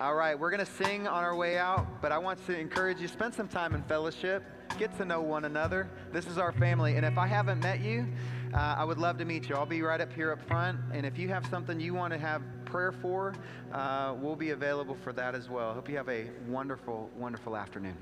All 0.00 0.14
right, 0.14 0.38
we're 0.38 0.50
going 0.50 0.64
to 0.64 0.72
sing 0.72 1.06
on 1.06 1.22
our 1.22 1.36
way 1.36 1.58
out, 1.58 2.02
but 2.02 2.10
I 2.10 2.18
want 2.18 2.44
to 2.46 2.58
encourage 2.58 3.00
you 3.00 3.06
spend 3.06 3.34
some 3.34 3.46
time 3.46 3.74
in 3.74 3.82
fellowship, 3.84 4.42
get 4.78 4.96
to 4.96 5.04
know 5.04 5.20
one 5.20 5.44
another. 5.44 5.88
This 6.12 6.26
is 6.26 6.38
our 6.38 6.50
family, 6.52 6.96
and 6.96 7.06
if 7.06 7.18
I 7.18 7.26
haven't 7.26 7.60
met 7.60 7.80
you, 7.80 8.06
uh, 8.52 8.56
I 8.78 8.84
would 8.84 8.98
love 8.98 9.18
to 9.18 9.24
meet 9.24 9.48
you. 9.48 9.54
I'll 9.54 9.66
be 9.66 9.82
right 9.82 10.00
up 10.00 10.12
here 10.12 10.32
up 10.32 10.42
front, 10.48 10.78
and 10.92 11.06
if 11.06 11.18
you 11.18 11.28
have 11.28 11.46
something 11.46 11.78
you 11.78 11.94
want 11.94 12.12
to 12.12 12.18
have 12.18 12.42
prayer 12.64 12.92
for, 12.92 13.34
uh, 13.72 14.14
we'll 14.18 14.34
be 14.34 14.50
available 14.50 14.96
for 15.04 15.12
that 15.12 15.34
as 15.34 15.48
well. 15.48 15.72
Hope 15.74 15.88
you 15.88 15.96
have 15.96 16.08
a 16.08 16.30
wonderful, 16.48 17.10
wonderful 17.16 17.56
afternoon. 17.56 17.96